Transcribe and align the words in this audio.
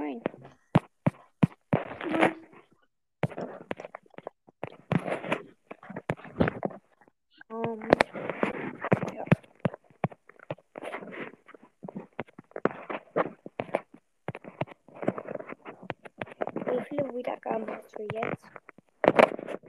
rein. 0.00 0.22
Ähm, 7.50 7.80
ja. 9.14 9.24
Wie 16.54 16.84
viele 16.88 17.14
Wiedergaben 17.14 17.68
hast 17.70 17.98
du 17.98 18.06
jetzt? 18.12 18.44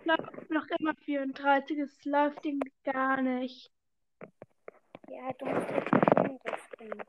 Noch, 0.05 0.17
noch 0.49 0.67
immer 0.79 0.93
34. 0.95 1.77
Es 1.79 2.05
läuft 2.05 2.45
irgendwie 2.45 2.71
gar 2.83 3.21
nicht. 3.21 3.71
Ja, 5.09 5.31
du 5.37 5.45
musst 5.45 5.69
jetzt 5.69 5.93
ein 5.93 6.17
anderes 6.17 6.69
bringen. 6.77 7.03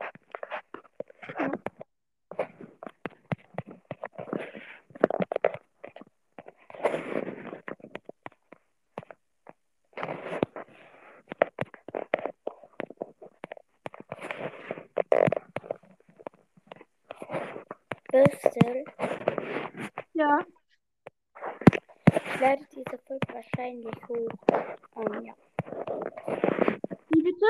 Bürstel, 18.13 18.83
Ja, 20.13 20.45
ich 22.11 22.39
lade 22.39 22.61
diese 22.71 22.97
Folge 23.07 23.27
wahrscheinlich 23.33 23.95
hoch. 24.07 24.29
Ähm, 24.97 25.25
ja. 25.25 25.33
wie 27.09 27.23
bitte? 27.23 27.45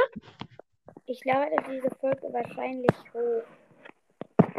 Ich 1.26 1.32
lade 1.32 1.56
diese 1.70 1.90
Folge 2.02 2.34
wahrscheinlich 2.34 2.98
hoch. 3.14 3.44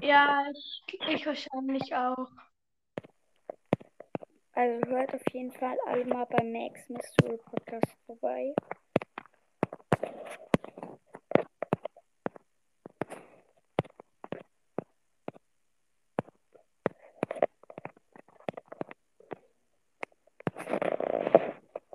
Ja, 0.00 0.46
ich, 0.50 0.82
ich 1.08 1.26
wahrscheinlich 1.26 1.94
auch. 1.94 2.30
Also 4.54 4.86
hört 4.88 5.14
auf 5.14 5.22
jeden 5.32 5.52
Fall 5.52 5.76
alle 5.86 6.06
mal 6.06 6.24
beim 6.24 6.52
Max 6.52 6.88
Mystery 6.88 7.36
Podcast 7.36 7.94
vorbei. 8.06 8.54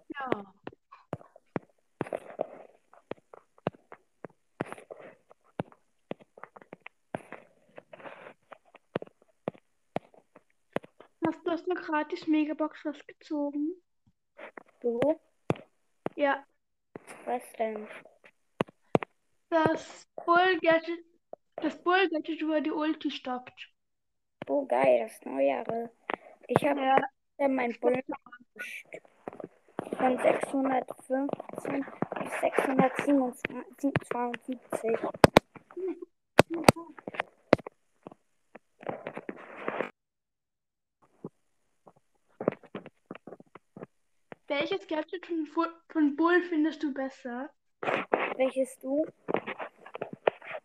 Ja. 0.09 0.59
Hast 11.29 11.45
du 11.45 11.51
aus 11.51 11.63
einer 11.69 11.78
gratis 11.89 12.27
Megabox 12.27 12.85
was 12.85 13.05
gezogen? 13.07 13.73
Du? 14.81 14.99
Ja, 16.15 16.45
Was 17.25 17.43
denn? 17.57 17.87
das 19.49 20.07
Bull 20.15 20.59
Gadget, 20.61 21.03
das 21.55 21.81
Bull 21.83 22.07
Gadget, 22.09 22.47
wo 22.47 22.53
er 22.53 22.61
die 22.61 22.71
Ulti 22.71 23.09
stoppt. 23.09 23.73
Oh, 24.47 24.65
geil, 24.65 25.07
das 25.07 25.19
Neujahre. 25.25 25.89
Ich 26.47 26.63
habe 26.63 26.79
Ja, 26.79 26.97
ja 27.39 27.47
mein 27.47 27.73
Bullen 27.79 28.03
von 29.97 30.17
615 30.17 31.85
bis 32.19 32.39
672. 32.41 35.18
welches 44.69 44.87
Gadget 44.87 45.25
von, 45.25 45.47
von 45.89 46.15
Bull 46.15 46.41
findest 46.43 46.83
du 46.83 46.93
besser? 46.93 47.49
Welches 48.35 48.77
du? 48.79 49.05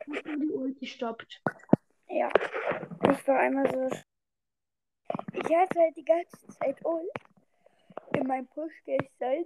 Wo 0.06 0.15
die 0.15 0.53
Ulti 0.53 0.87
stoppt. 0.87 1.41
Ja. 2.09 2.28
Ich 3.10 3.26
war 3.26 3.38
einmal 3.38 3.70
so. 3.70 3.88
Ich 5.32 5.56
hatte 5.56 5.78
halt 5.78 5.97
die 5.97 6.04
ganze 6.04 6.47
Zeit 6.59 6.84
Ult 6.84 7.09
in 8.15 8.26
meinem 8.26 8.47
Push 8.48 8.72
gestern. 8.84 9.44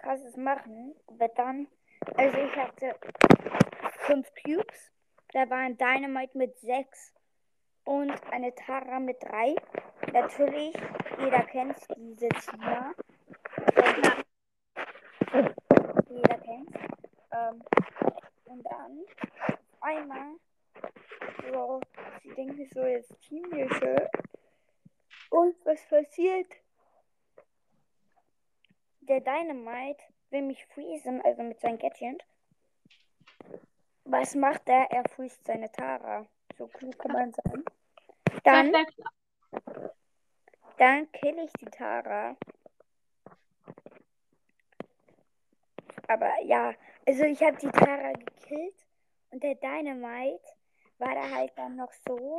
Krasses 0.00 0.36
machen. 0.36 0.94
Aber 1.06 1.28
dann, 1.28 1.68
also 2.16 2.38
ich 2.38 2.56
hatte 2.56 2.94
fünf 4.00 4.30
Cubes. 4.44 4.92
Da 5.32 5.48
war 5.48 5.58
ein 5.58 5.78
Dynamite 5.78 6.36
mit 6.36 6.58
sechs 6.58 7.14
und 7.84 8.12
eine 8.30 8.54
Tara 8.54 9.00
mit 9.00 9.22
drei. 9.22 9.56
Natürlich, 10.12 10.74
jeder 11.18 11.42
kennt 11.42 11.76
diese 11.96 12.28
Tina. 12.28 12.94
Jeder 16.08 16.38
kennt. 16.38 16.70
Ähm, 17.32 17.62
und 18.46 18.62
dann 18.64 19.04
einmal 19.80 20.34
so, 21.50 21.80
sie 22.22 22.34
denken 22.34 22.68
so 22.72 22.80
jetzt 22.80 23.20
Teamhilfe. 23.22 24.10
Und 25.30 25.54
was 25.64 25.84
passiert? 25.88 26.48
Der 29.00 29.20
Dynamite 29.20 30.02
will 30.30 30.42
mich 30.42 30.64
freezen, 30.66 31.22
also 31.22 31.42
mit 31.42 31.60
seinem 31.60 31.78
Gadget. 31.78 32.24
Was 34.04 34.34
macht 34.34 34.62
er? 34.66 34.90
Er 34.90 35.04
freest 35.08 35.44
seine 35.46 35.70
Tara. 35.70 36.26
So 36.56 36.66
klug 36.66 36.98
kann 36.98 37.12
man 37.12 37.32
sein. 37.32 37.64
Dann, 38.44 38.72
Perfekt. 38.72 39.02
Dann 40.78 41.10
kill 41.12 41.38
ich 41.38 41.52
die 41.60 41.66
Tara. 41.66 42.36
Aber 46.06 46.32
ja, 46.44 46.74
also 47.06 47.24
ich 47.24 47.42
habe 47.42 47.58
die 47.58 47.70
Tara 47.70 48.12
gekillt 48.12 48.86
und 49.30 49.42
der 49.42 49.56
Dynamite 49.56 50.44
war 50.98 51.14
da 51.14 51.30
halt 51.30 51.52
dann 51.56 51.76
noch 51.76 51.92
so. 52.06 52.36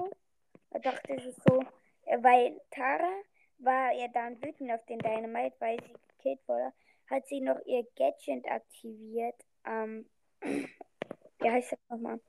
Er 0.71 0.79
dachte 0.79 1.13
es 1.13 1.25
ist 1.25 1.41
so, 1.47 1.61
äh, 2.05 2.17
weil 2.21 2.59
Tara 2.71 3.11
war 3.59 3.91
ja 3.93 4.07
dann 4.07 4.41
wütend 4.41 4.71
auf 4.71 4.85
den 4.85 4.99
Dynamite, 4.99 5.55
weil 5.59 5.77
sie 5.83 5.93
gekillt 6.17 6.39
wurde, 6.47 6.73
hat 7.09 7.27
sie 7.27 7.41
noch 7.41 7.59
ihr 7.65 7.85
Gadget 7.95 8.45
aktiviert. 8.49 9.35
Ähm, 9.65 10.09
wie 10.41 11.51
heißt 11.51 11.73
das 11.73 11.79
nochmal? 11.89 12.19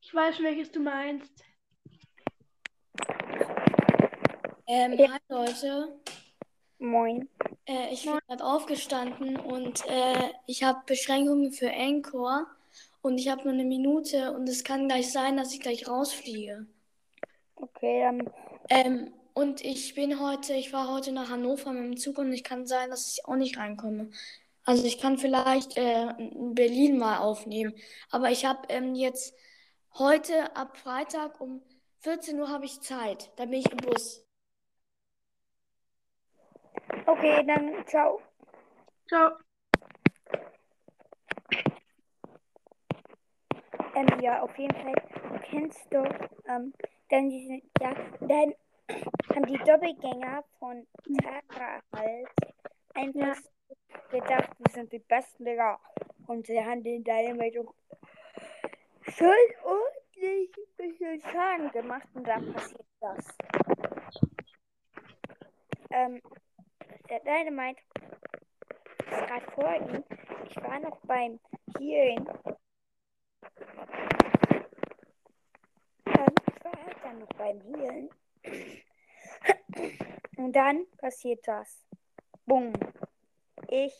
Ich 0.00 0.14
weiß, 0.14 0.42
welches 0.42 0.72
du 0.72 0.80
meinst. 0.80 1.47
Ähm, 4.68 4.98
Ja. 4.98 5.08
hi 5.12 5.18
Leute. 5.30 5.98
Moin. 6.78 7.26
Äh, 7.66 7.92
ich 7.92 8.04
bin 8.04 8.18
gerade 8.28 8.44
aufgestanden 8.44 9.36
und 9.36 9.82
äh, 9.86 10.30
ich 10.46 10.62
habe 10.62 10.80
Beschränkungen 10.86 11.52
für 11.52 11.70
Encore 11.70 12.46
und 13.00 13.16
ich 13.16 13.28
habe 13.28 13.44
nur 13.44 13.54
eine 13.54 13.64
Minute 13.64 14.32
und 14.32 14.46
es 14.46 14.64
kann 14.64 14.86
gleich 14.86 15.10
sein, 15.10 15.38
dass 15.38 15.54
ich 15.54 15.60
gleich 15.60 15.88
rausfliege. 15.88 16.66
Okay, 17.56 18.02
dann 18.02 18.30
Ähm, 18.68 19.12
und 19.32 19.64
ich 19.64 19.94
bin 19.94 20.20
heute, 20.20 20.52
ich 20.52 20.72
war 20.74 20.92
heute 20.92 21.12
nach 21.12 21.30
Hannover 21.30 21.72
mit 21.72 21.84
dem 21.84 21.96
Zug 21.96 22.18
und 22.18 22.32
ich 22.32 22.44
kann 22.44 22.66
sein, 22.66 22.90
dass 22.90 23.10
ich 23.12 23.24
auch 23.26 23.36
nicht 23.36 23.56
reinkomme. 23.56 24.10
Also 24.64 24.84
ich 24.84 24.98
kann 24.98 25.16
vielleicht 25.16 25.78
äh, 25.78 26.10
in 26.18 26.54
Berlin 26.54 26.98
mal 26.98 27.18
aufnehmen, 27.18 27.74
aber 28.10 28.30
ich 28.30 28.44
habe 28.44 28.68
ähm, 28.68 28.94
jetzt 28.94 29.34
heute 29.94 30.54
ab 30.56 30.76
Freitag 30.76 31.40
um 31.40 31.62
14 32.00 32.38
Uhr 32.38 32.48
habe 32.50 32.66
ich 32.66 32.80
Zeit. 32.82 33.30
Da 33.36 33.46
bin 33.46 33.60
ich 33.60 33.70
im 33.72 33.78
Bus. 33.78 34.27
Okay, 37.08 37.42
dann 37.46 37.86
ciao. 37.86 38.20
Ciao. 39.08 39.38
Ähm, 43.94 44.20
ja, 44.20 44.42
auf 44.42 44.54
jeden 44.58 44.74
Fall. 44.76 44.92
Du 45.32 45.38
kennst 45.50 45.86
doch, 45.90 46.04
ähm, 46.46 46.74
dann 47.08 47.30
diese, 47.30 47.62
ja, 47.80 47.94
dann 48.20 48.52
haben 49.34 49.46
die 49.46 49.56
Doppelgänger 49.56 50.44
von 50.58 50.86
Tara 51.22 51.80
halt 51.96 52.28
einfach 52.94 53.40
gedacht, 54.10 54.50
wir 54.58 54.74
sind 54.74 54.92
die 54.92 54.98
Besten, 54.98 55.46
Digga. 55.46 55.80
Und 56.26 56.46
sie 56.46 56.62
haben 56.62 56.82
den 56.82 57.02
Dynamite 57.04 57.64
schon 59.04 59.28
ordentlich 59.64 60.50
ein 60.58 60.76
bisschen 60.76 61.22
Schaden 61.22 61.70
gemacht 61.70 62.06
und 62.12 62.28
da 62.28 62.38
passiert 62.38 62.84
das. 63.00 63.34
Ähm, 65.90 66.20
der 67.08 67.20
Dynamite 67.20 67.80
ist 68.98 69.26
gerade 69.26 69.50
vor 69.52 69.74
ihm. 69.74 70.04
Ich 70.48 70.56
war 70.56 70.78
noch 70.80 70.98
beim 71.06 71.40
Healing. 71.78 72.28
Ähm, 76.06 76.34
ich 76.46 76.64
war 76.64 76.72
halt 76.84 76.96
dann 77.02 77.18
noch 77.20 77.28
beim 77.28 77.60
Healen. 77.62 78.10
Und 80.36 80.52
dann 80.52 80.86
passiert 80.98 81.46
das. 81.46 81.84
Bumm. 82.46 82.72
Ich 83.68 83.98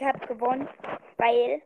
habe 0.00 0.26
gewonnen, 0.26 0.68
weil 1.16 1.62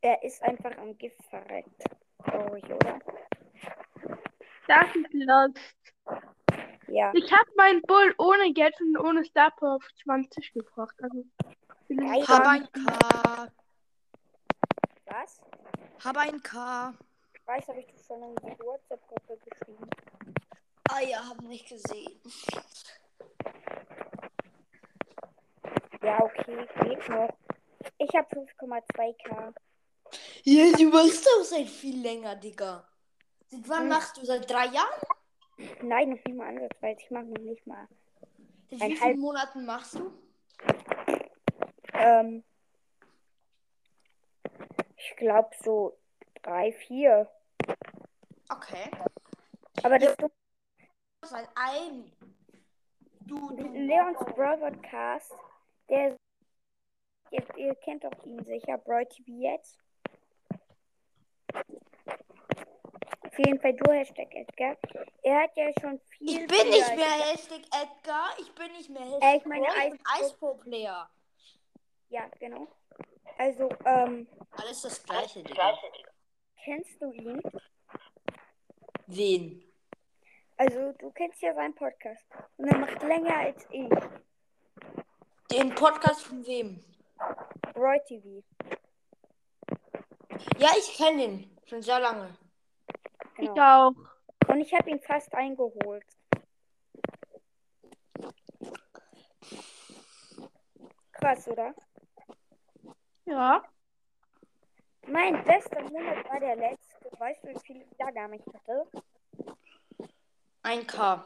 er 0.00 0.22
ist 0.22 0.42
einfach 0.42 0.76
am 0.78 0.96
Gift 0.96 1.22
verreckt. 1.24 1.82
Traurig, 2.24 2.64
oder? 2.64 2.98
Das 4.66 4.94
ist 4.94 5.12
lost. 5.12 5.58
Ja. 6.98 7.12
Ich 7.14 7.30
habe 7.32 7.48
meinen 7.56 7.80
Bull 7.82 8.12
ohne 8.18 8.52
Geld 8.52 8.74
und 8.80 8.98
ohne 8.98 9.24
Star 9.24 9.52
Power 9.52 9.76
auf 9.76 9.88
20 10.02 10.52
gebracht. 10.52 10.96
Also, 11.00 11.24
Geil. 11.88 12.26
Hab 12.26 12.44
ein 12.44 12.68
K. 12.72 13.52
Was? 15.06 15.40
Hab 16.04 16.16
ein 16.16 16.42
K. 16.42 16.92
Ich 17.34 17.46
weiß, 17.46 17.68
habe 17.68 17.78
ich 17.78 17.86
das 17.86 18.04
schon 18.04 18.20
in 18.20 18.34
die 18.34 18.58
WhatsApp-Gruppe 18.64 19.38
geschrieben. 19.48 19.88
Ah 20.90 21.00
ja, 21.00 21.24
hab 21.28 21.40
nicht 21.42 21.68
gesehen. 21.68 22.20
Ja, 26.02 26.20
okay, 26.20 26.66
geht 26.82 27.08
noch. 27.10 27.28
Ich 27.98 28.10
habe 28.16 28.26
5,2k. 28.34 29.54
Ja, 30.42 30.72
du 30.76 30.88
machst 30.88 31.24
doch 31.26 31.44
seit 31.44 31.68
viel 31.68 32.02
länger, 32.02 32.34
Digga. 32.34 32.88
Seit 33.46 33.68
wann 33.68 33.82
Hm. 33.82 33.88
machst 33.88 34.16
du? 34.16 34.24
Seit 34.24 34.50
drei 34.50 34.66
Jahren? 34.66 35.00
Nein, 35.82 36.10
noch 36.10 36.24
nicht 36.24 36.36
mal 36.36 36.48
ansatzweise. 36.48 37.00
Ich 37.00 37.10
mache 37.10 37.24
noch 37.24 37.42
nicht 37.42 37.66
mal. 37.66 37.88
Seit 38.70 38.90
wie 38.90 38.96
vielen 38.96 39.20
Monaten 39.20 39.64
machst 39.64 39.94
du? 39.94 40.12
Ähm, 41.94 42.44
ich 44.96 45.16
glaube 45.16 45.50
so 45.62 45.98
drei, 46.42 46.72
vier. 46.72 47.28
Okay. 48.50 48.90
Aber 49.82 49.98
das 49.98 50.10
ist 50.10 50.30
Seit 51.22 51.48
ein. 51.56 52.12
Du, 53.20 53.54
du. 53.54 53.62
Leons 53.72 54.18
Brawl 54.34 54.58
Podcast. 54.58 55.34
Der, 55.88 56.16
ihr, 57.30 57.56
ihr 57.56 57.74
kennt 57.74 58.04
doch 58.04 58.24
ihn 58.24 58.42
sicher, 58.44 58.78
Brawl 58.78 59.06
TV 59.06 59.32
jetzt. 59.32 59.78
Auf 63.38 63.46
jeden 63.46 63.60
Fall 63.60 63.72
du, 63.74 63.92
Hashtag 63.92 64.34
Edgar. 64.34 64.76
Er 65.22 65.42
hat 65.42 65.56
ja 65.56 65.70
schon 65.80 66.00
viel. 66.10 66.28
Ich 66.28 66.46
bin 66.48 66.70
nicht 66.70 66.96
mehr 66.96 67.24
Hashtag 67.24 67.60
Edgar. 67.66 68.30
Ich 68.40 68.52
bin 68.52 68.72
nicht 68.72 68.90
mehr 68.90 69.02
Hashtag 69.02 69.22
Äh, 69.22 69.36
ich 69.36 69.44
meine 69.44 69.66
ich 69.68 69.74
bin 69.74 70.00
Eis- 70.16 70.22
Eispro-Player. 70.24 71.08
Ja, 72.08 72.28
genau. 72.40 72.66
Also, 73.36 73.68
ähm, 73.84 74.26
Alles 74.50 74.82
das 74.82 75.00
gleiche, 75.04 75.44
Digga. 75.44 75.78
kennst 76.64 77.00
du 77.00 77.12
ihn? 77.12 77.40
Wen? 79.06 79.64
Also, 80.56 80.92
du 80.98 81.12
kennst 81.12 81.40
ja 81.40 81.54
seinen 81.54 81.74
Podcast. 81.76 82.24
Und 82.56 82.66
er 82.66 82.78
macht 82.78 83.00
länger 83.04 83.36
als 83.36 83.64
ich. 83.70 83.88
Den 85.52 85.72
Podcast 85.76 86.22
von 86.24 86.44
wem? 86.44 86.82
Brawl 87.72 88.00
TV. 88.08 88.42
Ja, 90.58 90.70
ich 90.76 90.96
kenne 90.96 91.18
den. 91.22 91.58
Schon 91.66 91.82
sehr 91.82 92.00
lange. 92.00 92.36
Ich 93.38 93.48
Genau. 93.48 93.88
auch. 93.88 93.94
Und 94.48 94.60
ich 94.60 94.72
habe 94.74 94.90
ihn 94.90 95.00
fast 95.00 95.34
eingeholt. 95.34 96.04
Krass, 101.12 101.48
oder? 101.48 101.74
Ja. 103.24 103.62
Mein 105.06 105.42
bester 105.44 105.80
Monat 105.82 106.28
war 106.28 106.40
der 106.40 106.56
letzte. 106.56 107.08
Weißt 107.18 107.42
du, 107.44 107.48
wie 107.48 107.58
viele 107.60 107.90
Wiedergaben 107.90 108.34
ich 108.34 108.44
hatte? 108.54 108.86
Ein 110.62 110.86
K. 110.86 111.24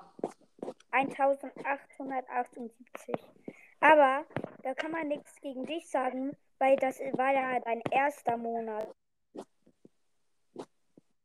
1878. 0.92 3.14
Aber 3.80 4.24
da 4.62 4.74
kann 4.74 4.92
man 4.92 5.08
nichts 5.08 5.34
gegen 5.40 5.66
dich 5.66 5.90
sagen, 5.90 6.36
weil 6.58 6.76
das 6.76 7.00
war 7.00 7.32
ja 7.32 7.58
dein 7.60 7.80
erster 7.90 8.36
Monat. 8.36 8.88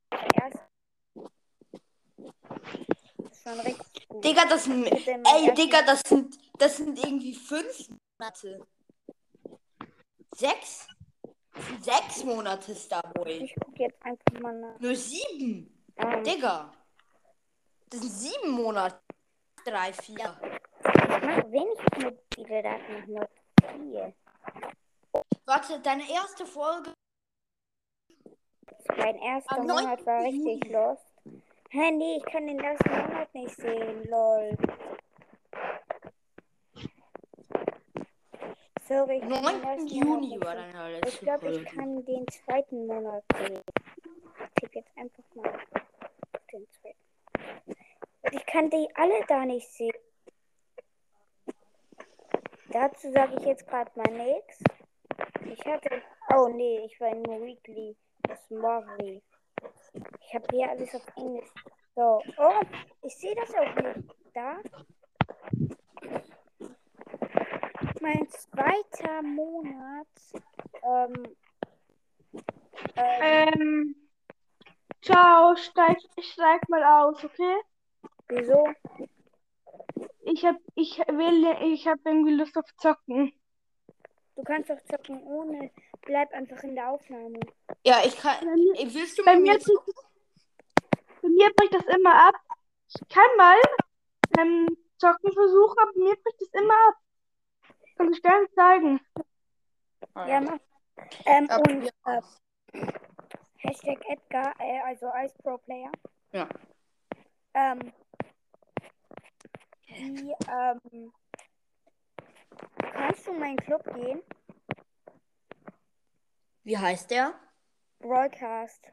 Dein 0.09 0.29
erster. 0.41 0.67
Schon 3.43 3.59
richtig 3.59 4.07
gut. 4.07 4.23
Digga, 4.23 4.45
das 4.45 4.63
sind. 4.65 4.85
Ey, 4.85 5.53
Digga, 5.53 5.81
das 5.83 6.01
sind. 6.07 6.37
Das 6.57 6.77
sind 6.77 6.97
irgendwie 6.97 7.33
fünf 7.33 7.89
Monate. 8.19 8.65
Sechs? 10.35 10.87
Sechs 11.81 12.23
Monate 12.23 12.75
Starboy. 12.75 13.45
Ich 13.45 13.55
gucke 13.55 13.83
jetzt 13.83 14.03
einfach 14.03 14.41
mal 14.41 14.59
nach. 14.59 14.79
Nur 14.79 14.95
sieben. 14.95 15.85
Ähm, 15.97 16.23
Digga. 16.23 16.71
Das 17.89 18.01
sind 18.01 18.11
sieben 18.11 18.51
Monate. 18.51 18.99
Drei, 19.65 19.91
vier. 19.93 20.39
ich 20.83 21.23
mache 21.23 21.51
wenig 21.51 21.79
mobile 22.37 22.63
Daten, 22.63 23.11
nur 23.11 23.29
vier. 23.75 24.13
Warte, 25.45 25.79
deine 25.79 26.09
erste 26.09 26.45
Folge. 26.45 26.93
Mein 28.97 29.15
erster 29.15 29.61
Monat 29.61 30.05
war 30.05 30.21
9. 30.21 30.25
richtig 30.25 30.65
Juni. 30.65 30.97
Nee, 31.91 32.17
ich 32.17 32.25
kann 32.25 32.47
den 32.47 32.59
ersten 32.59 32.89
Monat 32.89 33.33
nicht 33.33 33.55
sehen, 33.55 34.03
lol. 34.05 34.57
Sorry, 38.87 39.17
ich 39.17 39.21
kann 39.21 39.31
den 39.31 39.43
9. 39.43 39.63
ersten 39.63 39.87
Juni 39.87 40.39
war 40.39 40.55
sehen. 40.55 40.73
deine 40.73 41.01
Ich 41.07 41.19
glaube, 41.19 41.49
ich 41.49 41.65
kann 41.65 42.05
den 42.05 42.25
zweiten 42.27 42.87
Monat 42.87 43.23
sehen. 43.37 43.61
Ich 44.39 44.61
tippe 44.61 44.79
jetzt 44.79 44.97
einfach 44.97 45.23
mal 45.35 45.49
auf 45.49 46.41
den 46.53 46.65
zweiten. 46.69 47.75
Ich 48.31 48.45
kann 48.45 48.69
die 48.69 48.87
alle 48.95 49.25
da 49.27 49.45
nicht 49.45 49.67
sehen. 49.69 49.93
Dazu 52.69 53.11
sage 53.11 53.35
ich 53.39 53.45
jetzt 53.45 53.67
gerade 53.67 53.91
mal 53.95 54.11
nichts. 54.11 54.63
Ich 55.45 55.65
hatte. 55.65 56.01
Oh 56.33 56.47
nee, 56.47 56.85
ich 56.85 56.99
war 57.01 57.13
nur 57.13 57.45
Weekly. 57.45 57.97
Das 58.23 58.49
Mori. 58.49 59.21
Ich 60.21 60.33
habe 60.33 60.45
hier 60.51 60.69
alles 60.69 60.93
auf 60.95 61.07
Englisch. 61.15 61.49
So. 61.95 62.21
Oh, 62.37 62.61
ich 63.03 63.17
sehe 63.17 63.35
das 63.35 63.53
auch 63.55 63.75
nicht. 63.75 64.15
Da. 64.33 64.57
Mein 68.01 68.27
zweiter 68.29 69.21
Monat. 69.23 70.07
Ähm. 70.83 71.35
Ähm, 72.95 73.21
Ähm. 73.55 73.95
Ciao, 75.01 75.55
steig, 75.55 75.97
steig 76.19 76.67
mal 76.69 76.83
aus, 76.83 77.23
okay? 77.23 77.57
wieso? 78.29 78.67
Ich 80.21 80.45
hab, 80.45 80.57
ich 80.75 80.97
will, 80.97 81.73
ich 81.73 81.87
hab 81.87 81.99
irgendwie 82.03 82.33
Lust 82.33 82.57
auf 82.57 82.65
Zocken. 82.77 83.31
Du 84.37 84.43
kannst 84.43 84.69
doch 84.69 84.77
zocken 84.85 85.23
ohne. 85.23 85.71
Bleib 86.01 86.31
einfach 86.31 86.61
in 86.61 86.75
der 86.75 86.91
Aufnahme. 86.91 87.39
Ja, 87.83 88.01
ich 88.05 88.15
kann. 88.15 88.37
Bei 88.39 88.55
mir, 88.55 88.73
Ey, 88.79 88.93
willst 88.93 89.17
du 89.17 89.25
bei 89.25 89.33
mit 89.33 89.41
mir, 89.43 89.53
mir 89.53 89.59
bricht, 89.59 89.95
bei 91.23 91.29
mir 91.29 91.53
bricht 91.55 91.73
das 91.73 91.95
immer 91.95 92.27
ab. 92.27 92.35
Ich 92.87 93.09
kann 93.09 93.25
mal 93.35 93.57
ähm, 94.39 94.77
zocken 94.99 95.33
versuchen, 95.33 95.75
aber 95.79 95.91
bei 95.91 95.99
mir 96.01 96.15
bricht 96.17 96.39
das 96.41 96.61
immer 96.61 96.73
ab. 96.87 96.95
Kann 97.97 98.13
ich 98.13 98.21
gar 98.21 98.41
nicht 98.41 98.53
zeigen. 98.53 98.99
Ja, 100.15 100.39
mach. 100.41 100.59
Ähm, 101.25 101.47
Ja, 101.49 101.57
und 101.57 101.63
probier 101.63 101.91
äh. 102.05 102.21
Hashtag 103.57 104.05
Edgar, 104.07 104.53
äh, 104.59 104.81
also 104.85 105.07
Ice 105.15 105.35
Pro 105.41 105.57
Player. 105.57 105.91
Ja. 106.31 106.47
Ähm, 107.55 107.91
die, 109.87 110.35
ähm, 110.47 111.11
kannst 112.93 113.27
du 113.27 113.31
in 113.31 113.39
meinen 113.39 113.57
Club 113.57 113.83
gehen? 113.93 114.21
Wie 116.63 116.77
heißt 116.77 117.11
der? 117.11 117.33
Broadcast. 117.99 118.91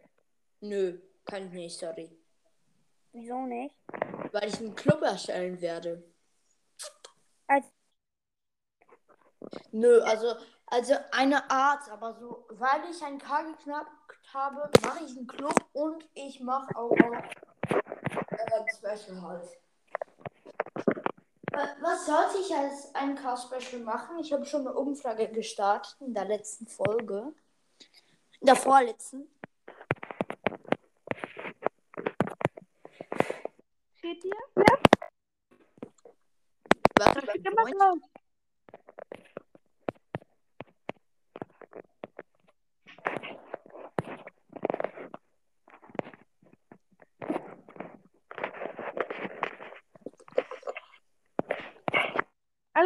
Nö, 0.61 0.99
kann 1.25 1.47
ich 1.47 1.53
nicht, 1.53 1.79
sorry. 1.79 2.17
Wieso 3.13 3.47
nicht? 3.47 3.75
Weil 4.33 4.49
ich 4.49 4.59
einen 4.59 4.75
Club 4.75 5.03
erstellen 5.03 5.61
werde. 5.61 6.03
Als, 7.47 7.67
Nö, 9.73 10.01
also, 10.03 10.35
also 10.67 10.95
eine 11.13 11.51
Art, 11.51 11.89
aber 11.91 12.15
so, 12.15 12.47
weil 12.51 12.91
ich 12.91 13.03
ein 13.05 13.19
K 13.19 13.43
geknackt 13.43 14.19
habe, 14.33 14.71
mache 14.83 15.05
ich 15.05 15.17
einen 15.17 15.27
Club 15.27 15.55
und 15.73 16.09
ich 16.15 16.41
mache 16.41 16.75
auch 16.77 16.97
noch 16.97 17.13
äh, 17.71 18.73
Special 18.73 19.21
halt. 19.23 19.49
Wa- 21.55 21.77
Was 21.81 22.07
sollte 22.07 22.39
ich 22.39 22.55
als 22.55 22.95
ein 22.95 23.15
K-Special 23.15 23.83
machen? 23.83 24.19
Ich 24.19 24.33
habe 24.33 24.45
schon 24.45 24.63
eine 24.63 24.75
Umfrage 24.75 25.29
gestartet 25.31 25.97
in 26.01 26.13
der 26.15 26.25
letzten 26.25 26.67
Folge. 26.67 27.33
In 28.41 28.47
der 28.47 28.57
vorletzten. 28.57 29.29
Steht 33.99 34.23
hier? 34.23 34.33
Warte, 36.99 37.21
Steht 37.31 37.45
beim 37.45 37.73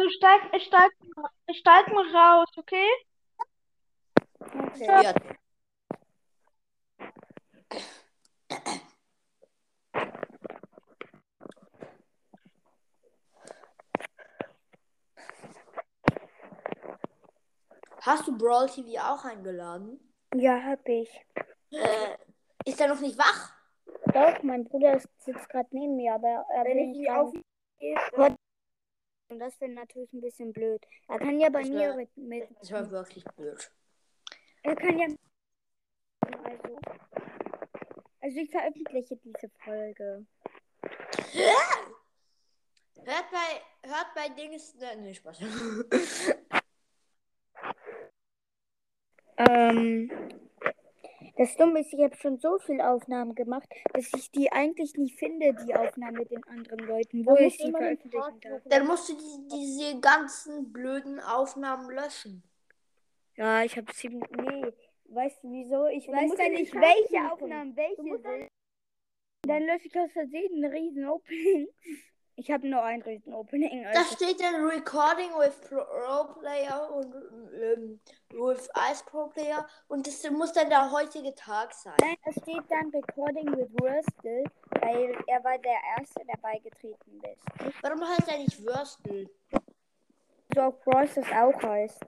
Also 0.09 0.17
steig, 0.17 0.41
ich 0.55 0.63
steig, 0.65 0.91
ich 1.45 1.59
steig 1.59 1.87
mal 1.93 2.15
raus, 2.15 2.49
okay? 2.57 2.87
Ja. 4.79 5.13
Hast 18.01 18.27
du 18.27 18.37
Brawl 18.37 18.67
TV 18.67 18.99
auch 18.99 19.23
eingeladen? 19.25 19.99
Ja, 20.33 20.59
hab 20.63 20.87
ich. 20.87 21.09
Äh, 21.71 22.15
ist 22.65 22.79
er 22.81 22.87
noch 22.87 22.99
nicht 22.99 23.17
wach? 23.17 23.53
Doch, 24.05 24.41
mein 24.43 24.63
Bruder 24.65 24.95
ist- 24.95 25.09
sitzt 25.19 25.47
gerade 25.49 25.69
neben 25.71 25.95
mir, 25.95 26.13
aber 26.15 26.45
er 26.49 26.63
Wenn 26.65 26.77
will 26.77 26.83
ich 26.91 26.97
nicht 26.97 27.09
ihn 27.09 27.11
rein. 28.21 28.35
Und 29.39 29.45
das 29.45 29.61
wäre 29.61 29.71
natürlich 29.71 30.11
ein 30.11 30.19
bisschen 30.19 30.51
blöd. 30.51 30.85
Er 31.07 31.17
kann 31.17 31.39
ja 31.39 31.47
bei 31.49 31.61
Das 31.61 31.69
mir 31.69 31.79
wär- 31.79 31.95
mit, 31.95 32.17
mit. 32.17 32.49
Das 32.59 32.73
war 32.73 32.91
wirklich 32.91 33.23
blöd. 33.37 33.71
Er 34.63 34.75
kann 34.75 34.99
ja. 34.99 35.07
Also. 36.43 36.79
Also 38.19 38.37
ich 38.37 38.51
veröffentliche 38.51 39.15
diese 39.15 39.49
Folge. 39.63 40.25
Hört 43.05 43.31
bei, 43.31 43.87
hört 43.87 44.07
bei 44.13 44.27
Dings. 44.27 44.75
Ne, 44.75 44.97
nee, 44.97 45.13
Spaß. 45.13 45.39
Ähm. 49.37 50.11
Das 51.39 51.55
Dumme 51.55 51.79
ist, 51.79 51.93
ich 51.93 52.01
habe 52.01 52.17
schon 52.17 52.37
so 52.37 52.59
viele 52.59 52.85
Aufnahmen 52.85 53.33
gemacht, 53.33 53.69
dass 53.93 54.11
ich 54.13 54.29
die 54.29 54.51
eigentlich 54.51 54.95
nicht 54.95 55.17
finde, 55.17 55.55
die 55.65 55.73
Aufnahmen 55.73 56.17
mit 56.17 56.31
den 56.31 56.43
anderen 56.43 56.79
Leuten, 56.79 57.25
wo 57.25 57.37
ich 57.37 57.57
immer 57.61 57.79
den 57.79 57.97
veröffentlichen 57.97 58.41
darf. 58.41 58.61
Dann 58.65 58.85
musst 58.85 59.07
du 59.07 59.13
die, 59.13 59.47
diese 59.47 60.01
ganzen 60.01 60.73
blöden 60.73 61.21
Aufnahmen 61.21 61.89
löschen. 61.91 62.43
Ja, 63.37 63.63
ich 63.63 63.77
habe 63.77 63.87
sieben. 63.93 64.19
Nee, 64.19 64.73
weißt 65.05 65.41
du 65.41 65.49
wieso? 65.53 65.87
Ich 65.87 66.07
du 66.07 66.11
weiß 66.11 66.37
ja 66.37 66.49
nicht, 66.49 66.75
welche. 66.75 67.31
Aufnahmen 67.31 67.73
welche 67.73 68.17
sind. 68.21 68.49
Dann 69.47 69.63
lösche 69.63 69.87
ich 69.87 69.97
aus 69.97 70.11
Versehen 70.11 70.61
ein 70.61 70.69
riesen 70.69 71.07
Opening. 71.07 71.69
Ich 72.39 72.49
habe 72.49 72.69
nur 72.69 72.81
ein 72.81 73.01
riesen 73.01 73.33
Opening. 73.33 73.83
Da 73.83 73.99
Also. 73.99 74.15
steht 74.15 74.39
dann 74.39 74.63
Recording 74.63 75.29
with 75.37 75.59
Pro 75.67 76.23
Player 76.39 76.89
und 76.89 77.13
ähm, 77.61 77.99
with 78.29 78.69
Ice 78.89 79.03
Pro 79.05 79.27
Player 79.27 79.67
und 79.89 80.07
das 80.07 80.23
muss 80.31 80.53
dann 80.53 80.69
der 80.69 80.89
heutige 80.89 81.35
Tag 81.35 81.73
sein. 81.73 81.95
Nein, 81.99 82.15
da 82.23 82.31
steht 82.31 82.63
dann 82.69 82.89
Recording 82.91 83.51
with 83.57 83.67
Wurstel, 83.81 84.45
weil 84.79 85.17
er 85.27 85.43
war 85.43 85.57
der 85.57 85.79
Erste, 85.97 86.21
der 86.25 86.37
beigetreten 86.41 87.21
ist. 87.29 87.73
Warum 87.81 88.07
heißt 88.07 88.31
er 88.31 88.37
nicht 88.37 88.63
Würstel? 88.65 89.29
So 90.55 90.73
Bros 90.85 91.13
das 91.15 91.25
auch 91.33 91.61
heißt. 91.61 92.05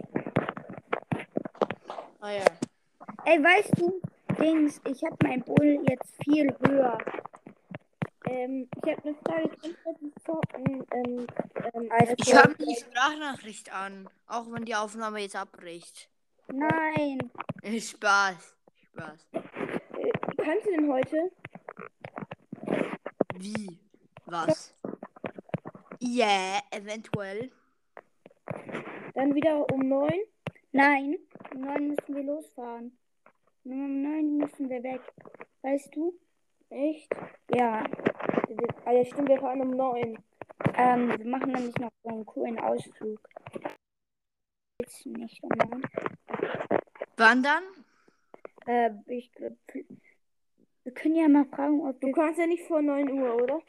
Ah 2.22 2.32
ja. 2.32 2.46
Ey, 3.26 3.44
weißt 3.44 3.78
du, 3.78 4.00
Dings, 4.40 4.80
ich 4.86 5.04
habe 5.04 5.18
mein 5.24 5.42
Bull 5.44 5.84
jetzt 5.90 6.16
viel 6.24 6.56
höher. 6.66 6.98
Ähm, 8.28 8.70
ich 8.82 8.92
habe 8.92 9.02
eine 9.04 9.16
Frage. 9.16 9.52
Zocken? 10.24 10.86
Ähm, 10.92 11.28
ähm, 11.74 11.92
Als 11.92 12.14
Ich 12.18 12.34
höre 12.34 12.48
mir 12.50 12.56
die 12.56 12.76
Sprachnachricht 12.76 13.74
an, 13.74 14.10
auch 14.28 14.52
wenn 14.52 14.66
die 14.66 14.76
Aufnahme 14.76 15.20
jetzt 15.20 15.36
abbricht. 15.36 16.10
Nein. 16.48 17.32
Äh, 17.62 17.80
Spaß. 17.80 18.58
Spaß. 18.88 19.28
äh, 19.34 20.12
kannst 20.38 20.66
du 20.66 20.72
denn 20.72 20.92
heute? 20.92 21.32
Wie? 23.36 23.80
Was? 24.26 24.74
Ja, 26.00 26.26
yeah, 26.26 26.62
eventuell. 26.72 27.52
Dann 29.14 29.36
wieder 29.36 29.66
um 29.72 29.88
neun? 29.88 30.14
Nein. 30.72 31.18
Um 31.54 31.62
neun 31.62 31.88
müssen 31.90 32.16
wir 32.16 32.24
losfahren. 32.24 32.98
Um 33.64 34.02
neun 34.02 34.38
müssen 34.38 34.70
wir 34.70 34.84
weg. 34.84 35.02
Weißt 35.62 35.96
du? 35.96 36.18
Echt? 36.72 37.10
Ja. 37.54 37.86
Ah 38.86 38.92
ja, 38.92 39.04
stimmt, 39.06 39.28
wir 39.28 39.40
fahren 39.40 39.62
um 39.62 39.72
neun. 39.72 40.18
Ähm, 40.76 41.18
wir 41.18 41.26
machen 41.26 41.52
nämlich 41.52 41.76
noch 41.76 41.92
so 42.04 42.10
einen 42.10 42.26
coolen 42.26 42.60
Ausflug. 42.60 43.20
Jetzt 44.80 45.06
nicht 45.06 45.44
um 45.44 45.50
neun. 45.50 45.84
Wann 47.18 47.44
dann? 47.44 47.64
Äh, 48.66 48.92
ich, 49.08 49.32
wir 50.84 50.94
können 50.94 51.16
ja 51.16 51.28
mal 51.28 51.46
fragen, 51.46 51.86
ob 51.86 52.00
Du 52.00 52.12
kannst 52.14 52.40
ja 52.40 52.48
nicht 52.48 52.64
vor 52.64 52.82
9 52.82 53.12
Uhr, 53.12 53.36
oder? 53.36 53.62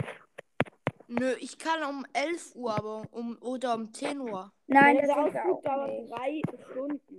Nö, 1.08 1.34
ich 1.40 1.58
kann 1.58 1.82
um 1.82 2.06
11 2.12 2.54
Uhr 2.54 2.72
aber 2.72 3.02
um, 3.10 3.36
oder 3.42 3.74
um 3.74 3.92
10 3.92 4.20
Uhr. 4.20 4.52
Nein, 4.68 4.96
das 4.96 5.06
der 5.06 5.18
Ausflug 5.18 5.58
auch 5.58 5.62
dauert 5.62 6.10
drei 6.10 6.40
Stunden. 6.70 7.18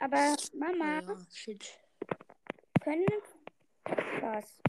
Aber 0.00 0.36
Mama, 0.54 1.00
Ja, 1.00 1.16
shit. 1.32 1.80
können 2.82 3.06
was? 4.20 4.60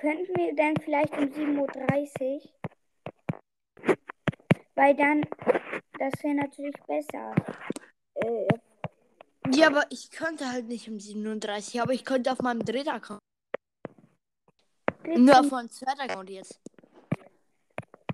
Könnten 0.00 0.36
wir 0.36 0.54
dann 0.54 0.76
vielleicht 0.76 1.12
um 1.16 1.24
7.30 1.24 2.34
Uhr? 2.34 3.96
Weil 4.74 4.94
dann, 4.94 5.22
das 5.98 6.22
wäre 6.22 6.34
natürlich 6.36 6.76
besser. 6.86 7.34
Äh, 8.14 8.46
Ja, 9.52 9.66
aber 9.68 9.84
ich 9.90 10.10
könnte 10.10 10.50
halt 10.50 10.66
nicht 10.68 10.88
um 10.88 11.00
37, 11.00 11.80
aber 11.82 11.92
ich 11.92 12.04
könnte 12.04 12.30
auf 12.30 12.38
meinem 12.40 12.64
dritten 12.64 12.90
Account. 12.90 13.20
Nur 15.04 15.40
auf 15.40 15.50
meinem 15.50 15.70
zweiten 15.70 16.00
Account 16.00 16.30
jetzt. 16.30 16.60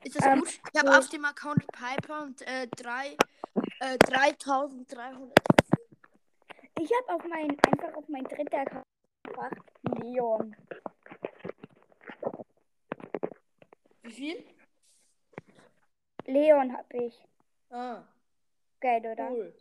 Ist 0.05 0.17
das 0.17 0.25
Ähm, 0.25 0.41
gut? 0.41 0.49
Ich 0.73 0.81
habe 0.81 0.97
auf 0.99 1.09
dem 1.09 1.25
Account 1.25 1.67
Piper 1.67 2.23
und 2.23 2.41
äh, 2.43 2.67
drei, 2.69 3.17
äh, 3.81 3.99
3300. 3.99 5.39
Ich 6.81 6.91
habe 6.93 7.15
auf 7.15 7.25
mein, 7.29 7.51
einfach 7.67 7.95
auf 7.95 8.09
mein 8.09 8.25
dritter 8.25 8.59
Account 8.61 8.85
gebracht, 9.25 9.59
Leon. 10.01 10.57
Wie 14.05 14.13
viel? 14.13 14.45
Leon 16.27 16.77
habe 16.77 16.97
ich. 17.05 17.19
Ah, 17.71 18.03
Geil, 18.81 19.01
oder? 19.07 19.31
cool. 19.31 19.55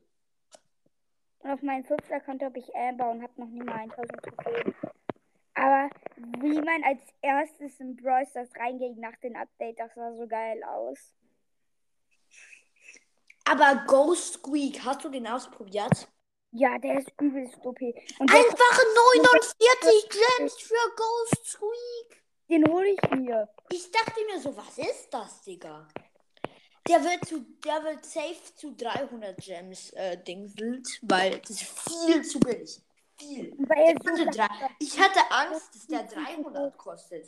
Und 1.39 1.51
auf 1.51 1.61
meinem 1.61 1.83
fünften 1.85 2.13
Account 2.13 2.43
habe 2.43 2.59
ich 2.59 2.73
Amber 2.75 3.09
und 3.11 3.21
habe 3.23 3.33
noch 3.41 3.47
nie 3.47 3.63
mal 3.63 3.79
1000 3.79 4.11
Trophäen. 4.21 4.75
Aber 5.55 5.89
wie 6.17 6.61
man 6.61 6.83
als 6.83 7.01
erstes 7.21 7.79
in 7.79 7.95
Brawl 7.95 8.25
Stars 8.27 8.49
reingeht 8.57 8.97
nach 8.97 9.15
dem 9.17 9.35
Update, 9.35 9.79
das 9.79 9.93
sah 9.93 10.13
so 10.15 10.27
geil 10.27 10.63
aus. 10.63 11.13
Aber 13.45 13.83
Ghost 13.87 14.35
Squeak, 14.35 14.83
hast 14.85 15.03
du 15.03 15.09
den 15.09 15.27
ausprobiert? 15.27 16.07
Ja, 16.51 16.77
der 16.79 16.99
ist 16.99 17.11
übelst 17.19 17.57
OP. 17.65 17.79
Und 17.81 18.29
der, 18.29 18.37
Einfach 18.37 18.79
49 19.19 20.09
Gems 20.37 20.61
für 20.61 20.95
Ghost 20.95 21.45
Squeak. 21.47 22.23
den 22.49 22.65
hole 22.71 22.87
ich 22.89 23.09
mir. 23.11 23.49
Ich 23.75 23.89
dachte 23.89 24.19
mir 24.31 24.39
so, 24.39 24.55
was 24.55 24.77
ist 24.77 25.11
das, 25.11 25.41
Digga? 25.41 25.87
Der 26.87 27.03
wird 27.03 27.25
zu, 27.25 27.39
der 27.65 27.83
wird 27.83 28.05
safe 28.05 28.37
zu 28.55 28.75
300 28.75 29.35
Gems 29.37 29.89
äh, 29.93 30.15
dingselt, 30.23 30.87
weil 31.01 31.39
das 31.39 31.49
ist 31.49 31.63
viel 31.89 32.23
zu 32.23 32.39
billig. 32.39 32.79
Viel. 33.17 33.51
Weil 33.57 33.95
drei- 33.95 34.69
ich 34.79 34.99
hatte 34.99 35.19
Angst, 35.31 35.73
dass 35.73 35.87
der 35.87 36.03
300 36.03 36.77
kostet. 36.77 37.25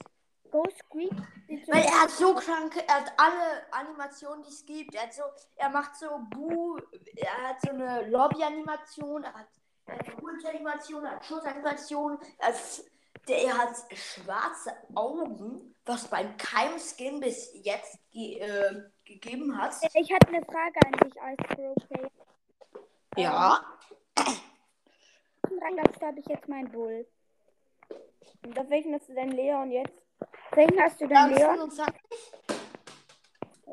Ghost 0.51 0.83
Weil 0.91 1.83
er 1.83 2.01
hat 2.03 2.11
so 2.11 2.35
kranke, 2.35 2.87
er 2.87 2.95
hat 3.01 3.13
alle 3.17 3.73
Animationen, 3.73 4.43
die 4.43 4.49
es 4.49 4.63
gibt. 4.65 4.93
Er 4.93 5.03
hat 5.03 5.13
so, 5.13 5.23
er 5.55 5.69
macht 5.69 5.95
so 5.95 6.07
Bu, 6.29 6.77
er 7.15 7.49
hat 7.49 7.61
so 7.61 7.69
eine 7.71 8.07
Lobby-Animation, 8.09 9.23
er 9.23 9.33
hat, 9.33 9.47
er 9.87 9.97
hat 9.97 10.21
Ult-Animation, 10.21 11.03
er 11.05 11.11
hat 11.15 11.25
Schuss-Animation, 11.25 12.19
er, 12.37 12.47
hat- 12.49 12.83
der, 13.27 13.43
er 13.43 13.57
hat 13.57 13.75
schwarze 13.93 14.73
Augen, 14.93 15.75
was 15.85 16.07
beim 16.07 16.35
keinem 16.37 16.79
Skin 16.79 17.19
bis 17.19 17.51
jetzt 17.53 17.97
ge, 18.11 18.39
äh, 18.39 18.83
gegeben 19.03 19.57
hat. 19.57 19.75
Ich 19.93 20.11
hatte 20.11 20.27
eine 20.27 20.45
Frage 20.45 20.79
an 20.85 20.91
dich 21.03 21.21
als 21.21 21.37
Pro-Player. 21.55 22.11
Ja. 23.17 23.65
Rang 25.61 25.79
habe 26.01 26.19
ich 26.19 26.25
jetzt 26.25 26.47
meinen 26.47 26.71
Bull. 26.71 27.07
und 28.43 28.59
auf 28.59 28.69
welchen 28.69 28.93
hast 28.93 29.07
du 29.09 29.13
denn 29.13 29.31
Leon 29.31 29.71
jetzt? 29.71 29.93
Welchen 30.51 30.79
hast 30.79 30.99
du 30.99 31.07
denn, 31.07 31.15
Dann 31.15 31.33
Leon? 31.33 31.69
25. 31.71 32.01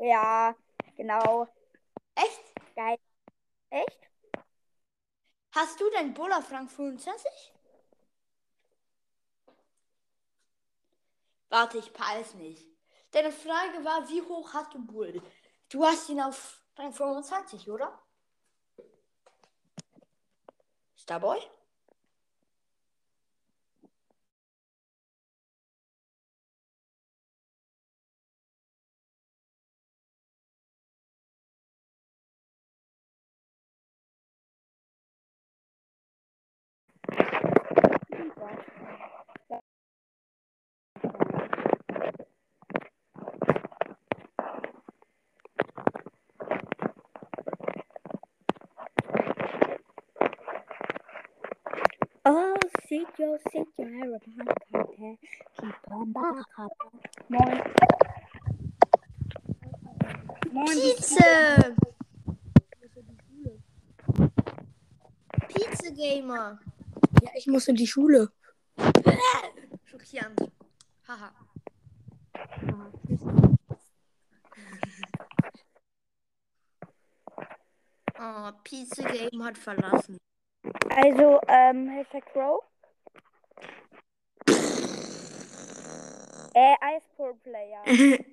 Ja, 0.01 0.55
genau. 0.95 1.47
Echt? 2.15 2.75
Geil. 2.75 2.97
Echt? 3.69 3.99
Hast 5.55 5.79
du 5.79 5.89
dein 5.91 6.13
Bull 6.13 6.31
auf 6.33 6.51
Rang 6.51 6.67
25? 6.67 7.52
Warte, 11.53 11.77
ich 11.77 11.93
peil's 11.93 12.33
nicht. 12.33 12.65
Deine 13.11 13.31
Frage 13.31 13.85
war, 13.85 14.09
wie 14.09 14.23
hoch 14.23 14.55
hast 14.55 14.73
du 14.73 14.83
Bull? 14.83 15.21
Du 15.69 15.85
hast 15.85 16.09
ihn 16.09 16.19
auf 16.19 16.59
Rang 16.75 16.91
25, 16.91 17.69
oder? 17.69 17.99
Starboy? 20.95 21.37
Thank 38.39 38.72
Sit 52.93 53.07
your, 53.17 53.39
behind 53.75 54.21
Karte. 54.71 55.17
Keep 55.59 55.73
on 55.89 56.13
back. 56.13 56.45
Moin. 57.27 57.61
Moin, 60.51 60.79
Pizza! 60.79 61.75
Pizza 65.47 65.89
Gamer. 65.89 66.59
Ja, 67.23 67.31
ich 67.35 67.47
muss 67.47 67.67
in 67.67 67.77
die 67.77 67.87
Schule. 67.87 68.31
Schockierend. 69.85 70.51
Haha. 71.07 71.31
Oh, 78.19 78.51
Pizza 78.63 79.03
Game 79.09 79.43
hat 79.43 79.57
verlassen. 79.57 80.19
Also, 80.91 81.41
ähm, 81.47 81.89
Hashtag 81.89 82.23
Crow. 82.31 82.62
Äh, 86.53 86.75
Pro 87.15 87.33
Player. 87.35 87.83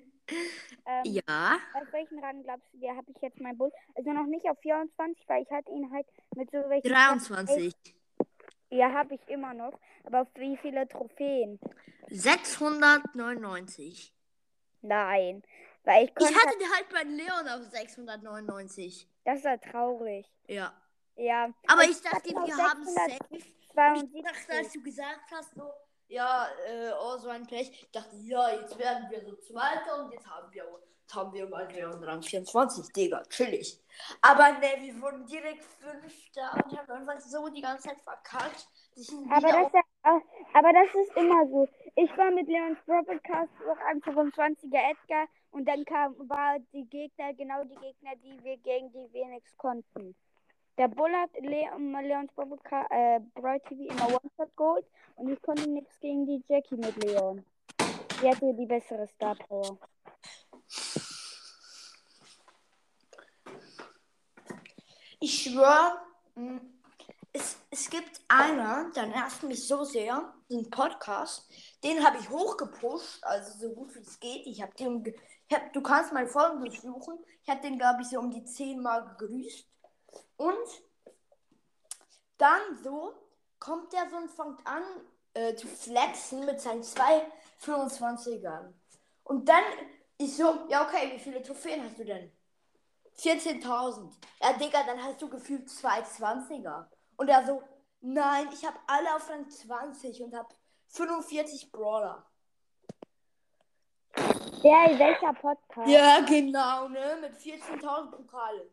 Ähm, 0.85 1.03
ja. 1.05 1.59
Auf 1.73 1.91
welchen 1.91 2.19
Rang 2.19 2.43
glaubst 2.43 2.71
du, 2.73 2.77
dir 2.77 2.95
habe 2.95 3.11
ich 3.11 3.17
jetzt 3.21 3.39
mein 3.41 3.57
Bull? 3.57 3.71
Also 3.95 4.11
noch 4.11 4.25
nicht 4.25 4.47
auf 4.49 4.57
24, 4.61 5.27
weil 5.27 5.43
ich 5.43 5.51
hatte 5.51 5.69
ihn 5.71 5.91
halt 5.91 6.07
mit 6.35 6.49
so 6.51 6.57
welchen. 6.69 6.87
23. 6.87 7.75
Ja, 8.69 8.93
habe 8.93 9.15
ich 9.15 9.27
immer 9.27 9.53
noch. 9.53 9.77
Aber 10.05 10.21
auf 10.21 10.27
wie 10.35 10.55
viele 10.57 10.87
Trophäen? 10.87 11.59
699. 12.07 14.13
Nein. 14.81 15.43
Weil 15.83 16.05
ich. 16.05 16.11
Ich 16.17 16.35
hatte 16.35 16.57
den 16.57 16.71
halt 16.71 16.89
bei 16.89 17.03
Leon 17.03 17.47
auf 17.49 17.63
699. 17.69 19.07
das 19.25 19.39
ist 19.39 19.45
ja 19.45 19.57
traurig. 19.57 20.25
Ja. 20.47 20.73
Ja. 21.15 21.51
Aber 21.67 21.81
Also 21.81 21.91
ich 21.91 22.01
dachte, 22.01 22.29
wir 22.29 22.57
haben 22.57 22.85
safe. 22.85 23.17
672. 23.29 24.13
Ich 24.13 24.23
dachte, 24.23 24.53
als 24.53 24.71
du 24.73 24.81
gesagt 24.81 25.31
hast, 25.31 25.53
so, 25.55 25.69
ja, 26.11 26.47
äh, 26.67 26.91
oh, 27.01 27.17
so 27.17 27.29
ein 27.29 27.47
Pech. 27.47 27.71
Ich 27.71 27.91
dachte, 27.91 28.15
ja, 28.17 28.49
jetzt 28.49 28.77
werden 28.77 29.09
wir 29.09 29.23
so 29.23 29.35
Zweiter 29.37 30.03
und 30.03 30.11
jetzt 30.11 30.27
haben 30.29 30.51
wir, 30.51 30.65
jetzt 31.01 31.15
haben 31.15 31.33
wir 31.33 31.47
mal 31.47 31.71
Leon 31.71 32.03
Rang 32.03 32.21
24, 32.21 32.91
Digga, 32.91 33.23
chillig. 33.29 33.79
Aber 34.21 34.51
ne, 34.59 34.75
wir 34.79 35.01
wurden 35.01 35.25
direkt 35.25 35.63
Fünfter 35.63 36.51
und 36.65 36.77
haben 36.77 36.91
einfach 36.91 37.19
so 37.21 37.47
die 37.47 37.61
ganze 37.61 37.89
Zeit 37.89 38.01
verkackt. 38.01 38.67
Aber 39.29 39.47
das, 39.47 39.67
ist 39.67 39.73
ja, 39.73 40.21
aber 40.53 40.73
das 40.73 40.95
ist 41.01 41.15
immer 41.15 41.47
so. 41.47 41.67
Ich 41.95 42.17
war 42.17 42.29
mit 42.31 42.47
Leons 42.47 42.77
Broadcast 42.85 43.51
noch 43.65 43.77
ein 43.87 44.01
25er 44.01 44.91
Edgar 44.91 45.27
und 45.51 45.65
dann 45.65 45.85
kam, 45.85 46.13
war 46.29 46.59
die 46.73 46.85
Gegner, 46.89 47.33
genau 47.33 47.63
die 47.63 47.75
Gegner, 47.75 48.15
die 48.17 48.43
wir 48.43 48.57
gegen 48.57 48.91
die 48.91 49.13
wir 49.13 49.27
nichts 49.27 49.55
konnten. 49.57 50.13
Der 50.81 50.87
Bull 50.87 51.13
hat 51.13 51.29
Leon, 51.39 51.91
Leons 51.91 52.31
Broadcast, 52.33 52.89
äh, 52.89 53.19
Broad 53.35 53.63
TV 53.65 53.83
immer 53.83 54.07
One-Shot 54.07 54.57
geholt 54.57 54.85
und 55.15 55.29
ich 55.29 55.39
konnte 55.43 55.69
nichts 55.69 55.99
gegen 55.99 56.25
die 56.25 56.43
Jackie 56.47 56.75
mit 56.75 57.03
Leon. 57.03 57.45
Die 58.19 58.27
hatte 58.27 58.51
die 58.55 58.65
bessere 58.65 59.07
Star 59.07 59.35
Power. 59.35 59.77
Ich 65.19 65.43
schwöre, 65.43 66.01
es, 67.31 67.59
es 67.69 67.87
gibt 67.87 68.19
einer, 68.27 68.89
der 68.95 69.05
nervt 69.05 69.43
mich 69.43 69.67
so 69.67 69.83
sehr, 69.83 70.33
einen 70.49 70.67
Podcast, 70.71 71.47
den 71.83 72.03
habe 72.03 72.17
ich 72.17 72.27
hochgepusht, 72.27 73.23
also 73.23 73.67
so 73.67 73.75
gut 73.75 73.93
wie 73.93 73.99
es 73.99 74.19
geht. 74.19 74.47
Ich 74.47 74.63
habe 74.63 74.73
den, 74.73 75.03
ich 75.47 75.55
hab, 75.55 75.71
du 75.73 75.81
kannst 75.81 76.11
mal 76.11 76.25
Folgen 76.25 76.59
durchsuchen. 76.59 77.19
Ich 77.43 77.49
habe 77.51 77.61
den, 77.61 77.77
glaube 77.77 78.01
ich, 78.01 78.07
so 78.07 78.17
um 78.17 78.31
die 78.31 78.43
10 78.43 78.81
Mal 78.81 79.05
gegrüßt. 79.15 79.70
Und 80.37 80.83
dann 82.37 82.61
so 82.83 83.13
kommt 83.59 83.93
der 83.93 84.09
so 84.09 84.17
und 84.17 84.31
fängt 84.31 84.65
an 84.65 84.83
äh, 85.33 85.55
zu 85.55 85.67
flexen 85.67 86.45
mit 86.45 86.59
seinen 86.59 86.83
zwei 86.83 87.31
25ern. 87.63 88.73
Und 89.23 89.47
dann 89.47 89.63
ist 90.17 90.37
so, 90.37 90.65
ja 90.69 90.85
okay, 90.87 91.11
wie 91.13 91.19
viele 91.19 91.41
Trophäen 91.41 91.83
hast 91.83 91.99
du 91.99 92.05
denn? 92.05 92.31
14.000. 93.17 94.11
Ja, 94.41 94.53
Digga, 94.53 94.83
dann 94.83 95.03
hast 95.03 95.21
du 95.21 95.29
gefühlt 95.29 95.69
zwei 95.69 95.99
20er. 95.99 96.87
Und 97.17 97.27
er 97.29 97.45
so, 97.45 97.61
nein, 97.99 98.49
ich 98.51 98.65
habe 98.65 98.77
alle 98.87 99.15
auf 99.15 99.29
Rang 99.29 99.47
20 99.49 100.23
und 100.23 100.35
habe 100.35 100.49
45 100.87 101.71
Brawler. 101.71 102.25
Der, 104.15 104.99
welcher 104.99 105.33
Podcast? 105.33 105.89
Ja, 105.89 106.19
genau, 106.21 106.87
ne? 106.87 107.17
Mit 107.21 107.35
14.000 107.35 108.11
Pokalen. 108.11 108.69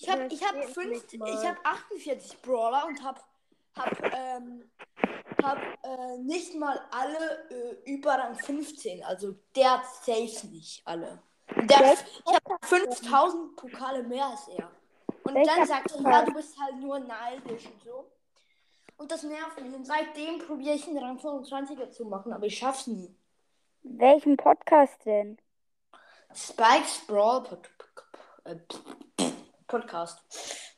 Ich 0.00 0.08
habe 0.08 0.26
ich 0.30 0.42
hab 0.42 0.64
fünf- 0.64 0.88
nicht 0.88 1.18
mal. 1.18 1.28
ich 1.28 1.46
hab 1.46 1.58
48 1.66 2.40
Brawler 2.40 2.86
und 2.86 3.02
habe 3.04 3.20
hab, 3.76 4.14
ähm, 4.14 4.70
hab, 5.42 5.58
äh, 5.84 6.18
nicht 6.18 6.54
mal 6.56 6.80
alle 6.90 7.48
äh, 7.50 7.90
über 7.92 8.12
Rang 8.14 8.34
15. 8.34 9.04
Also 9.04 9.34
der 9.54 9.82
safe 10.02 10.46
nicht 10.48 10.82
alle. 10.86 11.22
Der, 11.54 11.92
ich 11.94 12.34
habe 12.34 12.58
5000 12.62 13.56
Pokale 13.56 14.02
mehr 14.04 14.26
als 14.26 14.48
er. 14.48 14.70
Und 15.24 15.34
Welcher 15.34 15.56
dann 15.56 15.66
sagt 15.66 15.90
er, 15.90 15.96
ja, 15.96 16.02
Podcast? 16.02 16.28
du 16.28 16.32
bist 16.32 16.58
halt 16.58 16.76
nur 16.76 16.98
neidisch 16.98 17.66
und 17.66 17.82
so. 17.84 18.10
Und 18.96 19.10
das 19.12 19.22
nervt 19.22 19.60
mich. 19.60 19.74
Und 19.74 19.84
seitdem 19.84 20.38
probiere 20.38 20.74
ich 20.76 20.86
einen 20.88 20.98
Rang 20.98 21.18
25er 21.18 21.90
zu 21.90 22.06
machen, 22.06 22.32
aber 22.32 22.46
ich 22.46 22.56
schaff's 22.56 22.86
nie. 22.86 23.14
Welchen 23.82 24.36
Podcast 24.36 25.04
denn? 25.04 25.38
Spikes 26.34 27.00
Brawl 27.06 27.42
Pod 27.42 27.70
äh, 28.44 28.56
Podcast. 29.70 30.24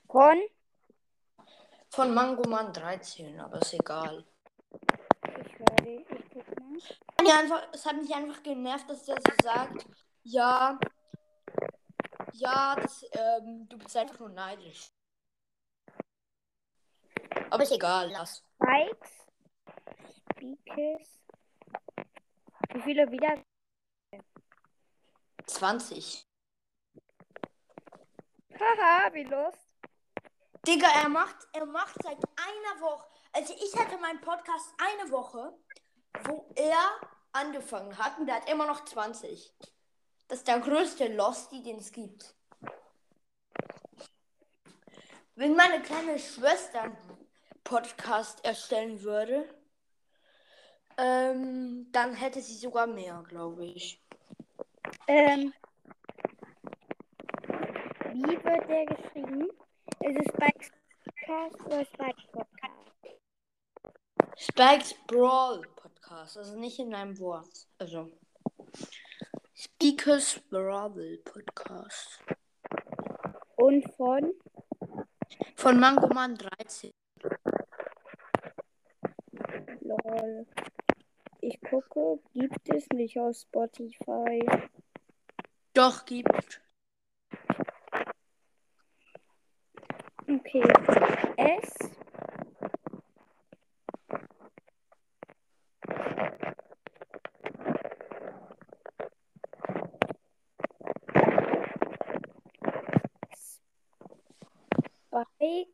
Von? 0.07 0.39
Von 1.89 2.13
Mangoman 2.13 2.75
13, 2.75 3.41
aber 3.41 3.63
ist 3.63 3.73
egal. 3.73 4.23
Ich 5.47 5.59
werde, 5.59 6.05
ich 6.11 6.31
guck 6.31 6.61
mal. 6.61 7.27
Ja, 7.27 7.39
einfach, 7.39 7.69
es 7.73 7.87
hat 7.87 7.97
mich 7.97 8.15
einfach 8.15 8.43
genervt, 8.43 8.91
dass 8.91 9.07
der 9.07 9.17
so 9.17 9.33
sagt, 9.43 9.87
ja, 10.25 10.79
ja, 12.35 12.77
das, 12.77 13.07
ähm, 13.13 13.67
du 13.67 13.79
bist 13.79 13.97
einfach 13.97 14.19
nur 14.19 14.29
neidisch. 14.29 14.91
Aber 17.49 17.63
ist 17.63 17.73
egal, 17.73 18.11
lass. 18.11 18.45
Spikes, 18.61 19.27
Speakers. 20.35 21.25
Wie 22.75 22.83
viele 22.83 23.11
wieder? 23.11 23.43
20. 25.47 26.29
Haha, 28.59 29.13
wie 29.13 29.25
Lust. 29.25 29.59
Digga, 30.67 30.87
er 31.03 31.09
macht, 31.09 31.37
er 31.53 31.67
macht 31.67 31.97
seit 32.03 32.19
einer 32.37 32.81
Woche, 32.81 33.05
also 33.33 33.55
ich 33.55 33.77
hatte 33.77 33.99
meinen 33.99 34.21
Podcast 34.21 34.73
eine 34.79 35.11
Woche, 35.11 35.53
wo 36.25 36.53
er 36.55 36.79
angefangen 37.33 37.97
hat 37.99 38.19
und 38.19 38.27
der 38.27 38.37
hat 38.37 38.49
immer 38.49 38.67
noch 38.67 38.85
20. 38.85 39.53
Das 40.29 40.39
ist 40.39 40.49
der 40.49 40.61
größte 40.61 41.09
Losty, 41.15 41.63
den 41.63 41.79
es 41.79 41.91
gibt. 41.91 42.35
Wenn 45.35 45.57
meine 45.57 45.83
kleine 45.83 46.19
Schwester 46.19 46.83
einen 46.83 46.97
Podcast 47.65 48.45
erstellen 48.45 49.03
würde, 49.03 49.49
ähm, 50.99 51.91
dann 51.91 52.15
hätte 52.15 52.41
sie 52.41 52.57
sogar 52.57 52.87
mehr, 52.87 53.25
glaube 53.27 53.65
ich. 53.65 54.01
Ähm, 55.09 55.53
wie 58.15 58.45
wird 58.45 58.69
der 58.69 58.87
geschrieben? 58.87 59.49
Ist 60.01 60.19
es 60.19 60.27
Spikes 60.35 60.71
Podcast 61.05 61.67
oder 61.67 61.85
Spikes 61.85 62.27
Podcast? 62.31 62.83
Spikes 64.37 64.95
Brawl 65.07 65.63
Podcast, 65.77 66.37
also 66.37 66.59
nicht 66.59 66.79
in 66.79 66.95
einem 66.95 67.19
Wort. 67.19 67.69
Also. 67.79 68.11
Speakers 69.55 70.41
Brawl 70.51 71.19
Podcast. 71.25 72.21
Und 73.57 73.91
von? 73.95 74.33
Von 75.57 75.81
Mangoman 75.81 76.37
13. 76.37 76.93
Lol. 79.81 80.47
Ich 81.41 81.61
gucke, 81.61 82.21
gibt 82.35 82.69
es 82.69 82.89
nicht 82.91 83.19
auf 83.19 83.37
Spotify. 83.37 84.45
Doch, 85.73 86.05
gibt. 86.05 86.62
Okay. 90.33 90.63
S. 91.37 91.75
Spike. 105.05 105.69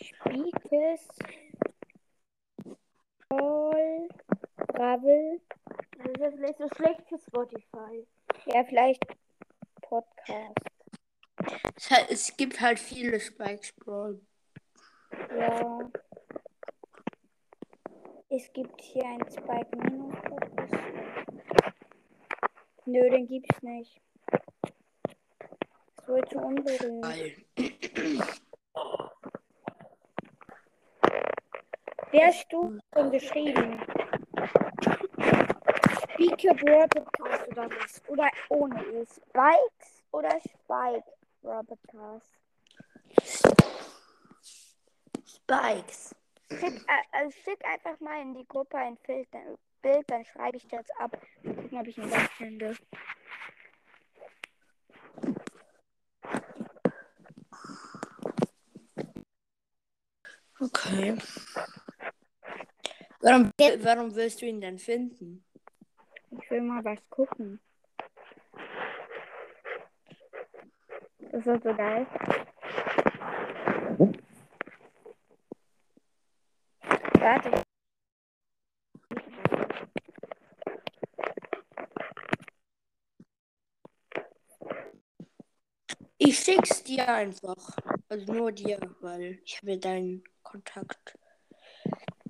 Spiekes. 0.00 1.08
Ball. 3.28 4.08
Bravel. 4.68 5.40
Das 5.98 6.32
ist 6.32 6.40
ja 6.40 6.54
so 6.54 6.74
schlecht 6.74 7.02
für 7.06 7.18
Spotify. 7.18 8.06
Ja, 8.46 8.64
vielleicht 8.64 9.04
Podcast. 9.82 10.75
Es, 11.76 12.34
gibt 12.36 12.60
halt 12.60 12.78
viele 12.78 13.20
Spikes 13.20 13.72
Brawl. 13.72 14.20
Ja. 15.36 15.78
Es 18.30 18.50
gibt 18.52 18.80
hier 18.80 19.04
einen 19.04 19.30
Spike 19.30 19.76
Minus. 19.76 20.14
Nö, 22.86 23.10
den 23.10 23.26
gibt's 23.26 23.62
nicht. 23.62 24.00
Das 26.06 26.28
zu 26.30 26.38
unberühmt. 26.38 27.04
Wer 32.10 32.26
hast 32.26 32.46
du 32.50 32.78
schon 32.94 33.10
geschrieben? 33.10 33.80
Speaker 36.14 36.54
Brawl 36.54 36.88
Podcast 36.88 37.48
oder 37.48 37.70
was? 37.70 38.02
Oder 38.08 38.30
ohne 38.48 38.82
E? 38.82 39.04
Spikes 39.04 40.04
oder 40.12 40.40
Spike 40.40 41.15
Podcast? 41.46 42.26
Spikes. 45.24 46.14
Schick, 46.50 46.84
äh, 46.88 47.02
also 47.12 47.30
schick 47.44 47.64
einfach 47.64 47.98
mal 48.00 48.20
in 48.20 48.34
die 48.34 48.46
Gruppe 48.46 48.76
ein 48.78 48.96
Bild, 49.06 49.28
dann, 49.32 49.58
Bild, 49.82 50.10
dann 50.10 50.24
schreibe 50.24 50.56
ich 50.56 50.66
das 50.68 50.86
ab. 50.98 51.16
Gucken, 51.42 51.78
ob 51.78 51.86
ich 51.86 51.98
ihn 51.98 52.10
das 52.10 52.30
finde. 52.32 52.76
Okay. 60.58 61.16
Warum, 63.20 63.52
warum 63.58 64.14
willst 64.14 64.40
du 64.40 64.46
ihn 64.46 64.60
denn 64.60 64.78
finden? 64.78 65.44
Ich 66.30 66.50
will 66.50 66.62
mal 66.62 66.84
was 66.84 66.98
gucken. 67.10 67.60
Das 71.36 71.44
wird 71.44 71.64
so 71.64 71.74
geil. 71.74 72.06
Warte. 77.20 77.62
Ich 86.16 86.38
schick's 86.38 86.82
dir 86.84 87.06
einfach. 87.06 87.54
Also 88.08 88.32
nur 88.32 88.50
dir, 88.50 88.80
weil 89.00 89.38
ich 89.44 89.58
habe 89.58 89.72
ja 89.72 89.76
deinen 89.76 90.24
Kontakt. 90.42 91.18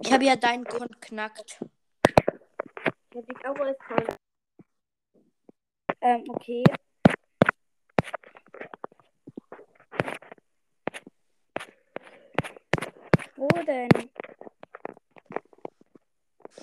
Ich 0.03 0.13
habe 0.13 0.25
ja 0.25 0.35
deinen 0.35 0.65
Kontakt. 0.65 1.65
Der 3.15 3.23
sieht 3.23 3.47
auch 3.47 3.55
alles 3.55 3.77
toll. 3.87 4.07
Ähm, 6.01 6.25
okay. 6.29 6.65
Wo 13.39 13.49
denn? 13.67 13.89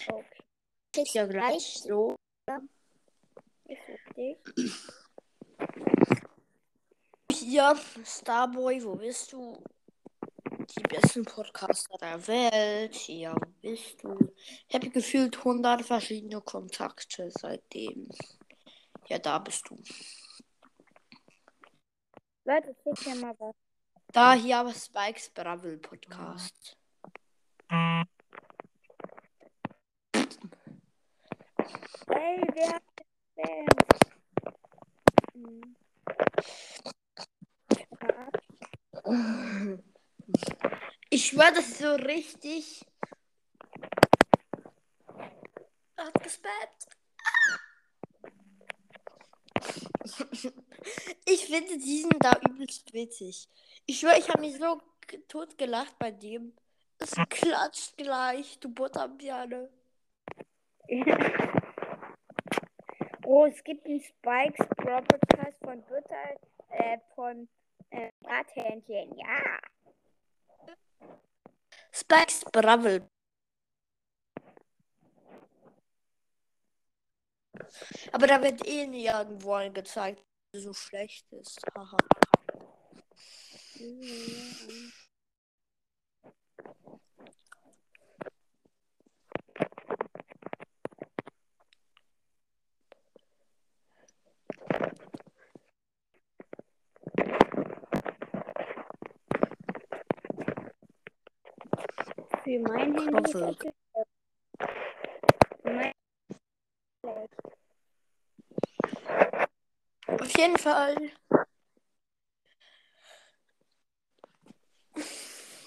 Okay, 0.08 1.06
Ja, 1.13 1.26
gleich 1.26 1.82
so. 1.82 2.16
ich 3.66 3.80
dich. 4.16 4.38
Hier, 7.32 7.76
Starboy, 8.06 8.84
wo 8.84 8.96
bist 8.96 9.34
du? 9.34 9.62
Die 10.78 10.84
besten 10.84 11.26
Podcaster 11.26 11.98
der 12.00 12.28
Welt. 12.28 13.08
Ja, 13.08 13.36
wo 13.36 13.50
bist 13.62 14.04
du? 14.04 14.34
Ich 14.68 14.76
habe 14.76 14.89
gefühlt 14.89 15.38
100 15.38 15.82
verschiedene 15.84 16.42
Kontakte 16.42 17.30
seitdem. 17.32 18.10
Ja, 19.08 19.20
da 19.20 19.39
bist 19.39 19.70
du. 19.70 19.82
Leute, 22.46 22.76
schick 22.84 23.08
mir 23.08 23.16
mal 23.16 23.36
was. 23.39 23.56
Da 24.08 24.34
hier 24.34 24.58
aber 24.58 24.74
Spikes 24.74 25.30
Bravel 25.32 25.78
Podcast. 25.78 26.78
Hey, 32.08 32.42
wer 32.54 32.68
hat 32.74 32.84
denn? 33.38 33.66
Hm. 35.34 35.76
Ja, 38.06 38.30
Schwör, 41.44 41.52
das 41.52 41.68
ist 41.68 41.80
so 41.80 41.96
richtig. 41.96 42.86
Hat 45.98 46.24
gespammt. 46.24 46.88
Ich 51.26 51.46
finde 51.46 51.78
diesen 51.78 52.12
da 52.20 52.40
übelst 52.48 52.94
witzig. 52.94 53.50
Ich 53.86 54.00
schwör, 54.00 54.18
ich 54.18 54.30
habe 54.30 54.40
mich 54.40 54.58
so 54.58 54.82
tot 55.28 55.58
gelacht 55.58 56.00
bei 56.00 56.12
dem. 56.12 56.54
Es 57.00 57.12
klatscht 57.30 57.98
gleich, 57.98 58.60
du 58.60 58.70
Butterbirne. 58.70 59.70
Oh, 63.26 63.46
es 63.46 63.64
gibt 63.64 63.86
einen 63.86 64.02
Spikes 64.02 64.68
Pro 64.76 65.02
Podcast 65.02 65.58
von 65.64 65.82
Butter, 65.84 66.38
äh, 66.72 66.98
von 67.16 67.48
äh, 67.90 68.12
Brathähnchen. 68.22 69.18
Ja. 69.18 69.60
Spikes 72.04 72.44
Bravel. 72.52 73.02
Aber 78.12 78.28
da 78.28 78.42
wird 78.42 78.66
eh 78.68 78.88
nie 78.88 79.06
irgendwo 79.08 79.54
angezeigt, 79.54 80.24
so 80.54 80.74
schlecht 80.74 81.32
ist. 81.32 81.60
Haha. 81.76 81.98
Für 102.44 102.60
mein 102.60 102.94
Handy 102.98 103.22
ist 103.24 103.36
das 103.36 103.58
mein 105.64 105.94
Auf 110.08 110.38
jeden 110.38 110.58
Fall. 110.58 111.12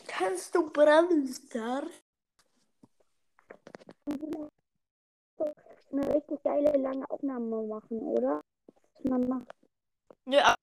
Kannst 0.06 0.54
du 0.54 0.70
Bravel 0.70 1.26
Stars? 1.28 1.88
eine 5.92 6.14
richtig 6.14 6.42
geile 6.42 6.76
lange 6.76 7.08
Aufnahme 7.10 7.62
machen, 7.62 7.98
oder? 8.00 8.42
Was 8.94 9.04
man 9.04 9.28
macht. 9.28 9.54
Aber- 10.26 10.56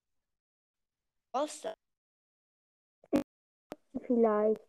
was? 1.32 1.67
Vielleicht. 4.06 4.62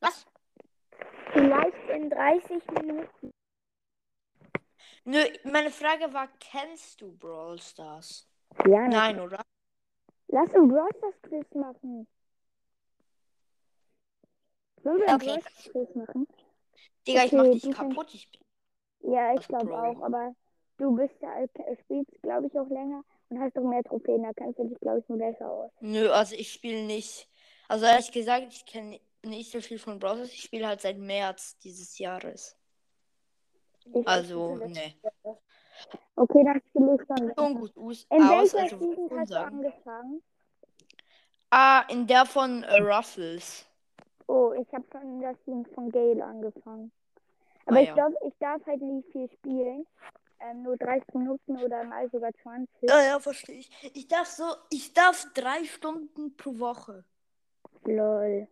Was? 0.00 0.26
Vielleicht 1.36 1.90
in 1.90 2.08
30 2.08 2.62
Minuten. 2.80 3.30
Nö, 5.04 5.22
meine 5.44 5.70
Frage 5.70 6.12
war, 6.14 6.28
kennst 6.40 7.02
du 7.02 7.12
Brawl 7.12 7.60
Stars? 7.60 8.26
Ja, 8.66 8.88
Nein, 8.88 9.20
oder? 9.20 9.42
Lass 10.28 10.54
uns 10.54 10.72
Brawl 10.72 10.88
Stars 10.96 11.14
Quiz 11.22 11.46
machen. 11.54 12.06
Sollen 14.82 14.98
wir 15.00 15.08
ein 15.08 15.16
Okay. 15.16 15.26
Brawl 15.26 15.40
Stars 15.42 15.72
Quiz 15.72 15.94
machen? 15.94 16.26
Digga, 17.06 17.24
ich 17.24 17.32
Okay, 17.32 17.36
mach 17.36 17.44
du 17.44 17.52
dich 17.52 17.70
kaputt. 17.70 18.14
Ich 18.14 18.30
bin 18.30 18.40
Ja, 19.12 19.34
ich 19.34 19.46
glaube 19.46 19.74
auch, 19.76 20.00
aber 20.02 20.34
du 20.78 20.96
bist 20.96 21.14
ja, 21.20 21.30
spielst, 21.82 22.10
glaube 22.22 22.46
ich, 22.46 22.58
auch 22.58 22.68
länger 22.70 23.02
und 23.28 23.40
hast 23.40 23.56
doch 23.56 23.62
mehr 23.62 23.84
Trophäen. 23.84 24.22
Da 24.22 24.32
kennst 24.32 24.58
du 24.58 24.64
dich, 24.68 24.80
glaube 24.80 25.00
ich, 25.00 25.08
nur 25.08 25.18
besser 25.18 25.50
aus. 25.50 25.70
Nö, 25.80 26.10
also 26.10 26.34
ich 26.34 26.52
spiele 26.52 26.82
nicht. 26.84 27.28
Also 27.68 27.84
ehrlich 27.86 28.10
gesagt, 28.10 28.46
ich 28.52 28.64
kenne 28.64 29.00
nicht 29.26 29.50
so 29.52 29.60
viel 29.60 29.78
von 29.78 29.98
Brawl 29.98 30.16
Stars. 30.16 30.32
Ich 30.32 30.42
spiele 30.42 30.66
halt 30.66 30.80
seit 30.80 30.98
März 30.98 31.58
dieses 31.58 31.98
Jahres. 31.98 32.56
Ich 33.94 34.06
Also, 34.06 34.58
das- 34.58 34.70
ne. 34.70 34.94
Okay, 36.16 36.44
dann 36.44 36.60
spiele 36.68 36.94
ich 36.96 37.06
schon. 37.06 37.32
Schon 37.36 37.54
gut 37.54 37.76
aus, 37.76 38.06
In 38.10 38.22
aus 38.22 38.54
welcher 38.54 38.58
also 38.60 38.78
Season 38.78 39.20
hast 39.20 39.30
du 39.30 39.38
angefangen? 39.38 40.22
Ah, 41.50 41.82
in 41.88 42.06
der 42.06 42.26
von 42.26 42.62
äh, 42.64 42.80
Ruffles. 42.80 43.66
Oh, 44.26 44.52
ich 44.52 44.72
habe 44.72 44.84
schon 44.90 45.20
das 45.20 45.36
Team 45.44 45.64
von 45.66 45.90
Gale 45.90 46.24
angefangen. 46.24 46.90
Aber 47.66 47.76
Ah, 47.76 47.80
ich 47.82 47.88
ja. 47.88 47.94
glaube, 47.94 48.16
ich 48.26 48.34
darf 48.40 48.64
halt 48.66 48.80
nicht 48.82 49.08
viel 49.12 49.30
spielen. 49.30 49.86
Ähm, 50.40 50.62
nur 50.64 50.76
30 50.76 51.14
Minuten 51.14 51.56
oder 51.62 51.84
mal 51.84 52.10
sogar 52.10 52.32
20. 52.42 52.68
Ja, 52.82 53.02
ja, 53.02 53.20
verstehe 53.20 53.58
ich. 53.58 53.70
Ich 53.94 54.08
darf 54.08 54.26
so, 54.26 54.44
ich 54.70 54.92
darf 54.92 55.26
drei 55.34 55.64
Stunden 55.64 56.36
pro 56.36 56.58
Woche. 56.58 57.04
Lol. 57.84 58.48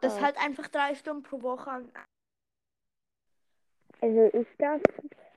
Das 0.00 0.20
halt 0.20 0.36
einfach 0.42 0.68
drei 0.68 0.94
Stunden 0.94 1.22
pro 1.22 1.42
Woche. 1.42 1.70
an- 1.70 1.92
Also 4.00 4.30
ich 4.36 4.46
darf 4.58 4.80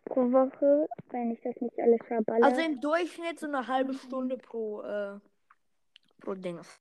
pro 0.05 0.31
Woche, 0.31 0.87
wenn 1.09 1.31
ich 1.31 1.41
das 1.41 1.55
nicht 1.61 1.79
alles 1.79 1.99
verballer. 2.07 2.45
Also 2.45 2.61
im 2.61 2.79
Durchschnitt 2.81 3.39
so 3.39 3.47
eine 3.47 3.67
halbe 3.67 3.93
Stunde 3.93 4.37
pro, 4.37 4.81
äh, 4.81 5.19
pro 6.21 6.33
Dings. 6.33 6.79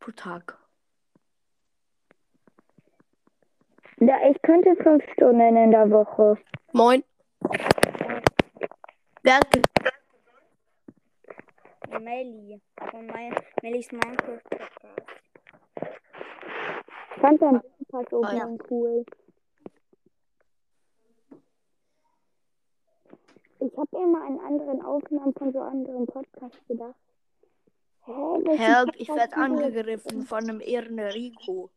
Pro 0.00 0.10
Tag. 0.12 0.58
ja, 3.98 4.18
ich 4.30 4.40
könnte 4.42 4.76
fünf 4.82 5.02
Stunden 5.14 5.56
in 5.56 5.70
der 5.70 5.88
Woche. 5.90 6.36
Moin. 6.72 7.02
Wer 9.22 9.36
hat 9.36 9.50
ge- 9.50 9.62
Melli. 12.00 12.60
Von 12.90 13.06
mein, 13.06 13.34
Mellis 13.62 13.90
Minecraft 13.92 14.40
Podcast. 14.50 14.98
Ich 14.98 15.03
fand 17.20 17.40
dein 17.40 17.60
Podcast 17.88 18.12
Ah, 18.24 18.34
ja. 18.36 18.44
oben 18.46 18.58
cool. 18.70 19.04
Ich 23.60 23.78
habe 23.78 23.96
immer 23.96 24.24
an 24.26 24.38
anderen 24.40 24.82
Aufnahmen 24.82 25.32
von 25.34 25.52
so 25.52 25.60
anderen 25.60 26.06
Podcasts 26.06 26.58
gedacht. 26.68 26.94
Hä, 28.04 28.56
Help, 28.58 28.90
ich 28.96 29.08
werde 29.08 29.34
angegriffen 29.36 30.22
von 30.26 30.44
einem 30.44 30.60
Ehren 30.60 30.98
Rico. 30.98 31.70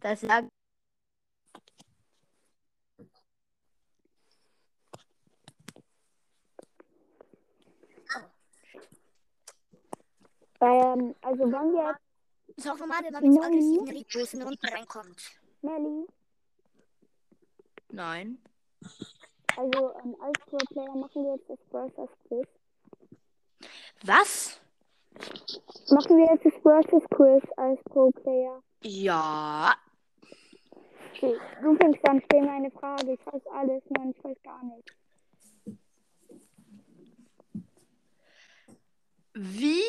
Das 0.00 0.20
sagt, 0.20 0.48
Ähm, 10.60 11.14
also 11.22 11.40
wollen 11.52 11.72
wir 11.72 11.88
jetzt, 11.90 12.07
Ist 12.58 12.68
auch 12.68 12.76
normal, 12.78 13.04
wenn 13.04 13.12
man 13.12 13.22
mit 13.22 13.32
so 13.34 13.40
Nein. 13.40 13.52
aggressiven 13.52 13.88
Ricos 13.88 14.34
in 14.34 14.42
Runden 14.42 14.66
reinkommt. 14.66 15.30
Melli, 15.62 16.06
nein. 17.90 18.38
also 19.56 19.94
ähm, 20.02 20.16
als 20.20 20.38
Pro-Player 20.46 20.96
machen 20.96 21.22
wir 21.24 21.36
jetzt 21.36 21.48
das 21.48 21.58
Versus 21.70 22.10
Quiz. 22.26 22.48
Was? 24.02 24.60
Machen 25.90 26.16
wir 26.16 26.32
jetzt 26.32 26.44
das 26.46 26.54
Versus 26.62 27.04
Quiz 27.10 27.44
als 27.56 27.80
Pro-Player. 27.84 28.60
Ja. 28.82 29.76
Okay, 31.14 31.36
Du 31.62 31.76
fängst 31.76 32.08
an, 32.08 32.20
stell 32.24 32.42
mir 32.42 32.50
eine 32.52 32.72
Frage. 32.72 33.12
Ich 33.12 33.24
weiß 33.26 33.46
alles, 33.52 33.84
nein, 33.90 34.14
ich 34.16 34.24
weiß 34.24 34.42
gar 34.42 34.64
nicht. 34.64 34.96
Wie 39.34 39.82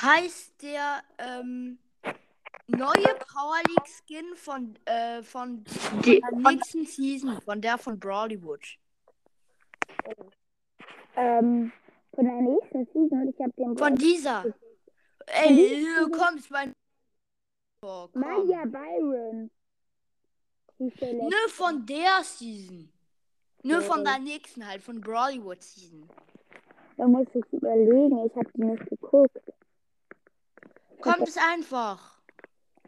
heißt 0.00 0.62
der 0.62 1.02
ähm, 1.18 1.78
neue 2.66 3.14
Power 3.32 3.58
League 3.68 3.88
Skin 3.88 4.34
von, 4.36 4.76
äh, 4.86 5.22
von 5.22 5.64
Die- 6.04 6.20
der 6.20 6.52
nächsten 6.52 6.86
Season, 6.86 7.40
von 7.42 7.60
der 7.60 7.78
von 7.78 7.98
Brawlywood? 7.98 8.60
Ähm, 11.16 11.72
von 12.14 12.24
der 12.24 12.40
nächsten 12.40 12.86
Season 12.86 13.22
und 13.22 13.28
ich 13.34 13.40
habe 13.40 13.52
den 13.56 13.76
Von 13.76 13.94
dieser. 13.96 14.44
Ey, 15.26 15.86
komm, 16.10 16.36
es 16.38 16.50
war. 16.50 16.64
Oh, 17.82 18.08
komm. 18.12 18.20
Maya 18.22 18.64
Byron. 18.64 19.50
Nur 20.78 21.48
von 21.48 21.86
der 21.86 22.22
Season. 22.24 22.88
Nur 23.62 23.78
Okay. 23.78 23.86
von 23.86 24.04
der 24.04 24.18
nächsten 24.18 24.66
halt, 24.66 24.82
von 24.82 25.00
Brawlywood 25.00 25.62
Season. 25.62 26.08
Da 26.96 27.06
muss 27.06 27.26
ich 27.34 27.44
überlegen, 27.52 28.26
ich 28.26 28.34
habe 28.36 28.50
die 28.56 28.64
nicht 28.64 28.86
geguckt. 28.86 29.38
Kommt 31.02 31.28
es 31.28 31.36
einfach. 31.36 32.20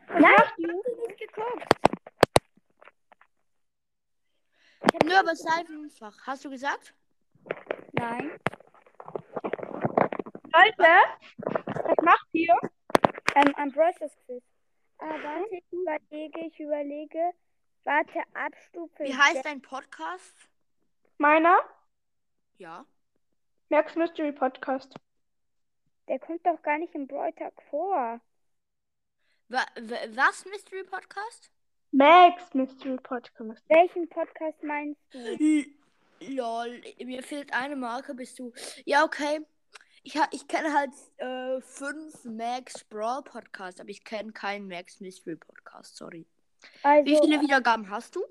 Nein, 0.09 0.23
ich 0.57 0.67
habe 0.69 0.83
die 0.87 1.07
nicht 1.07 1.19
geguckt. 1.19 1.75
Nur 5.05 5.19
aber 5.19 5.33
es 5.33 5.41
ist 5.41 5.51
einfach. 5.51 6.27
Hast 6.27 6.45
du 6.45 6.51
gesagt? 6.51 6.95
Nein. 7.93 8.39
Leute, 10.53 10.91
was 11.39 12.05
macht 12.05 12.29
ihr? 12.33 12.57
Ähm, 13.35 13.53
am 13.57 13.73
Process 13.73 14.17
Quiz. 14.27 14.43
Ah, 14.99 15.07
warte, 15.07 15.57
ich 15.57 15.73
überlege, 15.73 16.41
ich 16.47 16.61
überlege. 16.61 17.33
Warte, 17.83 18.23
Abstufe. 18.35 19.03
Wie 19.05 19.17
heißt 19.17 19.45
dein 19.45 19.61
Podcast? 19.61 20.49
Meiner? 21.19 21.59
Ja. 22.59 22.87
Max 23.69 23.97
Mystery 23.97 24.33
Podcast. 24.33 24.95
Der 26.09 26.19
kommt 26.19 26.45
doch 26.47 26.61
gar 26.63 26.79
nicht 26.79 26.95
im 26.95 27.07
Bräutag 27.07 27.53
vor. 27.71 28.21
Wa 29.49 29.63
wa- 29.77 30.07
was, 30.17 30.45
Mystery 30.47 30.85
Podcast? 30.85 31.51
Max 31.93 32.53
Mystery 32.55 32.97
Podcast. 33.03 33.63
Welchen 33.69 34.09
Podcast 34.09 34.63
meinst 34.63 35.01
du? 35.13 35.65
Lol, 36.21 36.83
mir 37.05 37.23
fehlt 37.23 37.53
eine 37.53 37.77
Marke, 37.77 38.15
bist 38.15 38.39
du. 38.39 38.53
Ja, 38.85 39.05
okay. 39.05 39.41
Ich, 40.03 40.17
ha- 40.19 40.29
ich 40.33 40.47
kenne 40.49 40.73
halt 40.75 40.91
äh, 41.19 41.61
fünf 41.63 42.25
Max 42.25 42.85
Brawl 42.85 43.23
Podcasts, 43.23 43.81
aber 43.81 43.89
ich 43.91 44.05
kenne 44.05 44.33
keinen 44.33 44.69
Max 44.69 45.01
Mystery 45.01 45.37
Podcast, 45.37 45.97
sorry. 45.97 46.27
Also, 46.83 47.11
Wie 47.11 47.17
viele 47.19 47.41
Wiedergaben 47.41 47.89
hast 47.91 48.17
du? 48.17 48.25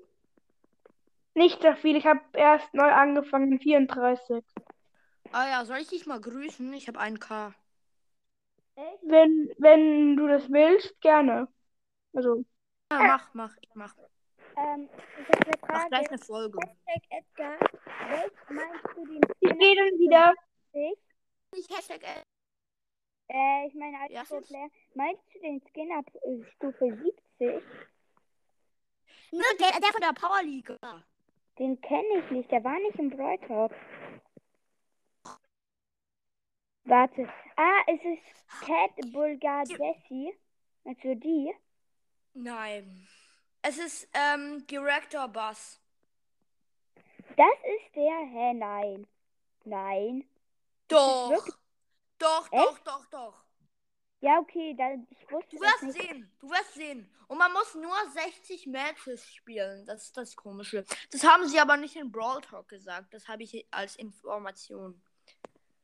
Nicht 1.34 1.60
so 1.62 1.72
viel, 1.74 1.96
ich 1.96 2.06
habe 2.06 2.20
erst 2.34 2.72
neu 2.74 2.90
angefangen, 2.92 3.58
34. 3.58 4.44
Ah 5.32 5.48
ja, 5.48 5.64
soll 5.64 5.78
ich 5.78 5.88
dich 5.88 6.06
mal 6.06 6.20
grüßen? 6.20 6.72
Ich 6.74 6.86
habe 6.86 7.00
einen 7.00 7.18
K. 7.18 7.52
Wenn, 8.76 9.50
wenn 9.58 10.16
du 10.16 10.26
das 10.26 10.50
willst, 10.50 11.00
gerne. 11.00 11.48
Also, 12.14 12.44
Ja, 12.92 12.98
mach, 13.00 13.34
mach, 13.34 13.56
ich 13.60 13.70
mach. 13.74 13.94
ähm, 14.56 14.88
ich 15.20 15.28
habe 15.28 15.46
eine 15.46 15.58
Mach 15.60 15.68
Frage. 15.68 15.88
gleich 15.88 16.08
eine 16.10 16.18
Folge. 16.18 16.58
Hashtag 16.86 17.02
Edgar, 17.10 17.58
welch 18.10 18.32
meinst 18.48 18.84
du 18.96 19.04
den 19.06 19.20
ich 19.40 19.48
Skin 19.48 19.58
gehe 19.58 19.76
dann 19.76 19.98
wieder. 19.98 20.34
70? 20.72 20.98
Nicht 21.52 21.76
Hashtag 21.76 22.02
L. 22.02 22.22
Äh, 23.28 23.66
ich 23.68 23.74
meine 23.74 23.98
als 24.00 24.12
Ja, 24.12 24.22
Pro 24.24 24.36
fünf. 24.36 24.48
Player. 24.48 24.68
Meinst 24.94 25.22
du 25.34 25.40
den 25.40 25.60
Skin 25.72 25.92
ab 25.92 26.06
äh, 26.14 26.44
Stufe 26.56 26.84
70? 27.38 27.62
Nur 29.32 29.42
der, 29.58 29.80
der 29.80 29.92
von 29.92 30.00
der 30.00 30.12
Power 30.12 30.42
League. 30.42 30.70
Den 31.58 31.80
kenne 31.80 32.18
ich 32.24 32.30
nicht, 32.30 32.50
der 32.50 32.64
war 32.64 32.78
nicht 32.80 32.98
im 32.98 33.10
Bräutag. 33.10 33.72
Warte. 36.84 37.28
Ah, 37.56 37.82
es 37.86 38.00
ist 38.02 38.60
Cat 38.66 39.12
Bulgar 39.12 39.64
Jessie. 39.66 40.32
Also 40.84 41.14
die. 41.14 41.52
Nein. 42.34 43.06
Es 43.62 43.78
ist 43.78 44.08
ähm, 44.12 44.66
Director 44.66 45.28
Bus. 45.28 45.80
Das 47.36 47.56
ist 47.76 47.96
der. 47.96 48.18
Hä, 48.26 48.52
nein. 48.54 49.06
Nein. 49.64 50.28
Doch. 50.88 51.46
Doch, 52.18 52.52
Echt? 52.52 52.64
doch, 52.64 52.78
doch, 52.80 53.06
doch. 53.06 53.44
Ja, 54.20 54.38
okay, 54.38 54.74
dann, 54.76 55.06
ich 55.10 55.30
wusste 55.30 55.56
Du 55.56 55.62
wirst 55.62 55.82
nicht. 55.82 56.00
sehen. 56.00 56.30
Du 56.40 56.48
wirst 56.48 56.74
sehen. 56.74 57.10
Und 57.28 57.38
man 57.38 57.52
muss 57.52 57.74
nur 57.74 57.96
60 58.12 58.66
Matches 58.66 59.26
spielen. 59.34 59.84
Das 59.86 60.04
ist 60.04 60.16
das 60.16 60.36
Komische. 60.36 60.84
Das 61.10 61.24
haben 61.24 61.46
sie 61.48 61.58
aber 61.58 61.76
nicht 61.76 61.96
in 61.96 62.10
Brawl 62.12 62.40
Talk 62.42 62.68
gesagt. 62.68 63.12
Das 63.12 63.28
habe 63.28 63.42
ich 63.42 63.66
als 63.70 63.96
Information. 63.96 65.02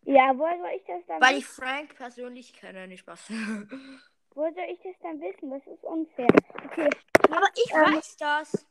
Ja, 0.05 0.33
woher 0.37 0.59
soll 0.59 0.71
ich 0.77 0.85
das 0.87 1.05
dann 1.07 1.21
Weil 1.21 1.39
ich? 1.39 1.47
Frank 1.47 1.95
persönlich 1.97 2.53
kenne, 2.55 2.89
nicht 2.89 3.01
Spaß. 3.01 3.29
Woher 4.35 4.53
soll 4.55 4.65
ich 4.71 4.81
das 4.83 4.95
dann 5.03 5.21
wissen? 5.21 5.51
Das 5.51 5.67
ist 5.67 5.85
unfair. 5.85 6.29
Okay. 6.67 6.89
aber 7.31 7.49
ich 7.55 7.71
Ähm. 7.73 7.95
weiß 7.97 8.17
das. 8.17 8.67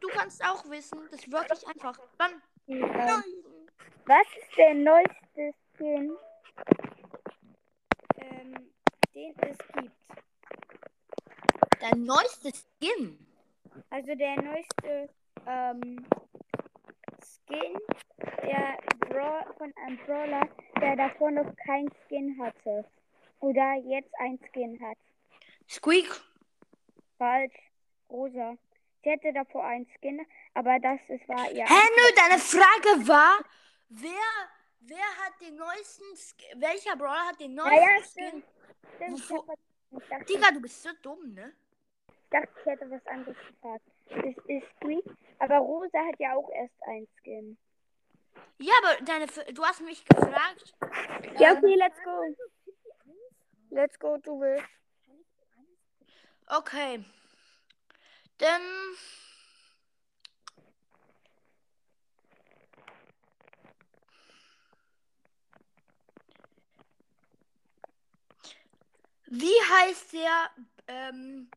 Du 0.00 0.08
kannst 0.08 0.44
auch 0.44 0.68
wissen. 0.68 0.98
Das 1.10 1.20
ist 1.20 1.30
wirklich 1.32 1.66
einfach. 1.68 1.96
Dann. 2.18 2.42
Ähm, 2.66 3.24
was 4.06 4.26
ist 4.38 4.56
der 4.58 4.74
neueste 4.74 5.54
Skin, 5.76 6.16
ähm, 8.16 8.70
den 9.14 9.34
es 9.40 9.58
gibt? 9.72 9.92
Dein 11.80 12.02
neuestes 12.02 12.66
Skin. 12.82 13.18
Also 13.90 14.14
der 14.14 14.42
neueste 14.42 15.08
ähm, 15.46 16.06
Skin 17.44 17.78
der 18.42 18.78
Brawl 19.08 19.54
von 19.58 19.72
einem 19.76 19.98
Brawler, 20.06 20.48
der 20.80 20.96
davor 20.96 21.30
noch 21.30 21.54
kein 21.66 21.88
Skin 22.06 22.38
hatte. 22.42 22.84
Oder 23.40 23.74
jetzt 23.84 24.12
ein 24.18 24.38
Skin 24.48 24.80
hat. 24.80 24.96
Squeak. 25.68 26.08
Falsch. 27.18 27.54
Rosa. 28.10 28.56
Sie 29.02 29.12
hatte 29.12 29.32
davor 29.32 29.64
ein 29.64 29.86
Skin, 29.98 30.24
aber 30.54 30.78
das 30.78 31.00
ist, 31.08 31.28
war 31.28 31.50
ihr. 31.50 31.66
Hä, 31.66 31.74
nö, 31.96 32.14
deine 32.16 32.40
Frage 32.40 33.08
war, 33.08 33.38
wer, 33.88 34.10
wer 34.80 34.98
hat 34.98 35.40
den 35.40 35.56
neuesten 35.56 36.16
Skin, 36.16 36.60
welcher 36.60 36.96
Brawler 36.96 37.26
hat 37.28 37.40
den 37.40 37.54
neuesten 37.54 38.20
ja, 38.20 38.30
Skin? 38.30 38.44
stimmt. 38.94 39.20
stimmt. 39.20 40.28
Digga, 40.28 40.50
du 40.52 40.60
bist 40.60 40.82
so 40.82 40.90
dumm, 41.02 41.34
ne? 41.34 41.52
ich 42.08 42.30
dachte, 42.30 42.48
ich 42.60 42.66
hätte 42.66 42.90
was 42.90 43.06
anderes 43.06 43.36
gefragt. 43.46 43.84
Es 44.06 44.36
ist 44.46 44.66
Squeak, 44.76 45.04
aber 45.38 45.58
Rosa 45.58 45.98
hat 46.06 46.18
ja 46.18 46.34
auch 46.34 46.50
erst 46.50 46.74
ein 46.86 47.06
Skin. 47.20 47.58
Ja, 48.58 48.72
aber 48.82 49.04
deine, 49.04 49.24
F- 49.24 49.46
du 49.52 49.64
hast 49.64 49.80
mich 49.80 50.04
gefragt. 50.04 50.74
Ja, 51.38 51.52
ähm, 51.52 51.58
okay, 51.58 51.74
let's 51.76 52.02
go. 52.04 52.20
Let's 53.70 53.98
go, 53.98 54.16
du 54.18 54.40
willst. 54.40 54.66
Okay. 56.46 57.04
Ähm, 58.40 58.96
wie 69.26 69.46
heißt 69.46 70.12
der, 70.12 70.50
ähm, 70.88 71.50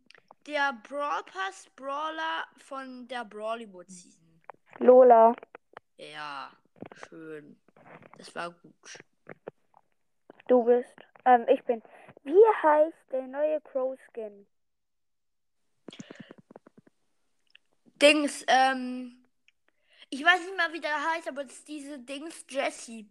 der 0.48 0.74
Brawl 0.84 1.24
Pass 1.26 1.70
Brawler 1.76 2.48
von 2.58 3.08
der 3.08 3.26
Brawlywood 3.26 3.90
Season? 3.90 4.42
Lola. 4.80 5.36
Ja, 5.98 6.52
schön. 7.08 7.60
Das 8.18 8.34
war 8.34 8.52
gut. 8.52 8.98
Du 10.48 10.64
bist. 10.64 10.96
Ähm, 11.26 11.46
ich 11.50 11.64
bin. 11.64 11.82
Wie 12.24 12.46
heißt 12.64 13.12
der 13.12 13.28
neue 13.28 13.62
Crow 13.62 13.98
Skin? 14.10 14.48
Dings, 18.02 18.46
ähm, 18.48 19.26
ich 20.10 20.24
weiß 20.24 20.40
nicht 20.42 20.58
mal, 20.58 20.72
wie 20.72 20.80
der 20.80 21.12
heißt, 21.12 21.28
aber 21.28 21.44
es 21.44 21.54
ist 21.54 21.68
diese 21.68 22.00
Dings 22.00 22.46
Jessie. 22.50 23.10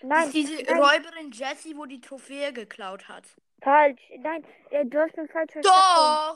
Das 0.00 0.08
Nein, 0.08 0.24
ist 0.26 0.34
diese 0.34 0.62
nein. 0.62 0.76
Räuberin 0.76 1.32
Jessie, 1.32 1.76
wo 1.76 1.86
die 1.86 2.00
Trophäe 2.00 2.52
geklaut 2.52 3.08
hat. 3.08 3.24
Falsch. 3.62 4.00
Nein, 4.18 4.44
äh, 4.70 4.84
du 4.84 4.98
hast 4.98 5.16
mich 5.16 5.30
falsch 5.30 5.52
verstanden. 5.52 5.78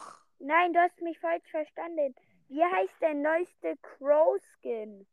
Doch! 0.00 0.18
Nein, 0.38 0.72
du 0.72 0.80
hast 0.80 1.00
mich 1.00 1.18
falsch 1.18 1.48
verstanden. 1.50 2.14
Wie 2.48 2.64
heißt 2.64 2.94
der 3.00 3.14
neueste 3.14 3.76
Crow 3.82 4.38
Skin? 4.60 5.06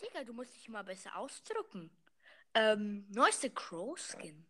Digga, 0.00 0.24
du 0.24 0.32
musst 0.32 0.54
dich 0.54 0.68
mal 0.68 0.84
besser 0.84 1.16
ausdrücken. 1.16 1.90
Ähm, 2.54 3.06
neueste 3.10 3.50
Crow 3.50 3.98
Skin. 3.98 4.46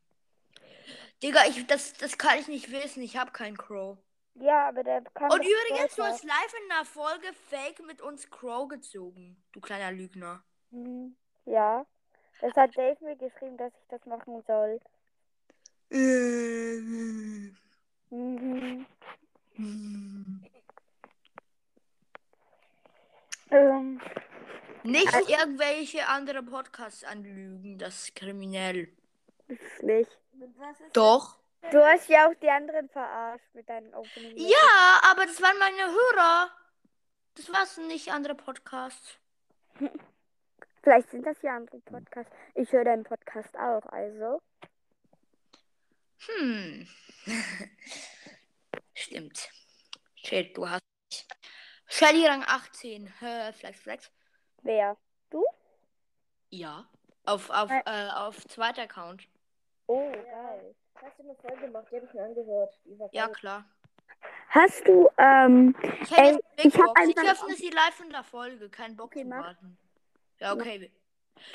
Digga, 1.22 1.44
ich, 1.46 1.66
das, 1.66 1.94
das 1.94 2.18
kann 2.18 2.38
ich 2.38 2.48
nicht 2.48 2.70
wissen. 2.70 3.02
Ich 3.02 3.16
habe 3.16 3.32
keinen 3.32 3.56
Crow. 3.56 3.98
Ja, 4.34 4.68
aber 4.68 4.84
der 4.84 5.02
kann. 5.14 5.32
Und 5.32 5.40
übrigens, 5.40 5.94
du 5.96 6.02
hast 6.02 6.24
live 6.24 6.54
in 6.64 6.70
einer 6.70 6.84
Folge 6.84 7.32
Fake 7.48 7.84
mit 7.86 8.02
uns 8.02 8.28
Crow 8.30 8.68
gezogen. 8.68 9.42
Du 9.52 9.60
kleiner 9.60 9.90
Lügner. 9.92 10.42
Hm, 10.70 11.16
Ja. 11.44 11.86
Das 12.42 12.52
hat 12.54 12.76
Dave 12.76 13.02
mir 13.02 13.16
geschrieben, 13.16 13.56
dass 13.56 13.72
ich 13.80 13.88
das 13.88 14.04
machen 14.04 14.42
soll. 14.46 14.78
Ähm. 15.90 17.56
Mhm. 18.10 18.86
hm. 19.54 20.44
Ähm, 23.50 24.00
Nicht 24.82 25.14
irgendwelche 25.28 26.06
andere 26.08 26.42
Podcasts 26.42 27.04
anlügen. 27.04 27.78
Das 27.78 28.04
ist 28.04 28.16
kriminell. 28.16 28.88
nicht. 29.82 30.18
Doch. 30.92 31.38
Du 31.70 31.84
hast 31.84 32.08
ja 32.08 32.28
auch 32.28 32.34
die 32.40 32.50
anderen 32.50 32.88
verarscht 32.88 33.54
mit 33.54 33.68
deinen 33.68 33.92
Opening. 33.94 34.36
Ja, 34.36 35.00
aber 35.10 35.26
das 35.26 35.40
waren 35.42 35.58
meine 35.58 35.86
Hörer. 35.90 36.50
Das 37.34 37.52
war's 37.52 37.76
nicht 37.78 38.12
andere 38.12 38.34
Podcasts. 38.34 39.18
Vielleicht 40.82 41.10
sind 41.10 41.26
das 41.26 41.42
ja 41.42 41.56
andere 41.56 41.78
Podcasts. 41.80 42.32
Ich 42.54 42.72
höre 42.72 42.84
deinen 42.84 43.02
Podcast 43.02 43.56
auch, 43.58 43.84
also. 43.86 44.40
Hm. 46.18 46.88
Stimmt. 48.94 49.48
Shit, 50.16 50.56
du 50.56 50.68
hast. 50.68 50.82
Shelly 51.88 52.26
Rang 52.26 52.42
18. 52.44 53.12
Hä, 53.20 53.52
Flex, 53.52 53.80
Flex. 53.80 54.10
Wer? 54.62 54.96
Ja. 56.50 56.88
Auf, 57.24 57.50
auf, 57.50 57.70
Äh. 57.70 57.82
äh, 57.86 58.10
auf 58.10 58.44
zweiter 58.46 58.82
Account. 58.82 59.28
Oh, 59.86 60.10
geil. 60.10 60.74
Hast 60.94 61.18
du 61.18 61.22
eine 61.24 61.34
Folge 61.36 61.60
gemacht? 61.66 61.86
Die 61.90 61.96
habe 61.96 62.06
ich 62.06 62.12
mir 62.14 62.24
angehört. 62.24 62.74
Ja, 63.12 63.28
klar. 63.28 63.64
Hast 64.48 64.86
du, 64.88 65.08
ähm, 65.18 65.74
Ich 66.02 66.12
Ey, 66.16 66.38
ich 66.56 66.62
Big 66.72 66.74
hab 66.78 66.86
Box. 66.94 67.08
Ich 67.08 67.18
einfach- 67.18 67.32
öffne 67.32 67.54
sie 67.56 67.68
live 67.70 68.00
in 68.00 68.10
der 68.10 68.24
Folge. 68.24 68.70
Kein 68.70 68.96
Bock 68.96 69.06
Okay, 69.06 69.22
zu 69.22 69.28
mach. 69.28 69.44
warten. 69.44 69.78
Ja, 70.38 70.52
okay. 70.54 70.90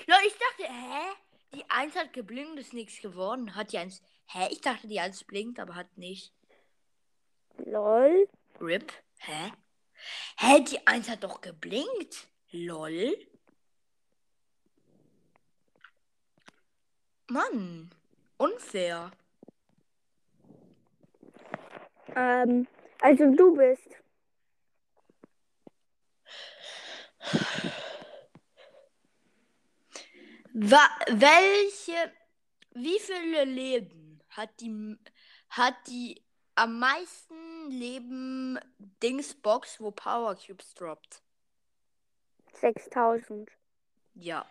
Leute, 0.07 0.27
ich 0.27 0.33
dachte, 0.37 0.71
hä? 0.71 1.11
Die 1.53 1.69
1 1.69 1.95
hat 1.95 2.13
geblinkt, 2.13 2.59
ist 2.59 2.73
nichts 2.73 3.01
geworden. 3.01 3.55
Hat 3.55 3.71
die 3.73 3.77
1. 3.77 4.01
Hä? 4.33 4.47
Ich 4.49 4.61
dachte, 4.61 4.87
die 4.87 4.99
1 4.99 5.25
blinkt, 5.25 5.59
aber 5.59 5.75
hat 5.75 5.97
nicht. 5.97 6.33
lol. 7.57 8.29
RIP? 8.61 8.93
Hä? 9.19 9.51
Hä, 10.37 10.59
die 10.61 10.87
1 10.87 11.09
hat 11.09 11.23
doch 11.23 11.41
geblinkt. 11.41 12.27
Lol. 12.51 13.17
Mann. 17.27 17.89
Unfair. 18.37 19.11
Ähm, 22.15 22.67
also 23.01 23.35
du 23.35 23.55
bist. 23.55 23.89
Wa 30.53 30.89
welche, 31.07 32.13
wie 32.73 32.99
viele 32.99 33.45
Leben 33.45 34.00
hat 34.31 34.49
die, 34.59 34.97
hat 35.49 35.75
die 35.87 36.21
am 36.55 36.79
meisten 36.79 37.69
Leben 37.69 38.59
Dingsbox, 39.01 39.79
wo 39.79 39.91
Power 39.91 40.35
Cubes 40.35 40.73
droppt? 40.73 41.21
6000. 42.53 43.49
Ja. 44.15 44.45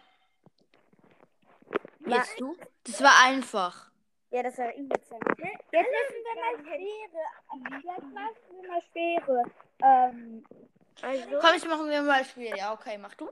Jetzt 2.07 2.41
du? 2.41 2.57
Das 2.85 3.03
war 3.03 3.13
einfach. 3.25 3.91
Ja, 4.31 4.43
das 4.43 4.57
war 4.59 4.75
übelst. 4.75 5.11
Jetzt 5.11 5.23
müssen 5.39 6.25
wir 6.25 6.35
mal 6.41 6.65
schwere. 6.65 7.23
Jetzt 7.75 8.15
machen 8.15 8.37
wir 8.63 8.69
mal 8.69 8.83
schwere. 8.91 9.43
Ähm, 9.83 10.45
also, 11.03 11.39
Komm, 11.41 11.55
jetzt 11.55 11.67
machen 11.67 11.89
wir 11.91 12.03
mal 12.03 12.25
Spiel. 12.25 12.57
Ja, 12.57 12.73
okay, 12.73 12.97
mach 12.99 13.15
du. 13.15 13.29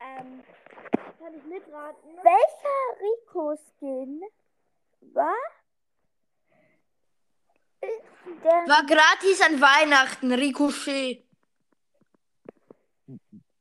ähm, 0.00 0.42
Kann 1.18 1.34
ich 1.34 1.44
mitraten? 1.44 2.16
welcher 2.22 3.00
Rico-Skin 3.02 4.22
war 5.14 5.34
der 8.42 8.52
War 8.52 8.84
gratis 8.86 9.40
an 9.42 9.60
Weihnachten, 9.60 10.32
Ricochet. 10.32 11.24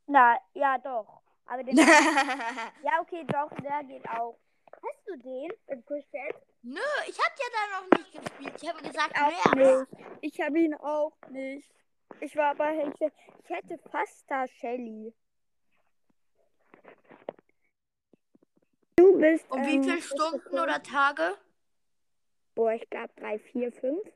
Na, 0.07 0.37
ja, 0.53 0.77
doch. 0.77 1.21
Aber 1.47 1.63
den. 1.63 1.77
ja, 2.83 3.01
okay, 3.01 3.25
doch, 3.27 3.49
der 3.61 3.83
geht 3.83 4.07
auch. 4.09 4.37
Hast 4.71 5.07
du 5.07 5.17
den 5.17 5.51
im 5.67 5.83
Pushpad? 5.83 6.35
Nö, 6.61 6.79
ich 7.07 7.17
hab 7.19 7.31
ja 7.37 7.45
da 7.51 7.79
noch 7.79 7.97
nicht 7.97 8.11
gespielt. 8.11 8.53
Ich 8.61 8.69
habe 8.69 8.81
gesagt, 8.81 9.15
Auch 9.19 9.55
mehr. 9.55 9.87
nicht. 9.91 10.05
Ich 10.21 10.41
habe 10.41 10.59
ihn 10.59 10.73
auch 10.75 11.15
nicht. 11.29 11.71
Ich 12.21 12.35
war 12.35 12.51
aber 12.51 12.71
ich, 12.71 13.01
ich 13.01 13.49
hätte 13.49 13.77
fast 13.89 14.25
da 14.27 14.47
Shelly. 14.47 15.13
Du 18.95 19.17
bist. 19.19 19.49
Und 19.51 19.65
wie 19.65 19.75
ähm, 19.75 19.83
viele 19.83 20.01
Stunden 20.01 20.59
oder 20.59 20.81
Tage? 20.81 21.37
Boah, 22.55 22.71
ich 22.71 22.89
glaube 22.89 23.09
drei, 23.17 23.37
vier, 23.39 23.71
fünf. 23.71 24.07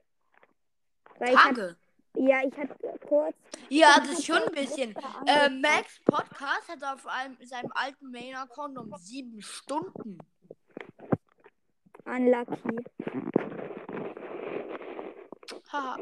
Weil 1.20 1.30
ich 1.34 1.36
hab, 1.38 1.56
Tage. 1.56 1.76
ja, 2.16 2.42
ich 2.44 2.58
hatte 2.58 2.76
kurz. 3.08 3.36
Ja, 3.70 3.96
das 4.00 4.10
ist 4.20 4.26
schon 4.26 4.42
ein 4.42 4.52
bisschen. 4.54 4.96
Äh. 5.26 5.50
Max 5.50 6.00
Podcast 6.06 6.68
hat 6.70 6.84
auf 6.84 7.06
einem, 7.08 7.38
seinem 7.44 7.72
alten 7.76 8.12
Main-Account 8.12 8.78
um 8.78 8.94
sieben 8.98 9.42
Stunden. 9.42 10.18
Unlucky. 12.06 12.78
Haha. 15.72 15.98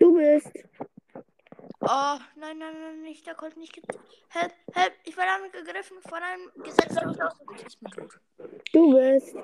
Du 0.00 0.14
bist. 0.16 0.50
Oh, 1.80 2.18
nein, 2.36 2.58
nein, 2.58 2.74
nein, 2.80 3.02
nicht. 3.02 3.26
Der 3.26 3.34
Colt 3.34 3.56
nicht. 3.56 3.72
ge- 3.72 3.82
Help, 4.30 4.52
help. 4.72 4.92
Ich 5.04 5.16
werde 5.16 5.30
damit 5.38 5.52
gegriffen 5.52 5.96
von 6.02 6.18
einem 6.20 6.50
tot. 6.54 8.18
Du 8.72 8.92
bist. 8.94 9.34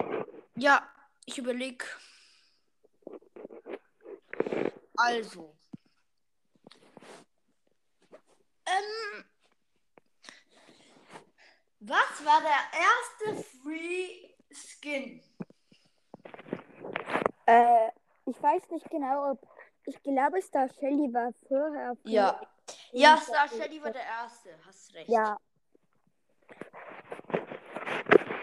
Ja, 0.57 0.83
ich 1.27 1.39
überleg. 1.39 1.85
Also. 4.97 5.55
Ähm. 8.67 9.25
Was 11.81 12.25
war 12.25 12.41
der 12.41 13.31
erste 13.35 13.45
Free 13.63 14.31
Skin? 14.51 15.23
Äh, 17.47 17.89
ich 18.27 18.43
weiß 18.43 18.71
nicht 18.71 18.89
genau, 18.91 19.33
ob. 19.33 19.47
Ich 19.87 20.03
glaube, 20.03 20.41
Star 20.41 20.67
Shelly 20.69 21.13
war 21.13 21.31
vorher. 21.47 21.95
vor- 21.97 22.11
Ja. 22.11 22.41
Ja, 22.93 23.19
Star 23.19 23.47
Shelly 23.49 23.83
war 23.83 23.91
der 23.93 24.05
erste. 24.05 24.49
Hast 24.67 24.95
recht. 24.95 25.11
Ja. 25.11 25.37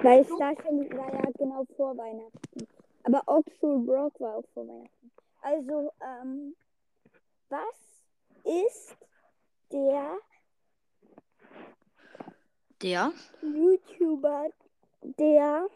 Weil 0.03 0.23
Star 0.25 0.53
Shelly 0.61 0.95
war 0.95 1.11
ja 1.11 1.31
genau 1.35 1.65
vor 1.75 1.97
Weihnachten. 1.97 2.67
Aber 3.03 3.23
Oxford 3.25 3.85
Brock 3.87 4.19
war 4.19 4.35
auch 4.35 4.45
vor 4.53 4.67
Weihnachten. 4.67 5.11
Also, 5.41 5.91
ähm, 6.01 6.55
was 7.49 8.05
ist 8.43 8.95
der 9.71 10.17
Der? 12.81 13.11
YouTuber, 13.41 14.49
der 15.01 15.67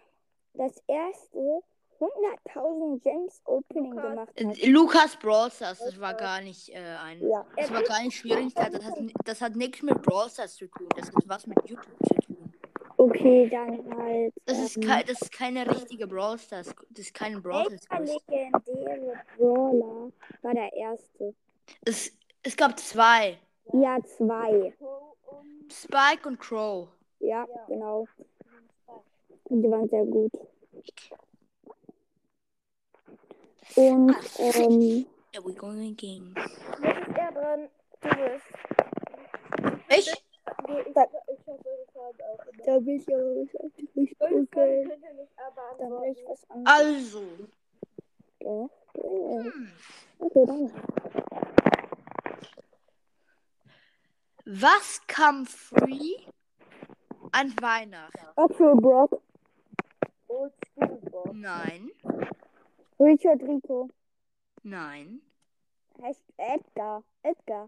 das 0.53 0.81
erste 0.87 1.61
100.000 1.99 3.01
Gems 3.01 3.41
Opening 3.45 3.93
Lukas. 3.93 4.09
gemacht 4.09 4.29
hat. 4.29 4.59
Äh, 4.59 4.69
Lukas 4.69 5.17
Brawl 5.17 5.51
Stars, 5.51 5.79
das 5.79 5.99
war 5.99 6.13
gar 6.13 6.41
nicht 6.41 6.69
äh, 6.69 6.77
ein. 6.77 7.21
Ja. 7.27 7.45
Das 7.55 7.71
war 7.71 7.83
gar 7.83 8.01
nicht 8.03 8.17
schwierig. 8.17 8.53
Das 8.53 8.65
hat, 8.65 8.93
das 9.23 9.41
hat 9.41 9.55
nichts 9.55 9.81
mit 9.81 10.01
Brawl 10.01 10.29
Stars 10.29 10.55
zu 10.55 10.67
tun. 10.67 10.87
Das 10.95 11.07
hat 11.07 11.23
was 11.27 11.47
mit 11.47 11.57
YouTube 11.67 11.97
zu 12.07 12.15
tun. 12.15 12.34
Okay, 12.97 13.49
dann 13.49 13.97
halt. 13.97 14.33
Das 14.45 14.57
ist, 14.59 14.77
ähm, 14.77 14.83
kei 14.83 15.03
das 15.03 15.21
ist 15.21 15.31
keine 15.31 15.69
richtige 15.69 16.07
Brawl 16.07 16.37
Stars. 16.39 16.73
Das 16.89 17.05
ist 17.05 17.13
kein 17.13 17.41
Brawl 17.41 17.77
Stars. 17.77 18.09
Quiz. 18.09 18.21
legendäre 18.27 19.21
Brawler 19.37 20.11
war 20.41 20.53
der 20.53 20.71
erste? 20.73 21.33
Es, 21.83 22.11
es 22.43 22.55
gab 22.55 22.79
zwei. 22.79 23.37
Ja, 23.73 23.97
zwei. 24.03 24.73
Spike 25.71 26.27
und 26.27 26.39
Crow. 26.39 26.87
Ja, 27.19 27.45
genau. 27.67 28.07
Und 29.45 29.61
die 29.61 29.69
waren 29.69 29.89
sehr 29.89 30.05
gut. 30.05 30.31
Und, 33.75 34.15
ähm, 34.39 35.05
Yeah, 35.35 35.41
we 35.43 35.53
going 35.53 35.81
again. 35.81 36.33
Jetzt 36.81 37.09
ist 37.09 37.17
er 37.17 37.31
dran. 37.33 37.69
Du 37.99 38.09
bist. 38.09 38.45
Ich? 39.89 40.13
da, 40.93 41.05
da 42.65 42.85
will 42.85 42.95
ich 42.95 43.07
aber 43.07 43.35
was 43.53 44.21
anderes 44.21 44.49
gucken. 44.49 44.99
Da 45.77 45.89
ich 46.11 46.27
was 46.27 46.49
anderes. 46.49 47.15
Also. 47.15 47.23
Ja. 48.39 48.69
Hm. 48.93 49.71
Okay, 50.19 50.45
dann. 50.45 50.71
Was 54.45 55.01
kam 55.07 55.45
free 55.45 56.17
an 57.31 57.53
Weihnachten? 57.59 58.27
Axel 58.35 58.75
Brock, 58.75 59.19
Nein. 61.33 61.91
Richard 62.99 63.41
Rico, 63.41 63.89
Nein. 64.63 65.21
heißt 66.01 66.23
Edgar. 66.37 67.03
Edgar. 67.23 67.67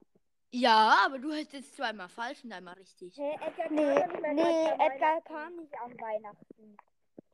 Ja, 0.59 1.05
aber 1.05 1.19
du 1.19 1.31
hast 1.31 1.53
jetzt 1.53 1.75
zweimal 1.75 2.09
falsch 2.09 2.43
und 2.43 2.51
einmal 2.51 2.73
richtig. 2.73 3.15
Hey, 3.15 3.35
Edgar, 3.35 3.69
Nee, 3.69 4.33
nee, 4.33 4.69
Edgar 4.79 5.21
kam 5.21 5.55
nicht 5.55 5.73
an 5.79 5.91
Weihnachten. 5.99 6.77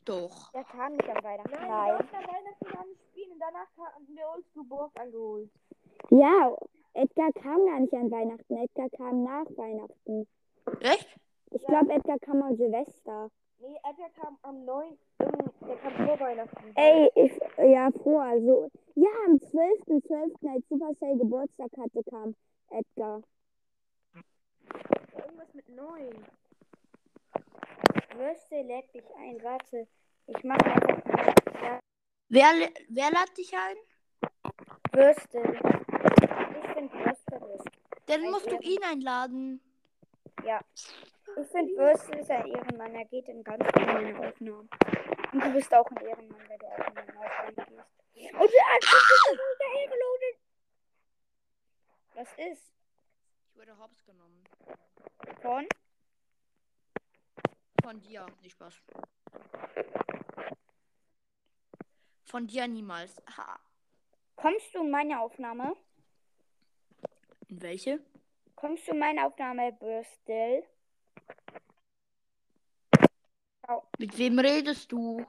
Doch. 0.04 0.52
Der 0.52 0.66
kam 0.66 0.92
nicht 0.92 1.08
an 1.08 1.24
Weihnachten. 1.24 1.52
Nein, 1.52 1.70
Nein. 1.70 1.92
du 1.92 1.98
darfst 2.04 2.14
an 2.16 2.28
Weihnachten 2.28 2.66
gar 2.66 2.86
nicht 2.86 3.02
spielen 3.04 3.32
und 3.32 3.40
danach 3.40 3.68
haben 3.78 4.08
wir 4.10 4.28
uns 4.36 4.46
die 4.54 4.68
Burg 4.68 4.92
angeholt. 5.00 5.50
Ja, 6.10 6.54
Edgar 6.96 7.32
kam 7.32 7.66
gar 7.66 7.80
nicht 7.80 7.94
an 7.94 8.12
Weihnachten. 8.12 8.58
Edgar 8.58 8.90
kam 8.90 9.24
nach 9.24 9.46
Weihnachten. 9.56 10.28
Echt? 10.82 11.18
Ich 11.52 11.66
glaube, 11.66 11.94
Edgar 11.94 12.20
kam 12.20 12.42
an 12.44 12.58
Silvester. 12.58 13.32
Nee, 13.60 13.78
Edgar 13.90 14.10
kam 14.20 14.38
am 14.42 14.66
9. 14.66 14.98
Der 15.20 15.78
kam 15.78 16.08
vor 16.08 16.20
Weihnachten. 16.20 16.72
Ey, 16.76 17.10
ich, 17.16 17.40
ja, 17.58 17.90
vor, 18.04 18.22
also, 18.22 18.70
ja, 18.96 19.10
am 19.28 19.36
12.12., 19.36 20.54
als 20.54 20.68
Supercell 20.68 21.18
Geburtstag 21.18 21.72
hatte, 21.78 22.04
kam 22.10 22.36
Edgar. 22.74 23.22
Irgendwas 25.16 25.54
mit 25.54 25.70
9. 25.70 26.26
Würste 28.16 28.62
lädt 28.62 28.94
dich 28.94 29.06
ein, 29.16 29.44
warte. 29.44 29.88
Ich 30.28 30.44
mache 30.44 30.66
einfach 30.66 31.62
ja, 31.62 31.80
Wer, 32.30 32.70
wer 32.90 33.10
lädt 33.12 33.38
dich 33.38 33.54
ein? 33.56 33.78
Würste. 34.92 35.40
Ich 35.40 36.74
finde 36.74 36.94
Würste 36.94 37.36
ist. 37.36 37.70
Dann 38.08 38.22
musst 38.32 38.50
du 38.50 38.58
ihn 38.58 38.84
einladen. 38.84 39.62
Ich 40.38 41.48
finde 41.50 41.76
Würste 41.76 42.18
ist 42.18 42.32
ein 42.32 42.48
Ehrenmann. 42.48 42.96
Er 42.96 43.06
geht 43.06 43.28
in 43.28 43.44
ganz 43.44 43.64
viele 43.74 43.94
meine 43.94 44.28
Aufnahmen. 44.28 44.70
Und 45.32 45.44
du 45.44 45.54
bist 45.54 45.74
auch 45.74 45.90
ein 45.92 45.98
Ehrenmann, 45.98 46.50
weil 46.50 46.58
du 46.58 46.66
auch 46.66 46.88
in 46.88 46.94
meine 46.96 47.20
Aufnahmen 47.20 47.84
gehst. 48.14 48.34
Und 48.34 48.52
der 48.52 48.66
der 49.60 49.82
Ehrenlohn. 49.82 50.43
Was 52.16 52.32
ist? 52.38 52.72
Ich 53.50 53.56
wurde 53.56 53.78
hops 53.78 54.04
genommen. 54.06 54.44
Von? 55.42 55.68
Von 57.82 58.02
dir. 58.02 58.26
Nicht 58.42 58.54
Spaß. 58.54 58.76
Von 62.26 62.48
dir 62.48 62.68
niemals. 62.68 63.16
Ha. 63.38 63.60
Kommst 64.36 64.74
du 64.74 64.84
in 64.84 64.92
meine 64.92 65.20
Aufnahme? 65.20 65.76
In 67.48 67.62
welche? 67.62 68.00
Kommst 68.56 68.88
du 68.88 68.92
in 68.92 69.00
meine 69.00 69.26
Aufnahme, 69.26 69.72
Bürstel? 69.74 70.64
Mit 73.98 74.18
wem 74.18 74.40
redest 74.40 74.92
du? 74.92 75.26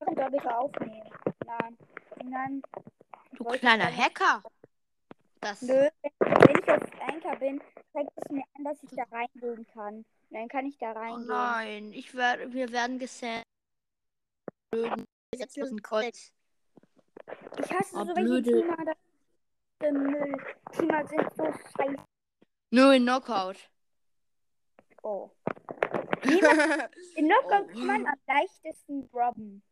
Und 0.00 0.18
da 0.18 0.28
bitte 0.28 0.56
aufnehmen. 0.56 1.10
Nein. 1.44 1.78
Nein. 2.24 2.62
Du 3.32 3.44
kleiner 3.44 3.90
ich 3.90 3.96
Hacker. 3.96 4.42
Das. 5.44 5.60
Nö, 5.60 5.88
wenn 6.20 6.58
ich 6.58 6.68
auf 6.70 6.82
Anchor 7.02 7.36
bin, 7.36 7.60
zeigt 7.92 8.08
es 8.16 8.30
mir 8.30 8.42
an, 8.56 8.64
dass 8.64 8.82
ich 8.82 8.88
da 8.96 9.02
reingehen 9.10 9.66
kann. 9.74 9.96
Und 9.96 10.06
dann 10.30 10.48
kann 10.48 10.64
ich 10.64 10.78
da 10.78 10.92
Oh 10.92 10.94
reingehen. 10.94 11.26
nein, 11.26 11.92
ich 11.92 12.14
werd, 12.14 12.50
wir 12.54 12.72
werden 12.72 12.98
gesendet. 12.98 13.44
Gesetzlosen 15.30 15.82
Kreuz. 15.82 16.32
Ich 17.58 17.70
hasse 17.72 17.94
Oh, 17.96 18.04
so 18.06 18.14
blöde. 18.14 18.52
welche 18.52 18.66
Teamer, 18.66 18.84
das 18.86 18.96
ist 19.82 19.92
Müll. 19.92 20.36
Teamer 20.72 21.06
sind 21.08 21.34
so 21.36 21.44
scheiße. 21.76 22.04
Nur 22.70 22.94
in 22.94 23.02
Knockout. 23.02 23.70
Oh. 25.02 25.30
In 26.24 27.26
Knockout 27.28 27.68
Oh. 27.68 27.72
kann 27.74 27.86
man 27.86 28.06
am 28.06 28.18
leichtesten 28.26 29.10
robben. 29.12 29.62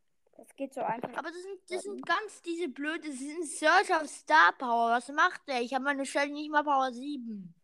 Das 0.42 0.56
geht 0.56 0.74
so 0.74 0.80
einfach. 0.80 1.08
Aber 1.10 1.28
das 1.28 1.40
sind, 1.40 1.60
das 1.70 1.82
sind 1.82 2.04
ganz 2.04 2.42
diese 2.42 2.68
blöde, 2.68 3.08
das 3.08 3.16
sind 3.16 3.46
Search 3.46 3.90
of 3.90 4.08
Star 4.08 4.52
Power. 4.58 4.90
Was 4.90 5.08
macht 5.10 5.46
der? 5.46 5.60
Ich 5.60 5.72
habe 5.72 5.84
meine 5.84 6.04
Stelle 6.04 6.32
nicht 6.32 6.50
mal 6.50 6.64
Power 6.64 6.92
7. 6.92 7.54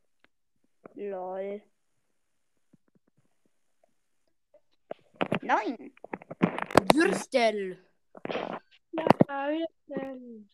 Lol. 0.95 1.61
Nein. 5.43 5.93
Würstel. 6.95 7.85
Ja, 8.93 9.49
sind. 9.89 10.49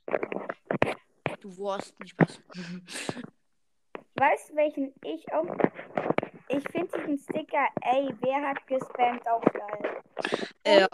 Du 1.40 1.56
Wurst, 1.58 1.98
nicht 2.00 2.14
was. 2.18 2.40
Weißt 4.14 4.48
du, 4.48 4.56
welchen 4.56 4.94
ich 5.02 5.30
auch. 5.30 5.56
Ich 6.48 6.66
finde 6.70 6.98
diesen 7.00 7.18
Sticker, 7.18 7.66
ey, 7.82 8.14
wer 8.20 8.48
hat 8.48 8.66
gespammt, 8.66 9.28
auch 9.28 9.42
geil. 9.42 10.02
Ja. 10.66 10.88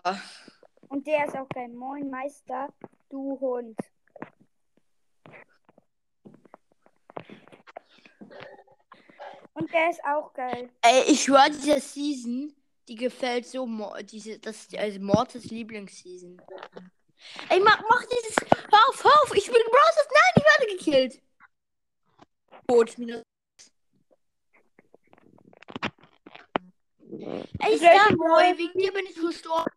Und 0.91 1.07
der 1.07 1.25
ist 1.25 1.37
auch 1.37 1.49
geil. 1.49 1.69
Moin 1.69 2.11
Meister, 2.11 2.69
du 3.11 3.39
Hund. 3.39 3.79
Und 9.55 9.73
der 9.73 9.91
ist 9.91 10.05
auch 10.05 10.33
geil. 10.33 10.69
Ey, 10.83 11.05
ich 11.07 11.29
höre 11.29 11.49
diese 11.49 11.79
Season, 11.81 12.53
die 12.89 12.97
gefällt 12.97 13.47
so, 13.47 13.69
diese, 14.03 14.41
das 14.41 14.63
ist 14.63 14.77
also 14.77 14.99
Mortis 14.99 15.45
Lieblingsseason. 15.45 16.43
Ey, 17.49 17.61
mach, 17.61 17.81
mach 17.89 18.05
dieses, 18.07 18.37
hör 18.51 18.89
auf, 18.89 19.05
hör 19.05 19.23
auf, 19.23 19.37
ich 19.37 19.47
will 19.47 19.65
Bros. 19.71 20.09
Nein, 20.11 20.33
ich 20.35 20.45
werde 20.45 20.77
gekillt. 20.77 21.23
Tot, 22.67 22.99
minus. 22.99 23.23
Ey, 27.61 27.79
Starboy, 27.79 28.59
wegen 28.59 28.79
dir 28.79 28.93
bin 28.93 29.07
ich 29.07 29.15
gestorben. 29.15 29.71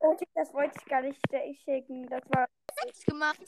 Oh, 0.00 0.16
das 0.34 0.54
wollte 0.54 0.78
ich 0.78 0.84
gar 0.86 1.02
nicht 1.02 1.20
schicken. 1.64 2.08
Das 2.08 2.22
war. 2.30 2.48
Nichts 2.84 3.04
gemacht. 3.04 3.40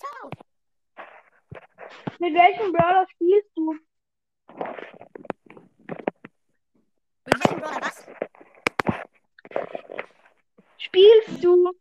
Mit 2.19 2.35
welchem 2.35 2.73
Brawler 2.73 3.07
spielst 3.09 3.51
du? 3.57 3.73
Mit 7.25 7.45
welchem 7.45 7.61
Brawler 7.61 7.81
was? 7.81 8.07
Spielst 10.79 11.43
du? 11.45 11.73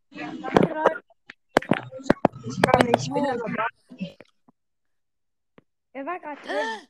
Wer 5.94 6.06
war 6.06 6.20
gerade 6.20 6.42
drin? 6.48 6.88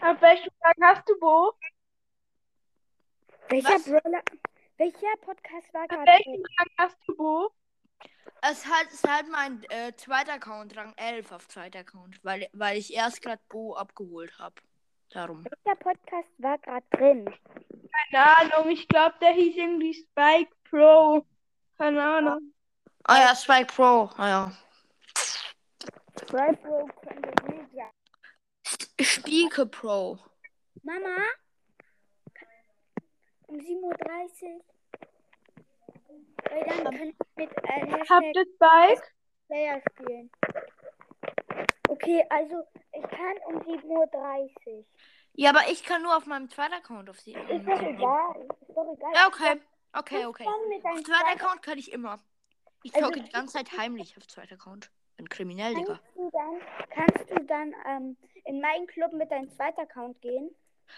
Auf 0.00 0.20
welchem 0.22 0.50
Tag 0.60 0.76
hast 0.80 1.08
du, 1.08 1.18
Bo? 1.18 1.52
Welcher 3.50 3.68
Was? 3.74 3.84
Brawler? 3.84 4.22
Welcher 4.76 5.16
Podcast 5.22 5.74
war 5.74 5.88
gerade 5.88 6.06
welchem 6.06 6.34
drin? 6.34 6.44
Tag 6.56 6.68
hast 6.78 6.96
du, 7.06 7.16
Bo? 7.16 7.50
Es 8.42 8.64
hat, 8.64 8.86
es 8.92 9.02
hat 9.02 9.26
mein 9.28 9.62
äh, 9.70 9.92
zweiter 9.96 10.34
Account, 10.34 10.76
Rang 10.76 10.94
11 10.96 11.32
auf 11.32 11.48
zweiter 11.48 11.80
Account, 11.80 12.24
weil, 12.24 12.48
weil 12.52 12.78
ich 12.78 12.94
erst 12.94 13.20
gerade 13.22 13.42
Bo 13.48 13.74
abgeholt 13.74 14.38
habe. 14.38 14.54
Darum. 15.10 15.44
Welcher 15.44 15.76
Podcast 15.80 16.28
war 16.38 16.58
gerade 16.58 16.86
drin? 16.92 17.34
Keine 18.12 18.36
Ahnung, 18.36 18.70
ich 18.70 18.86
glaube, 18.86 19.16
der 19.20 19.32
hieß 19.32 19.56
irgendwie 19.56 19.94
Spike 19.94 20.54
Pro. 20.70 21.26
Keine 21.76 22.02
Ahnung. 22.02 22.54
Ah 23.02 23.18
ja, 23.18 23.34
Spike 23.34 23.74
Pro. 23.74 24.10
Ah 24.16 24.28
ja. 24.28 24.52
Right, 26.32 26.62
Bro, 26.62 26.88
könnte 27.02 27.32
Media. 27.48 27.90
Spielke 29.00 29.66
Pro. 29.66 30.18
Mama? 30.84 31.16
Um 33.50 33.56
7.30 33.56 33.82
Uhr. 33.82 34.60
Weil 36.50 36.64
dann 36.64 36.84
kann 36.84 37.08
ich 37.08 37.16
mit 37.36 37.50
äh, 37.50 37.90
Habt 38.08 38.10
Hashtag 38.10 38.34
ihr 38.34 38.44
Spike? 38.54 39.02
Player 39.48 39.82
spielen. 39.90 40.30
Okay, 41.88 42.24
also 42.30 42.62
ich 42.92 43.02
kann 43.02 43.36
um 43.46 43.56
7.30 43.62 44.66
Uhr. 44.66 44.84
Ja, 45.34 45.50
aber 45.50 45.68
ich 45.70 45.82
kann 45.84 46.02
nur 46.02 46.16
auf 46.16 46.26
meinem 46.26 46.48
zweiten 46.48 46.74
Account 46.74 47.08
auf 47.10 47.20
sie. 47.20 47.32
Ist 47.32 47.66
doch 47.66 47.82
egal. 47.82 48.48
Ist 48.66 48.76
doch 48.76 48.92
egal. 48.96 49.12
Ja, 49.14 49.26
okay. 49.28 49.60
Okay, 49.92 50.26
okay. 50.26 50.44
Auf 50.46 50.52
deinem 50.54 50.80
zweiten 50.80 51.04
zweiten 51.04 51.40
Account 51.40 51.62
kann 51.62 51.78
ich 51.78 51.92
immer. 51.92 52.20
Ich 52.82 52.94
Also- 52.94 53.06
zocke 53.08 53.22
die 53.22 53.30
ganze 53.30 53.54
Zeit 53.54 53.76
heimlich 53.76 54.16
auf 54.16 54.26
zweiten 54.28 54.54
Account. 54.54 54.90
Bin 55.16 55.28
kriminell, 55.28 55.74
Digga. 55.74 55.98
kannst 56.00 56.16
du 56.16 56.30
dann, 56.30 56.60
kannst 56.90 57.30
du 57.30 57.44
dann 57.44 57.74
ähm, 57.86 58.16
in 58.44 58.60
meinen 58.60 58.86
Club 58.86 59.12
mit 59.12 59.30
deinem 59.30 59.50
zweiten 59.50 59.80
Account 59.80 60.20
gehen? 60.22 60.50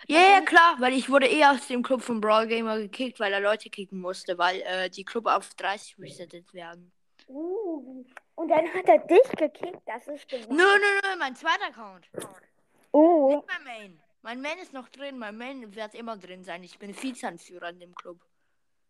Ja, 0.09 0.21
ja, 0.21 0.41
klar, 0.41 0.77
weil 0.79 0.93
ich 0.95 1.09
wurde 1.11 1.27
eh 1.29 1.45
aus 1.45 1.67
dem 1.69 1.83
Club 1.83 2.03
von 2.03 2.21
Brawl 2.21 2.47
Gamer 2.47 2.79
gekickt, 2.79 3.21
weil 3.21 3.33
er 3.33 3.41
Leute 3.41 3.71
kicken 3.71 4.01
musste, 4.01 4.37
weil 4.39 4.61
äh, 4.63 4.91
die 4.91 5.05
Club 5.05 5.27
auf 5.27 5.55
30 5.55 5.97
resettet 5.99 6.53
werden. 6.55 6.93
Uh, 7.29 8.05
und 8.35 8.49
dann 8.49 8.67
hat 8.75 8.87
er 8.89 8.99
dich 8.99 9.23
gekickt. 9.37 9.81
Das 9.87 10.07
ist 10.09 10.31
Nö, 10.33 10.39
gewagt. 10.39 10.51
nö, 10.51 11.01
nö, 11.11 11.17
mein 11.19 11.35
zweiter 11.37 11.67
Account. 11.67 12.09
Oh, 12.91 13.37
Nicht 13.37 13.47
mein 13.49 13.65
Main. 13.65 14.03
Mein 14.23 14.41
Main 14.43 14.59
ist 14.59 14.73
noch 14.73 14.89
drin, 14.89 15.19
mein 15.19 15.37
Main 15.37 15.75
wird 15.75 15.95
immer 15.95 16.17
drin 16.17 16.45
sein. 16.45 16.63
Ich 16.63 16.79
bin 16.79 16.95
Vizeanführer 17.01 17.71
in 17.71 17.81
dem 17.81 17.95
Club. 17.95 18.19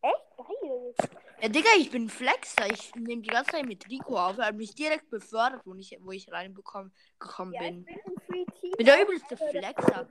echt 0.03 0.14
geil. 0.36 0.94
Ja, 1.40 1.48
Digga, 1.48 1.70
ich 1.78 1.90
bin 1.90 2.09
Flexer. 2.09 2.66
Ich 2.70 2.94
nehme 2.94 3.22
die 3.22 3.30
ganze 3.30 3.53
Zeit 3.53 3.66
mit 3.66 3.88
Rico 3.88 4.16
auf. 4.18 4.38
Er 4.38 4.46
hat 4.46 4.57
mich 4.57 4.74
direkt 4.74 5.09
befördert, 5.11 5.62
wo 5.64 5.74
ich, 5.74 5.96
wo 6.00 6.12
ich 6.12 6.30
reingekommen 6.30 6.92
gekommen 7.18 7.53
Ja, 7.55 7.62
ich 7.62 7.68
bin. 7.70 7.84
bin 7.84 7.96
Free 8.26 8.44
Team. 8.61 8.72
Bin 8.76 8.86
der 8.86 9.03
übelste 9.03 9.36
Flexer. 9.36 10.07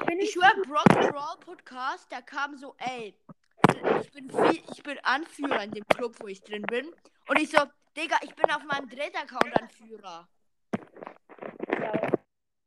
Bin 0.00 0.18
Ich 0.18 0.32
schwör, 0.32 0.52
Brock 0.66 0.88
Brawl 0.88 1.38
Podcast, 1.38 2.10
da 2.10 2.20
kam 2.20 2.56
so, 2.56 2.74
ey, 2.78 3.14
ich 4.00 4.10
bin, 4.10 4.28
viel, 4.28 4.62
ich 4.72 4.82
bin 4.82 4.98
Anführer 5.04 5.62
in 5.62 5.70
dem 5.70 5.86
Club, 5.86 6.16
wo 6.20 6.26
ich 6.26 6.42
drin 6.42 6.62
bin. 6.62 6.92
Und 7.28 7.38
ich 7.38 7.50
so, 7.50 7.58
Digga, 7.96 8.16
ich 8.22 8.34
bin 8.34 8.50
auf 8.50 8.64
meinem 8.64 8.88
dritten 8.88 9.16
Account 9.16 9.60
Anführer. 9.60 10.28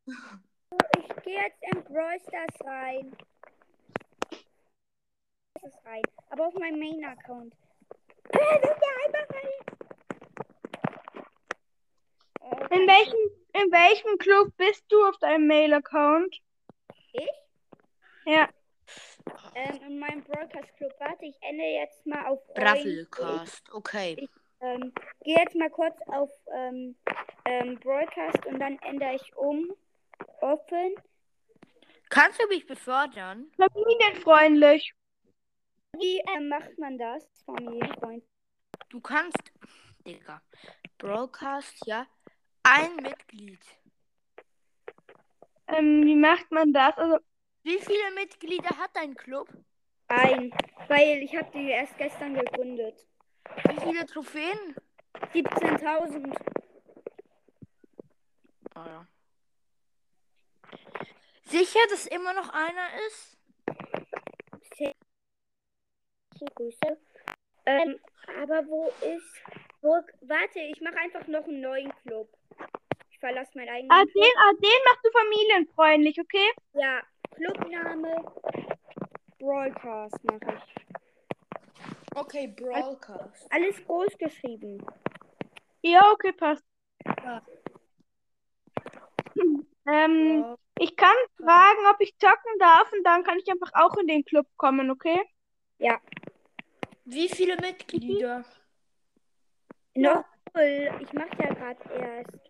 Ich 0.06 1.24
gehe 1.24 1.42
jetzt 1.44 1.62
in 1.64 1.84
Brawl 1.84 2.18
Stars 2.22 2.66
rein. 2.66 3.16
Das 5.56 5.64
ist 5.64 5.86
rein. 5.86 6.02
Aber 6.30 6.48
auf 6.48 6.54
meinem 6.54 6.80
Main-Account. 6.80 7.54
Äh, 8.30 8.38
sind 8.38 8.78
ja 8.82 8.94
einfach 9.06 9.36
rein. 9.36 9.52
Oh, 12.40 12.56
In 12.74 12.88
welchem, 12.88 13.20
in 13.54 13.72
welchem 13.72 14.18
Club 14.18 14.56
bist 14.56 14.86
du 14.90 15.06
auf 15.06 15.18
deinem 15.18 15.48
Mail-Account? 15.48 16.42
Ich? 17.18 17.30
Ja. 18.26 18.50
Ähm, 19.56 19.82
in 19.88 20.00
meinem 20.00 20.24
Broadcast 20.24 20.76
Club. 20.78 20.94
Warte, 21.00 21.26
ich 21.26 21.38
ändere 21.42 21.82
jetzt 21.82 22.06
mal 22.06 22.26
auf. 22.28 22.40
Bravelcast, 22.54 23.72
okay. 23.74 24.30
Ähm, 24.60 24.94
gehe 25.24 25.38
jetzt 25.38 25.56
mal 25.56 25.70
kurz 25.70 25.96
auf 26.08 26.32
ähm, 26.54 26.96
ähm, 27.46 27.80
Broadcast 27.80 28.46
und 28.46 28.60
dann 28.60 28.78
ändere 28.80 29.16
ich 29.16 29.36
um. 29.36 29.74
Offen. 30.42 30.96
Kannst 32.10 32.42
du 32.42 32.48
mich 32.48 32.66
befördern? 32.66 33.52
Familienfreundlich. 33.56 34.94
Wie 35.94 36.22
ähm, 36.36 36.50
macht 36.50 36.78
man 36.78 36.98
das? 36.98 37.28
Familienfreund. 37.46 38.24
Du 38.90 39.02
kannst, 39.02 39.52
Digga, 40.06 40.42
Broadcast, 40.98 41.86
ja, 41.86 42.08
ein 42.64 42.96
Mitglied. 42.98 43.60
Ähm, 45.68 46.06
wie 46.06 46.16
macht 46.16 46.52
man 46.52 46.74
das? 46.74 46.98
Also, 46.98 47.18
Wie 47.64 47.80
viele 47.80 48.12
Mitglieder 48.16 48.70
hat 48.78 48.92
dein 48.94 49.16
Club? 49.16 49.50
Ein. 50.08 50.54
Weil 50.88 51.22
ich 51.24 51.36
habe 51.36 51.50
die 51.54 51.70
erst 51.70 51.98
gestern 51.98 52.34
gegründet. 52.34 52.96
Wie 53.70 53.80
viele 53.82 54.06
Trophäen? 54.06 54.76
17.000. 55.34 56.36
Ah, 58.76 58.86
ja. 58.86 59.08
Sicher, 61.44 61.80
dass 61.90 62.06
immer 62.08 62.34
noch 62.34 62.50
einer 62.50 62.88
ist? 63.08 63.38
Grüße. 66.56 66.98
Ähm, 67.66 68.00
aber 68.42 68.68
wo 68.68 68.88
ist. 68.88 69.42
Wo, 69.82 69.90
warte, 70.22 70.60
ich 70.60 70.82
mache 70.82 70.98
einfach 70.98 71.28
noch 71.28 71.46
einen 71.46 71.62
neuen 71.62 71.94
Club. 72.04 72.37
Verlasse 73.28 73.58
meinen 73.58 73.70
eigenen. 73.70 73.92
ah, 73.92 74.06
den, 74.06 74.32
ah, 74.38 74.54
den 74.54 74.80
machst 74.86 75.04
du 75.04 75.12
familienfreundlich, 75.12 76.18
okay? 76.22 76.50
Ja, 76.74 77.02
Clubname 77.36 78.24
Broadcast 79.38 80.24
mache 80.24 80.56
ich. 80.56 80.86
Okay, 82.16 82.48
Broadcast. 82.48 83.52
Alles 83.52 83.84
groß 83.86 84.18
geschrieben. 84.18 84.86
Ja, 85.82 86.10
okay, 86.12 86.32
passt. 86.32 86.64
Ja. 87.24 87.42
Ähm, 89.90 90.58
ich 90.80 90.98
kann 90.98 91.16
fragen, 91.38 91.80
ob 91.90 92.02
ich 92.02 92.14
zocken 92.18 92.60
darf 92.60 92.92
und 92.92 93.06
dann 93.06 93.24
kann 93.24 93.40
ich 93.40 93.50
einfach 93.50 93.72
auch 93.74 93.96
in 93.96 94.08
den 94.08 94.26
Club 94.26 94.46
kommen, 94.58 94.92
okay? 94.92 95.18
Ja. 95.78 96.02
Wie 97.06 97.30
viele 97.30 97.56
Mitglieder? 97.56 98.44
Noch 99.96 100.26
null. 100.58 100.90
Ich 101.02 101.14
mache 101.14 101.30
ja 101.40 101.54
gerade 101.54 101.94
erst. 101.94 102.47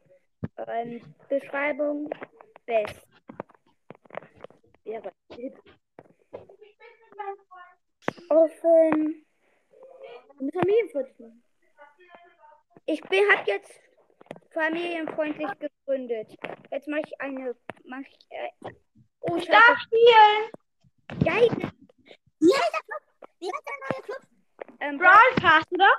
Ähm, 0.58 1.16
Beschreibung 1.30 2.10
Best. 2.66 3.08
Ja, 4.84 5.02
Offen. 8.30 9.26
Mit 10.40 10.54
familienfreundlich 10.54 11.20
machen. 11.20 11.44
Ich 12.86 13.02
bin 13.02 13.24
hab 13.32 13.48
jetzt 13.48 13.80
familienfreundlich 14.54 15.50
gegründet. 15.60 16.36
Jetzt 16.72 16.88
mache 16.88 17.02
ich 17.06 17.22
eine. 17.22 17.56
Mach 17.86 18.00
ich, 18.00 18.18
äh, 18.30 18.72
oh, 19.22 19.36
ich 19.36 19.48
Darf 19.48 19.80
spielen. 19.80 21.24
geil. 21.24 21.50
Wie 22.40 22.54
heißt 22.54 22.74
der 22.74 22.82
Club? 22.82 23.02
Wie 23.40 23.48
heißt 23.48 23.68
der 23.68 23.76
neue 23.90 24.04
Club? 24.04 24.22
Ähm, 24.80 24.98
Broadcast, 24.98 25.72
oder? 25.72 25.90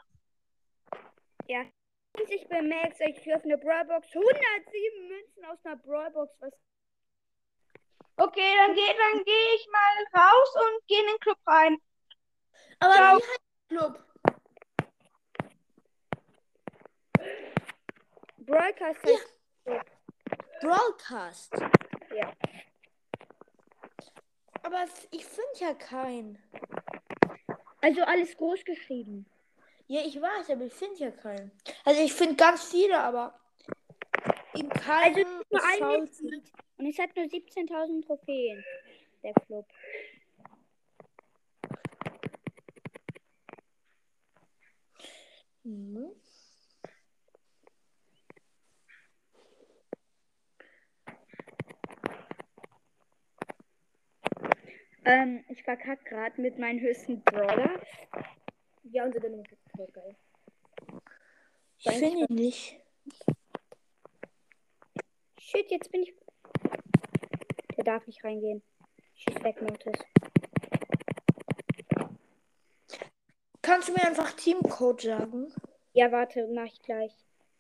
Ich 2.28 2.48
bin 2.48 2.68
Max. 2.68 2.98
Ich 3.00 3.32
eine 3.32 3.58
Brawlbox 3.58 4.08
107 4.14 5.08
Münzen 5.08 5.44
aus 5.44 5.58
einer 5.64 5.76
Brawlbox. 5.76 6.32
Was 6.40 6.52
Okay, 8.20 8.52
dann 8.56 8.74
gehe 8.74 8.86
dann 8.86 9.24
geh 9.24 9.54
ich 9.54 9.68
mal 9.70 10.20
raus 10.20 10.56
und 10.56 10.88
gehe 10.88 11.00
in 11.00 11.06
den 11.06 11.20
Club 11.20 11.38
rein. 11.46 11.78
Aber 12.80 12.94
Ciao. 12.94 13.18
wie 13.18 13.22
heißt 13.22 13.40
der 13.70 13.78
Club? 13.78 14.04
Broadcast 18.38 19.04
heißt 19.04 19.34
Broadcast. 20.60 21.52
Ja. 22.12 22.32
Aber 24.64 24.84
ich 25.12 25.24
finde 25.24 25.58
ja 25.58 25.74
keinen. 25.74 26.42
Also 27.80 28.02
alles 28.02 28.36
groß 28.36 28.64
geschrieben. 28.64 29.30
Ja, 29.88 30.02
ich 30.04 30.20
weiß, 30.20 30.50
aber 30.50 30.64
ich 30.66 30.74
finde 30.74 30.96
ja 30.96 31.10
keinen. 31.10 31.50
Also 31.84 32.02
ich 32.02 32.12
finde 32.12 32.36
ganz 32.36 32.62
viele, 32.70 32.98
aber 33.00 33.38
in 34.54 34.70
Also 34.70 34.82
keinem 34.82 35.42
nur 35.50 35.60
ein 35.64 35.78
schaut- 35.78 36.00
Mitglied. 36.02 36.52
Und 36.76 36.86
es 36.86 36.98
hat 36.98 37.16
nur 37.16 37.24
17.000 37.28 38.04
Trophäen. 38.06 38.62
Der 39.22 39.32
Club. 39.34 39.66
Mhm. 45.64 46.12
Ähm, 55.04 55.44
ich 55.48 55.62
verkack 55.62 56.04
gerade 56.04 56.40
mit 56.40 56.58
meinem 56.58 56.80
höchsten 56.80 57.22
Brawler. 57.22 57.80
Ja, 58.84 59.04
unser 59.04 59.20
Dynamik 59.20 59.52
ist 59.52 59.67
voll 59.78 59.86
geil. 59.92 60.16
Ich 61.78 61.90
finde 61.90 62.26
ihn 62.28 62.34
nicht. 62.34 62.80
Shit, 65.38 65.70
jetzt 65.70 65.92
bin 65.92 66.02
ich. 66.02 66.14
Der 67.76 67.84
darf 67.84 68.04
nicht 68.08 68.24
reingehen. 68.24 68.62
Schieß 69.14 69.42
weg, 69.44 69.62
Mortis. 69.62 69.94
Kannst 73.62 73.88
du 73.88 73.92
mir 73.92 74.04
einfach 74.04 74.32
Teamcode 74.32 75.02
sagen? 75.02 75.54
Ja, 75.92 76.10
warte, 76.10 76.48
mach 76.52 76.66
ich 76.66 76.82
gleich. 76.82 77.12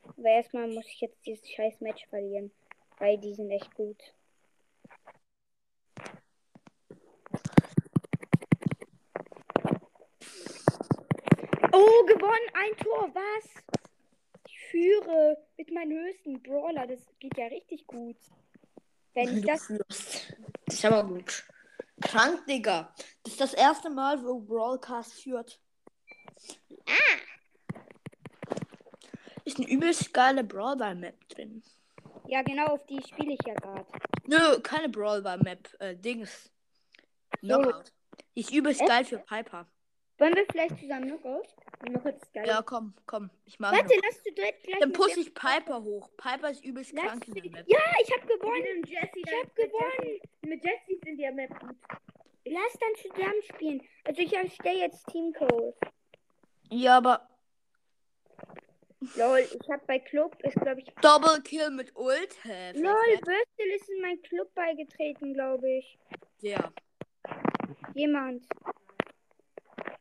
Aber 0.02 0.28
erstmal 0.28 0.66
muss 0.66 0.86
ich 0.86 1.00
jetzt 1.00 1.24
dieses 1.24 1.48
scheiß 1.48 1.80
Match 1.80 2.04
verlieren. 2.08 2.50
Weil 2.98 3.18
die 3.18 3.34
sind 3.34 3.50
echt 3.52 3.72
gut. 3.74 4.02
Oh, 11.80 12.04
gewonnen! 12.06 12.50
Ein 12.54 12.76
Tor, 12.78 13.08
was? 13.14 13.44
Ich 14.48 14.58
führe 14.70 15.36
mit 15.56 15.70
meinem 15.72 15.96
höchsten 15.96 16.42
Brawler. 16.42 16.88
Das 16.88 16.98
geht 17.20 17.36
ja 17.38 17.46
richtig 17.46 17.86
gut. 17.86 18.16
Wenn 19.14 19.38
ich 19.38 19.44
das. 19.44 19.66
führst. 19.66 20.34
Das 20.66 20.74
ist 20.74 20.84
aber 20.84 21.04
gut. 21.04 21.44
Krank, 22.00 22.44
Digga. 22.46 22.92
Das 23.22 23.34
Ist 23.34 23.40
das 23.40 23.54
erste 23.54 23.90
Mal, 23.90 24.20
wo 24.24 24.40
Broadcast 24.40 25.22
führt. 25.22 25.60
Ist 29.44 29.58
eine 29.58 29.68
übelst 29.68 30.12
geile 30.12 30.42
Brawlball-Map 30.42 31.28
drin. 31.28 31.62
Ja, 32.26 32.42
genau, 32.42 32.66
auf 32.74 32.86
die 32.86 33.00
spiele 33.02 33.34
ich 33.34 33.46
ja 33.46 33.54
gerade. 33.54 33.86
Nö, 34.26 34.60
keine 34.62 34.88
Brawlball-Map. 34.88 35.76
Äh, 35.78 35.94
Dings. 35.94 36.50
Knockout. 37.38 37.92
Die 38.34 38.40
ist 38.40 38.52
übelst 38.52 38.80
Echt? 38.80 38.90
geil 38.90 39.04
für 39.04 39.18
Piper. 39.18 39.68
Wollen 40.18 40.34
wir 40.34 40.46
vielleicht 40.50 40.78
zusammen 40.78 41.06
Knockout? 41.08 41.46
Knockout 41.80 42.16
ist 42.16 42.32
geil. 42.34 42.44
Ja, 42.46 42.60
komm, 42.62 42.92
komm. 43.06 43.30
Ich 43.44 43.58
mag 43.60 43.72
Warte, 43.72 43.94
noch. 43.96 44.02
lass 44.04 44.22
du 44.22 44.32
direkt 44.32 44.64
gleich 44.64 44.80
Dann 44.80 44.88
mit 44.88 44.98
push 44.98 45.12
der- 45.14 45.18
ich 45.22 45.34
Piper 45.34 45.82
hoch. 45.82 46.10
Piper 46.16 46.50
ist 46.50 46.64
übelst 46.64 46.92
Lass 46.92 47.04
krank 47.04 47.28
in 47.28 47.34
der 47.34 47.50
Map. 47.50 47.64
Ja, 47.68 47.78
ich 48.02 48.12
hab 48.12 48.26
gewonnen. 48.26 48.82
Ich 48.84 48.96
hab 49.00 49.12
gewonnen. 49.54 50.20
Mit 50.42 50.64
Jesse 50.64 50.98
sind 51.04 51.16
die 51.18 51.22
ja 51.22 51.30
Map 51.32 51.50
gut. 51.60 51.76
Lass 52.46 52.72
dann 52.80 52.94
zusammen 53.12 53.42
spielen. 53.42 53.82
Also 54.04 54.22
ich 54.22 54.32
erstelle 54.34 54.78
jetzt 54.80 55.06
Teamcode. 55.06 55.74
Ja, 56.70 56.96
aber 56.98 57.28
Lol, 59.16 59.38
ich 59.38 59.68
hab 59.70 59.86
bei 59.86 60.00
Club, 60.00 60.36
ist 60.42 60.56
glaube 60.56 60.80
ich. 60.80 60.86
Double 61.00 61.40
Kill 61.42 61.70
mit 61.70 61.94
Ult. 61.94 62.36
Hä? 62.42 62.72
Lol, 62.72 62.92
Würstel 62.92 63.66
ist 63.76 63.88
in 63.88 64.00
mein 64.00 64.20
Club 64.22 64.52
beigetreten, 64.54 65.34
glaube 65.34 65.70
ich. 65.70 65.96
Ja. 66.40 66.72
Jemand. 67.94 68.44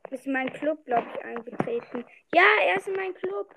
Ist 0.10 0.26
in 0.26 0.34
meinen 0.34 0.53
Club, 0.53 0.86
glaube 0.86 1.08
ich, 1.14 1.24
eingetreten. 1.24 2.05
Ja, 2.34 2.45
er 2.62 2.78
ist 2.78 2.88
in 2.88 2.95
meinen 2.95 3.14
Club. 3.14 3.53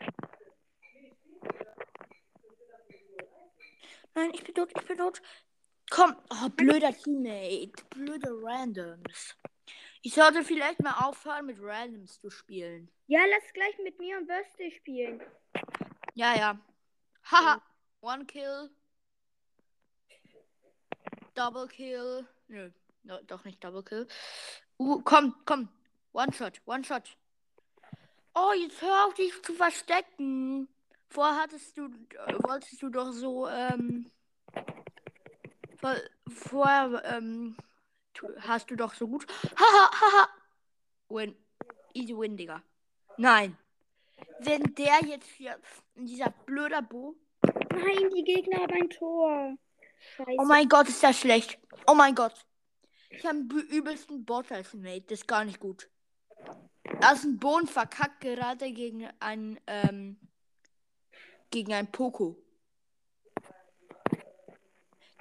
Nein, 4.14 4.32
ich 4.34 4.42
bin 4.42 4.54
tot, 4.54 4.70
ich 4.76 4.86
bin 4.86 4.98
tot. 4.98 5.22
Komm, 5.90 6.16
oh, 6.30 6.48
blöder 6.50 6.92
Teammate. 6.92 7.72
Blöde 7.90 8.30
Randoms. 8.42 9.36
Ich 10.02 10.14
sollte 10.14 10.42
vielleicht 10.42 10.80
mal 10.80 11.06
aufhören, 11.06 11.46
mit 11.46 11.58
Randoms 11.60 12.20
zu 12.20 12.30
spielen. 12.30 12.90
Ja, 13.06 13.20
lass 13.30 13.52
gleich 13.52 13.78
mit 13.78 13.98
mir 13.98 14.18
und 14.18 14.28
Würstel 14.28 14.70
spielen. 14.72 15.20
Ja, 16.14 16.34
ja. 16.36 16.58
Haha. 17.30 17.62
One 18.00 18.24
Kill. 18.24 18.70
Double 21.34 21.68
Kill. 21.68 22.26
Nö, 22.48 22.70
no, 23.02 23.20
doch 23.26 23.44
nicht 23.44 23.62
Double 23.62 23.82
Kill. 23.82 24.08
Uh, 24.78 25.00
komm, 25.02 25.34
komm. 25.44 25.68
One 26.12 26.32
Shot, 26.32 26.60
One 26.66 26.84
Shot. 26.84 27.16
Oh, 28.34 28.52
jetzt 28.52 28.80
hör 28.80 29.06
auf 29.06 29.14
dich 29.14 29.32
zu 29.42 29.54
verstecken. 29.54 30.68
Vorher 31.08 31.42
hattest 31.42 31.76
du, 31.76 31.86
äh, 31.86 32.34
wolltest 32.42 32.80
du 32.82 32.88
doch 32.88 33.12
so, 33.12 33.48
ähm, 33.48 34.10
vor, 35.78 35.96
vorher, 36.28 37.02
ähm, 37.04 37.56
hast 38.40 38.70
du 38.70 38.76
doch 38.76 38.94
so 38.94 39.08
gut. 39.08 39.26
Haha, 39.56 39.90
haha. 40.00 40.28
Win. 41.08 41.34
Easy 41.94 42.16
win, 42.16 42.36
Digga. 42.36 42.62
Nein. 43.16 43.56
Wenn 44.38 44.62
der 44.74 45.00
jetzt 45.06 45.28
hier, 45.30 45.58
dieser 45.94 46.30
blöder 46.46 46.82
Bo. 46.82 47.16
Nein, 47.42 48.10
die 48.14 48.24
Gegner 48.24 48.60
haben 48.60 48.72
ein 48.72 48.90
Tor. 48.90 49.56
Scheiße. 50.16 50.36
Oh 50.38 50.44
mein 50.44 50.68
Gott, 50.68 50.88
ist 50.88 51.02
das 51.02 51.18
schlecht. 51.18 51.58
Oh 51.86 51.94
mein 51.94 52.14
Gott. 52.14 52.46
Ich 53.10 53.24
habe 53.26 53.38
einen 53.38 53.50
übelsten 53.50 54.24
Bot 54.24 54.52
als 54.52 54.72
Mate. 54.74 55.02
Das 55.08 55.20
ist 55.20 55.26
gar 55.26 55.44
nicht 55.44 55.58
gut. 55.58 55.89
Da 57.00 57.12
ist 57.12 57.24
ein 57.24 57.38
Bohnen 57.38 57.66
verkackt 57.66 58.20
gerade 58.20 58.72
gegen 58.72 59.08
ein, 59.20 59.58
ähm, 59.66 60.18
gegen 61.50 61.72
ein 61.72 61.90
Poco. 61.90 62.36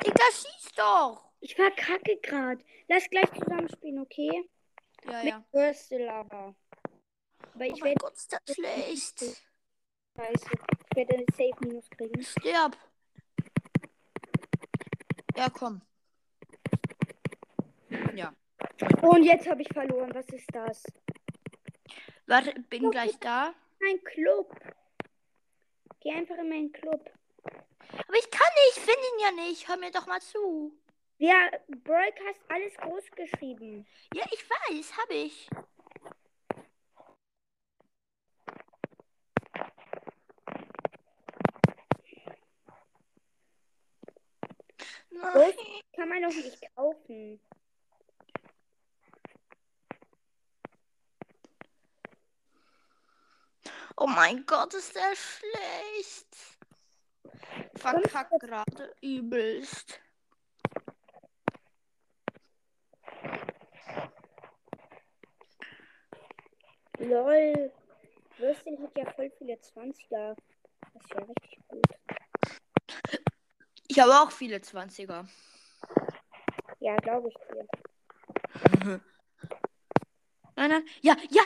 Digga, 0.06 0.24
schieß 0.32 0.72
doch. 0.76 1.30
Ich 1.42 1.56
verkacke 1.56 2.18
gerade. 2.22 2.64
Lass 2.88 3.10
gleich 3.10 3.32
zusammen 3.34 3.70
spielen, 3.70 4.00
okay? 4.00 4.50
Ja, 5.06 5.24
Mit 5.24 5.26
ja. 5.26 5.46
Würstel 5.52 6.10
aber. 6.10 6.56
Aber 7.54 7.66
Oh 7.68 7.74
ich 7.74 7.80
mein 7.82 7.90
werde 7.90 8.00
Gott, 8.00 8.14
ist 8.14 8.34
das 8.34 8.56
schlecht. 8.56 9.20
scheiße. 9.20 9.40
Ich 10.92 10.96
werde 10.98 11.16
eine 11.16 11.26
Safe 11.32 11.56
Minus 11.62 11.90
kriegen. 11.90 12.22
Stirb. 12.24 12.78
Ja, 15.38 15.50
komm. 15.50 15.82
Ja. 18.16 18.34
Und 19.02 19.24
jetzt 19.24 19.48
habe 19.48 19.62
ich 19.62 19.70
verloren. 19.70 20.14
Was 20.14 20.28
ist 20.30 20.48
das? 20.54 20.84
Warte, 22.30 22.54
bin 22.70 22.92
gleich 22.92 23.18
da. 23.22 23.56
Mein 23.80 24.04
Club. 24.04 24.56
Geh 26.00 26.12
einfach 26.12 26.38
in 26.38 26.50
meinen 26.50 26.72
Club. 26.72 27.10
Aber 27.42 28.18
ich 28.20 28.30
kann 28.30 28.48
nicht, 28.54 28.78
ich 28.78 28.84
finde 28.84 29.02
ihn 29.02 29.20
ja 29.20 29.32
nicht. 29.48 29.68
Hör 29.68 29.78
mir 29.78 29.90
doch 29.90 30.06
mal 30.06 30.22
zu. 30.22 30.80
Ja, 31.18 31.50
Broadcast 31.84 32.40
alles 32.50 32.76
groß 32.78 33.10
geschrieben. 33.16 33.88
Ja, 34.14 34.24
ich 34.32 34.48
weiß, 34.48 34.96
habe 34.96 35.14
ich. 35.16 35.50
Nein. 45.10 45.54
Kann 45.96 46.10
man 46.10 46.22
doch 46.22 46.30
nicht 46.30 46.76
kaufen. 46.76 47.42
Oh 54.02 54.08
mein 54.08 54.46
Gott, 54.46 54.74
ist 54.76 54.96
der 54.96 55.14
schlecht. 55.14 56.58
Verkackt 57.76 58.40
gerade 58.40 58.96
übelst. 59.02 60.00
Lol. 66.98 67.74
Würstel 68.38 68.80
hat 68.82 68.98
ja 68.98 69.12
voll 69.12 69.30
viele 69.38 69.56
20er. 69.56 70.38
Das 70.94 71.04
ist 71.04 71.14
ja 71.14 71.20
richtig 71.20 71.60
gut. 71.68 71.86
Ich 73.90 74.00
habe 74.00 74.14
auch 74.14 74.32
viele 74.32 74.60
20er. 74.60 75.28
Ja, 76.80 76.96
glaube 76.96 77.28
ich 77.28 77.36
dir. 77.52 77.68
Nein, 80.56 80.70
nein. 80.70 80.86
Ja, 81.02 81.16
ja. 81.30 81.44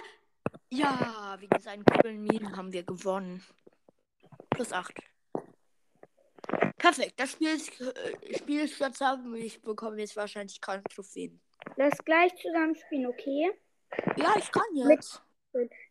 Ja, 0.77 1.35
wegen 1.39 1.59
seinen 1.61 1.85
coolen 1.85 2.23
Minen 2.23 2.55
haben 2.57 2.71
wir 2.71 2.83
gewonnen. 2.83 3.43
Plus 4.49 4.71
8. 4.73 4.93
Perfekt. 6.77 7.13
Das 7.19 7.31
Spiel 7.31 7.49
ist, 7.49 7.79
äh, 7.79 8.37
Spiel 8.37 8.61
ist 8.61 8.79
jetzt 8.79 8.99
haben. 9.01 9.35
Ich 9.35 9.61
bekomme 9.61 9.99
jetzt 9.99 10.15
wahrscheinlich 10.15 10.59
keine 10.59 10.83
Trophäen. 10.83 11.39
Lass 11.77 11.97
gleich 12.03 12.35
zusammen 12.35 12.75
spielen, 12.75 13.07
okay? 13.07 13.51
Ja, 14.17 14.33
ich 14.37 14.51
kann 14.51 14.63
Mit- 14.73 14.89
jetzt. 14.97 15.21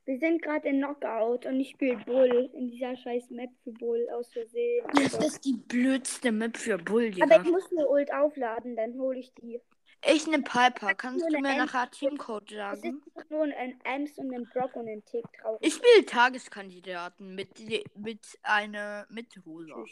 Wir 0.04 0.18
sind 0.18 0.42
gerade 0.42 0.68
in 0.68 0.78
Knockout 0.82 1.46
und 1.46 1.60
ich 1.60 1.70
spiele 1.70 1.96
Bull 2.04 2.50
in 2.52 2.68
dieser 2.68 2.96
scheiß 2.96 3.30
Map 3.30 3.50
für 3.62 3.70
Bull 3.70 4.08
aus 4.12 4.32
Versehen. 4.32 4.84
Das 4.92 5.14
ist 5.24 5.44
die 5.44 5.52
blödste 5.56 6.32
Map 6.32 6.56
für 6.56 6.78
Bull, 6.78 7.06
Aber 7.20 7.26
Digga. 7.26 7.42
ich 7.42 7.48
muss 7.48 7.70
eine 7.70 7.86
Ult 7.88 8.12
aufladen, 8.12 8.74
dann 8.74 8.94
hole 8.98 9.20
ich 9.20 9.32
die. 9.34 9.60
Ich 10.04 10.26
ne 10.26 10.40
Piper. 10.42 10.94
Kannst 10.94 11.24
du 11.30 11.40
mir 11.40 11.56
nachher 11.56 11.90
Teamcode 11.90 12.50
Es 12.50 12.56
sagen? 12.56 13.02
ist 13.06 13.16
einfach 13.16 13.30
nur 13.30 13.42
ein 13.42 13.80
Ems 13.84 14.18
und 14.18 14.34
ein 14.34 14.48
Brock 14.52 14.74
und 14.74 14.88
ein 14.88 15.04
Tick 15.04 15.24
traurig. 15.40 15.60
Ich 15.62 15.74
spiele 15.74 16.04
Tageskandidaten 16.04 17.34
mit, 17.34 17.50
mit 17.96 18.38
einer 18.42 19.06
mit 19.10 19.28
Rosa. 19.46 19.84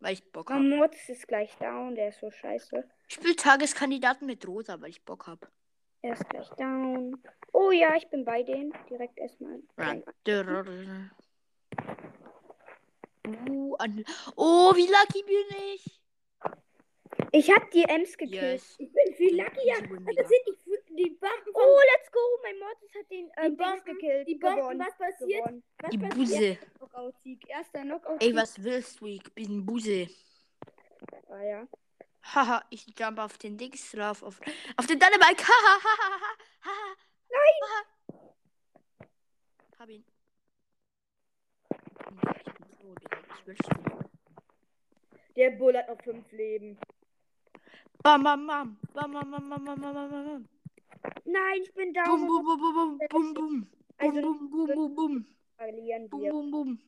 Weil 0.00 0.14
ich 0.14 0.24
Bock 0.32 0.50
habe. 0.50 0.62
Mammots 0.62 1.08
ist 1.10 1.28
gleich 1.28 1.54
down, 1.58 1.94
der 1.94 2.08
ist 2.08 2.20
so 2.20 2.30
scheiße. 2.30 2.88
Ich 3.08 3.16
spiele 3.16 3.36
Tageskandidaten 3.36 4.26
mit 4.26 4.46
Rosa, 4.48 4.80
weil 4.80 4.90
ich 4.90 5.04
Bock 5.04 5.26
habe. 5.26 5.46
Er 6.00 6.14
ist 6.14 6.28
gleich 6.30 6.48
down. 6.50 7.22
Oh 7.52 7.70
ja, 7.70 7.94
ich 7.96 8.08
bin 8.08 8.24
bei 8.24 8.42
denen. 8.42 8.72
Direkt 8.88 9.18
erstmal. 9.18 9.60
Uh, 13.26 13.76
oh, 14.36 14.74
wie 14.74 14.86
lucky 14.86 15.22
bin 15.22 15.74
ich? 15.74 15.99
Ich 17.32 17.50
hab 17.50 17.70
die 17.70 17.82
Ems 17.84 18.16
gekillt. 18.16 18.42
Yes. 18.42 18.76
Ich 18.78 18.92
bin 18.92 19.14
viel 19.14 19.40
luckier. 19.40 19.74
Das 20.16 20.28
sind 20.28 20.40
die, 20.46 20.94
die 20.94 21.10
Bomben 21.10 21.50
Oh, 21.54 21.78
let's 21.94 22.10
go. 22.10 22.18
Mein 22.42 22.58
Mortis 22.58 22.90
hat 22.94 23.10
den 23.10 23.30
ähm, 23.36 23.52
Die 23.52 23.56
Bomben- 23.56 23.84
gekillt. 23.84 24.28
die 24.28 24.34
Bomben. 24.36 24.56
Gewonnen. 24.56 24.80
Was 24.80 24.98
passiert? 24.98 25.44
Gewonnen. 25.44 25.62
Was 25.78 25.90
Die 25.90 25.98
passiert? 25.98 26.16
Buse. 26.16 26.58
Knockout-Sieg. 26.78 27.48
Erster 27.48 27.82
knockout 27.82 28.22
Ey, 28.22 28.34
was 28.34 28.62
willst 28.62 29.00
du? 29.00 29.06
Ich 29.06 29.22
bin 29.34 29.64
Buse. 29.64 30.08
Ah, 31.28 31.42
ja. 31.42 31.68
Haha, 32.34 32.62
ich 32.70 32.86
jump 32.98 33.18
auf 33.18 33.38
den 33.38 33.56
Dings 33.56 33.90
drauf. 33.92 34.22
Auf, 34.22 34.40
auf 34.76 34.86
den 34.86 34.98
Dynamite. 34.98 35.42
Haha, 35.42 35.80
haha, 35.84 36.20
haha. 36.64 36.96
Nein! 37.30 38.20
Hab 39.78 39.88
ihn. 39.88 40.04
Ich 41.70 42.52
bin 42.52 42.68
so, 42.80 42.94
Digga. 42.96 43.18
Was 43.28 43.46
willst 43.46 43.62
du? 43.68 44.00
Der 45.36 45.50
Bull 45.52 45.76
hat 45.76 45.88
noch 45.88 46.02
fünf 46.02 46.30
Leben. 46.32 46.78
Bam, 48.02 48.22
bam, 48.22 48.46
bam. 48.46 48.78
Bam, 48.94 49.12
bam, 49.12 49.30
bam, 49.30 49.48
bam, 49.50 49.64
bam, 49.64 49.80
bam, 49.80 49.94
bam, 49.94 50.10
bam. 50.10 50.48
Nein, 51.24 51.62
ich 51.62 51.72
bin 51.74 51.92
down. 51.92 52.06
Bum, 52.06 52.26
bum, 52.26 52.44
bum, 52.44 52.58
bum, 52.60 52.74
bum, 52.74 53.08
bum, 53.08 53.34
bum. 53.34 53.66
Also- 53.98 54.20
Bum, 54.22 54.50
bum, 54.50 54.66
bum, 54.66 54.74
bum, 54.74 54.94
bum. 54.94 55.26
Verlieren 55.56 56.08
Bum, 56.08 56.20
wir. 56.22 56.32
bum, 56.32 56.50
bum. 56.50 56.78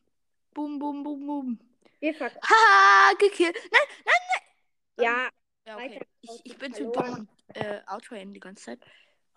Bum, 0.53 0.79
bum, 0.79 1.03
bum, 1.03 1.25
bum. 1.27 1.59
Wir 1.99 2.13
verkacken. 2.15 2.49
Haha, 2.49 3.13
gekillt. 3.19 3.57
Nein, 3.71 5.05
Ja, 5.05 5.29
ja, 5.67 5.75
okay. 5.75 6.01
Ich, 6.21 6.41
ich 6.43 6.57
bin 6.57 6.73
zu 6.73 6.91
dumm 6.91 7.27
und 7.27 7.29
äh, 7.55 7.81
Auto 7.87 8.15
die 8.15 8.39
ganze 8.39 8.63
Zeit. 8.65 8.79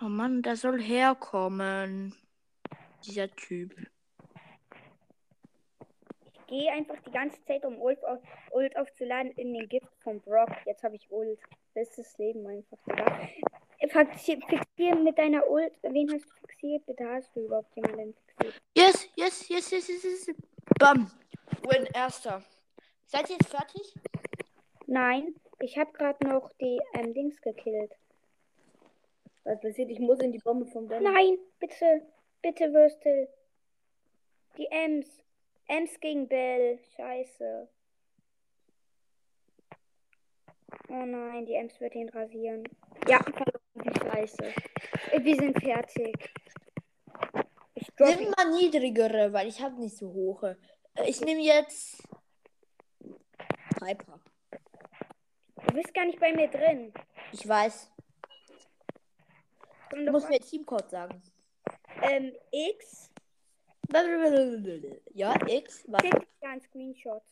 Oh 0.01 0.09
Mann, 0.09 0.43
der 0.43 0.57
soll 0.57 0.81
herkommen. 0.81 2.15
Dieser 3.05 3.31
Typ. 3.37 3.75
Ich 6.33 6.47
gehe 6.47 6.73
einfach 6.73 6.97
die 7.07 7.11
ganze 7.11 7.43
Zeit, 7.45 7.65
um 7.65 7.79
Ult, 7.81 8.03
auf, 8.05 8.21
Ult 8.53 8.77
aufzuladen, 8.77 9.33
in 9.33 9.53
den 9.55 9.69
Gift 9.69 9.89
von 10.03 10.21
Brock. 10.21 10.51
Jetzt 10.65 10.83
habe 10.83 10.97
ich 10.97 11.11
Ult. 11.11 11.39
Bestes 11.77 12.17
Leben 12.17 12.47
einfach, 12.47 12.79
Digga. 12.89 13.29
Fixier, 13.81 14.39
fixier 14.49 14.97
mit 14.97 15.19
deiner 15.19 15.47
Ult. 15.47 15.75
Wen 15.83 16.11
hast 16.11 16.25
du 16.25 16.35
fixiert? 16.41 16.87
Bitte 16.87 17.07
hast 17.07 17.37
du 17.37 17.41
überhaupt 17.41 17.77
jemanden 17.77 18.15
fixiert? 18.15 18.63
Yes, 18.75 19.07
yes, 19.15 19.47
yes, 19.51 19.71
yes, 19.71 19.89
yes, 19.89 20.27
yes. 20.27 20.37
Bam. 20.79 21.11
Win, 21.69 21.87
erster. 21.93 22.43
Seid 23.05 23.29
ihr 23.29 23.37
jetzt 23.37 23.51
fertig? 23.51 23.95
Nein, 24.87 25.35
ich 25.61 25.77
habe 25.77 25.93
gerade 25.93 26.27
noch 26.27 26.51
die 26.55 26.81
ähm, 26.95 27.13
Dings 27.13 27.39
gekillt. 27.43 27.93
Was 29.45 29.61
passiert? 29.61 29.91
Ich 29.91 30.01
muss 30.01 30.21
in 30.21 30.33
die 30.33 30.39
Bombe 30.39 30.65
vom 30.65 30.89
Ben. 30.89 31.03
Nein, 31.03 31.37
bitte, 31.61 32.07
bitte, 32.41 32.73
Würstel. 32.73 33.29
Die 34.57 34.67
Ems. 34.71 35.23
Ems 35.69 36.01
gegen 36.01 36.27
Bell. 36.27 36.79
Scheiße. 36.97 37.69
Oh 40.89 41.05
nein, 41.05 41.47
die 41.47 41.55
Ems 41.55 41.81
wird 41.81 41.95
ihn 41.95 42.09
rasieren. 42.11 42.65
Ja, 43.09 43.19
verloren, 43.23 43.61
die 43.75 43.99
Scheiße. 44.01 44.45
Äh, 45.13 45.25
Wir 45.25 45.37
sind 45.37 45.59
fertig. 45.61 46.31
Ich 47.75 47.89
Nimm 47.99 48.31
mal 48.31 48.51
niedrigere, 48.51 49.33
weil 49.33 49.49
ich 49.49 49.61
habe 49.61 49.75
nicht 49.81 49.97
so 49.97 50.13
hohe. 50.13 50.57
Äh, 50.95 51.09
Ich 51.09 51.21
nehme 51.21 51.43
jetzt 51.43 52.03
Piper. 53.79 54.21
Du 55.69 55.75
bist 55.75 55.93
gar 55.93 56.05
nicht 56.07 56.21
bei 56.21 56.33
mir 56.33 56.49
drin. 56.49 56.93
Ich 57.33 57.47
weiß. 57.47 57.91
Du 59.91 60.11
musst 60.11 60.29
mir 60.29 60.41
Teamcode 60.41 60.91
sagen. 60.91 61.23
Ähm, 62.03 62.33
X. 62.51 63.11
Ja, 65.15 65.35
X. 65.47 65.85
Was? 65.89 66.03
Schick 66.03 66.41
dir 66.41 66.49
einen 66.49 66.61
Screenshot. 66.61 67.23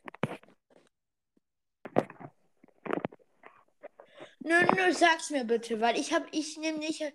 Nö, 4.45 4.55
nö, 4.77 4.93
sag's 4.93 5.31
mir 5.31 5.45
bitte, 5.45 5.81
weil 5.81 5.99
ich 5.99 6.13
habe, 6.13 6.27
ich 6.31 6.59
nehme 6.59 6.79
nicht, 6.79 7.01
äh, 7.01 7.13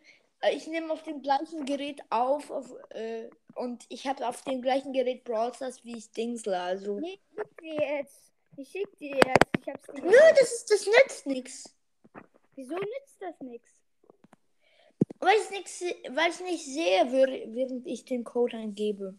ich 0.51 0.67
nehme 0.67 0.91
auf 0.91 1.03
dem 1.03 1.21
gleichen 1.21 1.63
Gerät 1.65 2.01
auf, 2.09 2.49
auf 2.49 2.73
äh, 2.89 3.29
und 3.53 3.85
ich 3.89 4.07
habe 4.07 4.27
auf 4.27 4.41
dem 4.41 4.61
gleichen 4.63 4.93
Gerät 4.93 5.23
Brawl 5.23 5.53
Stars 5.53 5.83
wie 5.83 5.95
ich 5.97 6.11
Dingsler, 6.11 6.63
also. 6.63 6.99
Nee, 6.99 7.19
ich 7.31 7.37
schick 7.37 7.57
dir 7.61 7.97
jetzt. 7.97 8.31
Ich 8.57 8.69
schick 8.69 8.97
dir 8.97 9.15
jetzt. 9.15 9.49
Ich 9.61 9.67
hab's 9.67 9.85
dir 9.93 10.01
Nö, 10.03 10.17
das 10.39 10.51
ist, 10.51 10.71
das 10.71 10.85
nützt 10.87 11.25
nichts. 11.27 11.75
Wieso 12.55 12.75
nützt 12.75 13.21
das 13.21 13.39
nichts? 13.41 13.71
Weil 15.19 15.35
ich 15.37 15.49
nichts, 15.51 15.81
weil 16.09 16.31
ich 16.31 16.39
nicht 16.39 16.65
sehe, 16.65 17.03
währ- 17.11 17.53
während 17.53 17.85
ich 17.85 18.05
den 18.05 18.23
Code 18.23 18.57
eingebe. 18.57 19.17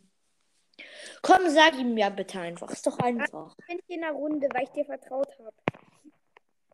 Komm, 1.22 1.48
sag 1.48 1.78
ihm 1.78 1.96
ja 1.96 2.08
bitte 2.08 2.40
einfach. 2.40 2.70
Ist 2.70 2.86
doch 2.86 2.98
einfach. 2.98 3.54
Ich 3.61 3.66
bin 3.66 3.80
hier 3.86 3.96
in 3.96 4.02
der 4.02 4.12
Runde, 4.12 4.48
weil 4.52 4.64
ich 4.64 4.70
dir 4.70 4.84
vertraut 4.84 5.28
habe. 5.38 5.54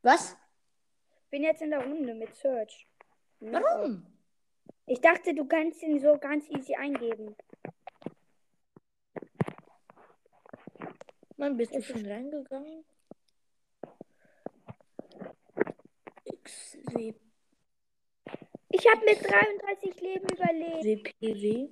Was? 0.03 0.37
Bin 1.37 1.43
jetzt 1.43 1.61
in 1.61 1.69
der 1.69 1.85
Runde 1.85 2.15
mit 2.15 2.35
Search. 2.35 2.89
Warum? 3.41 4.07
Ich 4.87 5.03
dachte, 5.03 5.35
du 5.35 5.45
kannst 5.47 5.83
ihn 5.83 6.01
so 6.01 6.17
ganz 6.17 6.49
easy 6.49 6.75
eingeben. 6.75 7.37
Mann, 11.37 11.59
bist 11.59 11.75
du 11.75 11.83
schon 11.83 12.07
reingegangen? 12.07 12.87
XW, 16.43 17.13
Ich 18.71 18.87
habe 18.91 19.05
mit 19.05 19.23
33 19.23 20.01
Leben 20.01 20.27
überlebt. 20.31 21.15
WPW. 21.21 21.69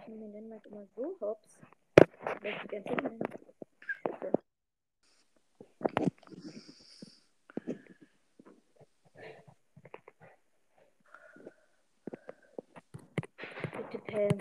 Ich 0.00 0.08
nehme 0.08 0.20
den 0.20 0.32
Dänemark 0.32 0.64
immer 0.64 0.86
so 0.96 1.14
hops. 1.20 1.57
Bitte, 13.80 14.02
Pam. 14.06 14.38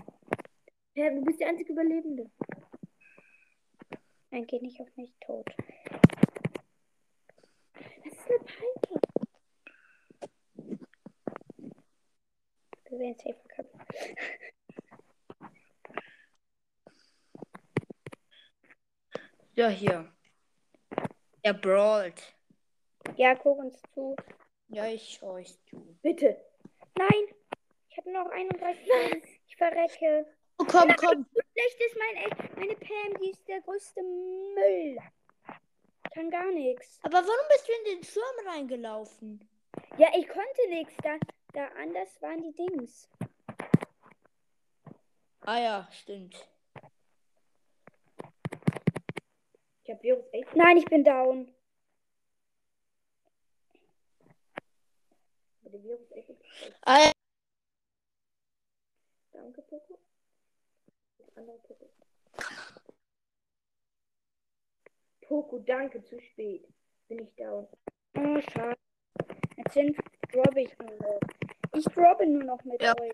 Pam, 0.96 1.16
du 1.16 1.22
bist 1.26 1.40
die 1.40 1.46
einzige 1.46 1.72
Überlebende. 1.72 2.30
Nein, 4.32 4.46
geh 4.48 4.60
nicht 4.60 4.80
auf 4.82 4.96
mich 4.98 5.14
tot. 5.20 5.46
Das 8.04 8.14
ist 8.14 8.30
eine 8.30 8.40
Piper. 8.40 9.00
Wir 12.90 13.00
werden 13.00 13.16
safe 13.18 13.36
verkacken. 13.36 13.80
Ja, 19.58 19.70
hier. 19.70 20.06
Er 21.42 21.54
brawlt. 21.56 22.22
Ja, 23.16 23.34
guck 23.34 23.58
uns 23.58 23.82
zu. 23.92 24.16
Ja, 24.68 24.86
ich 24.86 25.18
schau 25.18 25.32
euch 25.32 25.58
zu. 25.64 25.98
Bitte. 26.04 26.40
Nein, 26.96 27.36
ich 27.90 27.98
habe 27.98 28.12
noch 28.12 28.30
31 28.30 28.86
Leben. 28.86 29.24
Ich 29.48 29.56
verrecke. 29.58 30.28
Oh, 30.60 30.66
komm, 30.70 30.96
komm. 30.98 31.26
So 31.34 31.42
schlecht 31.54 31.82
ist 31.82 31.98
mein, 31.98 32.54
meine 32.58 32.76
Pam, 32.76 33.20
die 33.20 33.32
ist 33.32 33.48
der 33.48 33.60
größte 33.62 34.04
Müll. 34.04 35.00
Kann 36.14 36.30
gar 36.30 36.52
nichts. 36.52 37.00
Aber 37.02 37.18
warum 37.18 37.48
bist 37.50 37.68
du 37.68 37.72
in 37.72 37.96
den 37.96 38.04
Schirm 38.04 38.48
reingelaufen? 38.48 39.50
Ja, 39.98 40.10
ich 40.16 40.28
konnte 40.28 40.70
nichts. 40.70 40.94
Da, 41.02 41.18
da 41.54 41.66
anders 41.82 42.22
waren 42.22 42.44
die 42.44 42.54
Dings. 42.54 43.10
Ah 45.42 45.60
ja, 45.60 45.88
stimmt. 45.92 46.48
Ich 49.88 49.94
habe 49.94 50.04
Virus 50.04 50.26
8. 50.34 50.54
Nein, 50.58 50.76
ich 50.76 50.84
bin 50.84 51.02
down. 51.06 51.50
Virus 55.62 56.12
8. 56.12 56.26
Ah 56.82 57.00
ja. 57.06 57.12
Danke, 59.32 59.62
Poco. 59.62 59.98
Andere 61.36 61.58
Poco. 61.60 61.90
Poco, 65.22 65.60
danke, 65.60 66.04
zu 66.04 66.20
spät. 66.20 66.68
Bin 67.08 67.20
ich 67.20 67.34
down. 67.36 67.66
Oh, 68.18 68.42
schade. 68.52 68.78
Jetzt 69.56 69.74
sind 69.74 69.96
droppe 70.34 70.64
ich 70.64 70.78
nur 70.80 70.92
noch. 70.98 71.20
Ich 71.74 71.86
droppe 71.86 72.28
nur 72.28 72.44
noch 72.44 72.62
mit 72.66 72.82
Ja. 72.82 72.94
euch. 73.00 73.14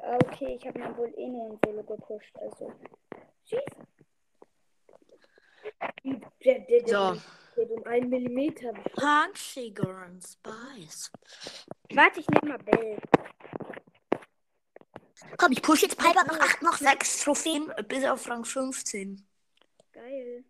Ah, 0.00 0.16
Okay, 0.26 0.54
ich 0.54 0.64
habe 0.64 0.78
mir 0.78 0.96
wohl 0.96 1.12
eh 1.18 1.26
nur 1.26 1.50
ein 1.54 1.58
Solo 1.64 1.82
gepusht. 1.82 2.36
Also. 2.38 2.72
Tschüss. 3.44 3.64
Der, 6.44 6.60
der, 6.60 6.82
der, 6.82 6.88
So. 6.88 7.20
der 7.56 7.70
um 7.70 7.84
einen 7.84 8.08
Millimeter. 8.08 8.72
Punch, 8.72 9.36
Sugar 9.36 10.04
and 10.04 10.22
Spice. 10.24 11.10
Warte, 11.92 12.20
ich 12.20 12.28
nehme 12.28 12.56
mal 12.56 12.58
Bell. 12.58 12.98
Komm, 15.36 15.52
ich 15.52 15.62
push 15.62 15.82
jetzt 15.82 15.98
Piper 15.98 16.24
noch 16.24 16.38
8, 16.38 16.62
noch 16.62 16.76
6 16.76 17.24
Trophäen 17.24 17.72
bis 17.88 18.04
auf 18.04 18.28
Rang 18.28 18.44
15. 18.44 19.26
Geil. 19.92 20.44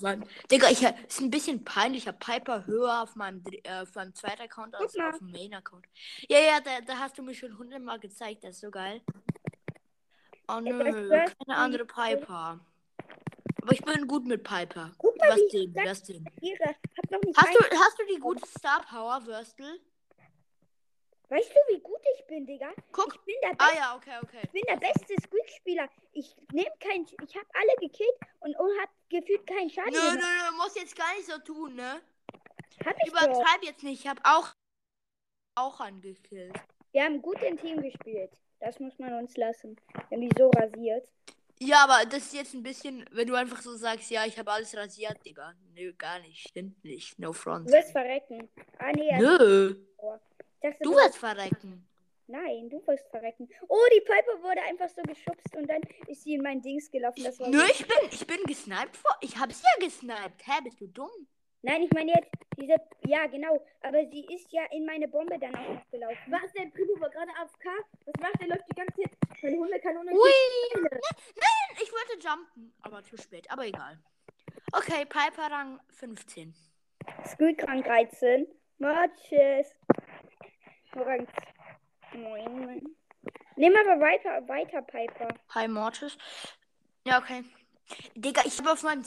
Mann. 0.00 0.24
Digga, 0.50 0.68
ich, 0.70 0.82
ist 0.82 1.20
ein 1.20 1.30
bisschen 1.30 1.64
peinlich. 1.64 2.02
Ich 2.02 2.08
habe 2.08 2.18
Piper 2.18 2.66
höher 2.66 3.02
auf 3.02 3.16
meinem, 3.16 3.42
äh, 3.64 3.80
auf 3.80 3.94
meinem 3.94 4.14
zweiten 4.14 4.42
Account 4.42 4.74
als 4.76 4.96
auf 4.96 5.18
dem 5.18 5.30
Main-Account. 5.30 5.86
Ja, 6.28 6.38
ja, 6.38 6.60
da, 6.60 6.80
da 6.80 6.98
hast 6.98 7.18
du 7.18 7.22
mir 7.22 7.34
schon 7.34 7.56
hundertmal 7.58 7.98
gezeigt. 7.98 8.44
Das 8.44 8.56
ist 8.56 8.60
so 8.60 8.70
geil. 8.70 9.00
Oh 10.46 10.60
nö, 10.60 11.08
keine 11.10 11.56
andere 11.56 11.84
Piper. 11.84 12.60
Aber 13.62 13.72
ich 13.72 13.82
bin 13.84 14.06
gut 14.06 14.24
mit 14.26 14.42
Piper. 14.44 14.92
Guck 14.98 15.16
mal, 15.18 15.30
Was 15.30 15.36
wie 15.38 15.44
ich 15.44 15.52
denn? 15.52 15.72
sag- 15.74 15.86
Was 15.86 16.02
denn? 16.04 16.24
Hast 17.36 17.54
du, 17.54 17.78
hast 17.78 17.98
du 17.98 18.06
die 18.06 18.18
gute 18.20 18.46
Star 18.46 18.82
Power, 18.88 19.24
Würstel? 19.26 19.80
Weißt 21.30 21.50
du, 21.50 21.74
wie 21.74 21.80
gut 21.80 22.00
ich 22.16 22.26
bin, 22.26 22.46
Digga? 22.46 22.72
Guck. 22.90 23.14
Ich 23.14 23.20
bin 23.22 23.34
der, 23.42 23.50
Ah 23.58 23.66
Beste, 23.66 23.76
ja, 23.76 23.96
okay, 23.96 24.18
okay. 24.22 24.40
ich 24.44 24.50
bin 24.50 24.62
der 24.66 24.76
beste 24.76 25.14
Squeak-Spieler. 25.20 25.88
Ich 26.12 26.34
nehme 26.52 26.72
keinen. 26.80 27.04
Ich 27.22 27.36
habe 27.36 27.46
alle 27.52 27.74
gekillt 27.80 28.14
und, 28.40 28.58
und 28.58 28.70
hab 28.80 28.88
gefühlt 29.10 29.46
keinen 29.46 29.68
Schaden 29.68 29.92
Nö, 29.92 29.98
nö, 30.12 30.16
nö, 30.16 30.56
muss 30.56 30.74
jetzt 30.74 30.96
gar 30.96 31.14
nicht 31.16 31.26
so 31.26 31.36
tun, 31.38 31.74
ne? 31.74 32.00
Hab 32.86 32.96
ich 33.04 33.12
doch. 33.12 33.22
Übertreib 33.22 33.62
jetzt 33.62 33.82
nicht. 33.82 34.00
Ich 34.00 34.06
habe 34.08 34.22
auch, 34.24 34.50
auch 35.56 35.80
angekillt. 35.80 36.58
Wir 36.92 37.04
haben 37.04 37.20
gut 37.20 37.42
im 37.42 37.58
Team 37.58 37.82
gespielt. 37.82 38.30
Das 38.60 38.80
muss 38.80 38.98
man 38.98 39.12
uns 39.12 39.36
lassen. 39.36 39.76
Wenn 40.08 40.22
die 40.22 40.30
so 40.38 40.48
rasiert. 40.50 41.06
Ja, 41.60 41.84
aber 41.84 42.06
das 42.08 42.24
ist 42.24 42.34
jetzt 42.34 42.54
ein 42.54 42.62
bisschen, 42.62 43.04
wenn 43.10 43.26
du 43.26 43.34
einfach 43.34 43.60
so 43.60 43.74
sagst, 43.76 44.10
ja, 44.10 44.24
ich 44.24 44.38
habe 44.38 44.50
alles 44.52 44.76
rasiert, 44.76 45.24
Digga. 45.24 45.54
Nö, 45.74 45.92
gar 45.94 46.20
nicht. 46.20 46.48
Stimmt 46.48 46.82
nicht. 46.84 47.18
No 47.18 47.32
front. 47.32 47.68
Du 47.68 47.72
wirst 47.72 47.90
verrecken. 47.92 48.48
Ah, 48.78 48.92
nee. 48.92 49.16
Nö. 49.18 49.74
Ich 49.74 50.60
dachte, 50.62 50.78
Du 50.82 50.92
wirst 50.94 51.16
verrecken. 51.18 51.84
Nein, 52.30 52.68
du 52.68 52.86
wirst 52.86 53.08
verrecken. 53.10 53.48
Oh, 53.68 53.76
die 53.94 54.00
Piper 54.02 54.42
wurde 54.42 54.60
einfach 54.62 54.88
so 54.88 55.00
geschubst 55.02 55.56
und 55.56 55.66
dann 55.66 55.80
ist 56.08 56.24
sie 56.24 56.34
in 56.34 56.42
mein 56.42 56.60
Dings 56.60 56.90
gelaufen. 56.90 57.24
Das 57.24 57.40
war 57.40 57.48
Nö, 57.48 57.58
so- 57.60 57.64
ich 57.72 57.86
bin, 57.86 57.96
ich 58.10 58.26
bin 58.26 58.42
gesniped 58.46 58.96
vor. 58.96 59.16
Ich 59.22 59.36
hab's 59.38 59.62
ja 59.62 59.70
gesniped. 59.84 60.46
Hä, 60.46 60.60
bist 60.62 60.80
du 60.80 60.86
dumm? 60.88 61.10
Nein, 61.62 61.82
ich 61.82 61.90
meine 61.92 62.12
jetzt 62.12 62.30
diese. 62.56 62.76
Ja, 63.06 63.26
genau. 63.26 63.64
Aber 63.82 64.06
sie 64.10 64.24
ist 64.32 64.52
ja 64.52 64.62
in 64.70 64.86
meine 64.86 65.08
Bombe 65.08 65.38
dann 65.38 65.54
auch 65.54 65.68
noch 65.68 65.90
gelaufen. 65.90 66.16
Was, 66.28 66.52
der 66.52 66.66
Privo 66.66 67.00
war 67.00 67.10
gerade 67.10 67.30
AFK? 67.40 67.66
Was 68.06 68.14
macht 68.20 68.40
der? 68.40 68.48
Läuft 68.48 68.64
die 68.70 68.76
ganze 68.76 68.94
Zeit. 69.02 69.42
Meine 69.42 69.56
Hundekanone. 69.56 70.12
Ui! 70.12 70.30
Nein, 70.74 71.82
ich 71.82 71.92
wollte 71.92 72.26
jumpen, 72.26 72.74
aber 72.82 73.02
zu 73.02 73.16
spät. 73.16 73.50
Aber 73.50 73.66
egal. 73.66 73.98
Okay, 74.72 75.04
Piper 75.04 75.50
Rang 75.50 75.80
15. 75.90 76.54
Squeakrank 77.26 77.84
13. 77.84 78.46
Matches. 78.78 79.74
Rang 80.94 81.26
9. 82.12 82.96
Nimm 83.56 83.74
aber 83.76 84.00
weiter, 84.00 84.46
weiter, 84.48 84.82
Piper. 84.82 85.28
Hi 85.54 85.66
Mortis. 85.66 86.16
Ja, 87.04 87.18
okay. 87.18 87.44
Digga, 88.14 88.42
ich 88.44 88.58
habe 88.58 88.72
auf 88.72 88.82
meinem 88.82 89.04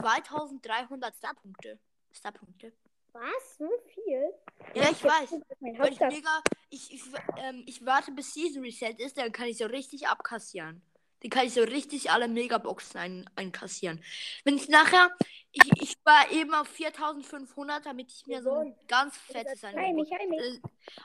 2300 0.00 1.14
Starpunkte. 1.14 1.78
Starpunkte. 2.12 2.72
Was? 3.12 3.56
So 3.58 3.70
viel? 3.94 4.30
Ja, 4.74 4.90
ich 4.90 5.02
weiß. 5.02 5.32
Weil 5.60 5.92
ich. 5.92 5.98
Digga, 5.98 6.42
ich, 6.68 6.92
ich, 6.92 7.02
ähm, 7.38 7.64
ich 7.66 7.84
warte 7.84 8.12
bis 8.12 8.34
Season 8.34 8.62
Reset 8.62 8.94
ist, 8.98 9.16
dann 9.16 9.32
kann 9.32 9.46
ich 9.46 9.58
so 9.58 9.66
richtig 9.66 10.06
abkassieren. 10.06 10.82
Dann 11.20 11.30
kann 11.30 11.46
ich 11.46 11.54
so 11.54 11.62
richtig 11.62 12.10
alle 12.10 12.28
Megaboxen 12.28 13.00
ein, 13.00 13.30
einkassieren. 13.36 14.02
Wenn 14.44 14.56
ich 14.56 14.68
nachher, 14.68 15.10
ich, 15.50 15.70
ich 15.80 15.96
war 16.04 16.30
eben 16.30 16.52
auf 16.52 16.68
4500, 16.68 17.86
damit 17.86 18.12
ich 18.12 18.26
mir 18.26 18.42
so 18.42 18.52
ein 18.52 18.76
ganz 18.86 19.16
fettes 19.16 19.64
Angebot. 19.64 19.94
mich, 19.94 20.12
hi, 20.12 20.26
mich. 20.26 20.40
Äh, 20.40 20.60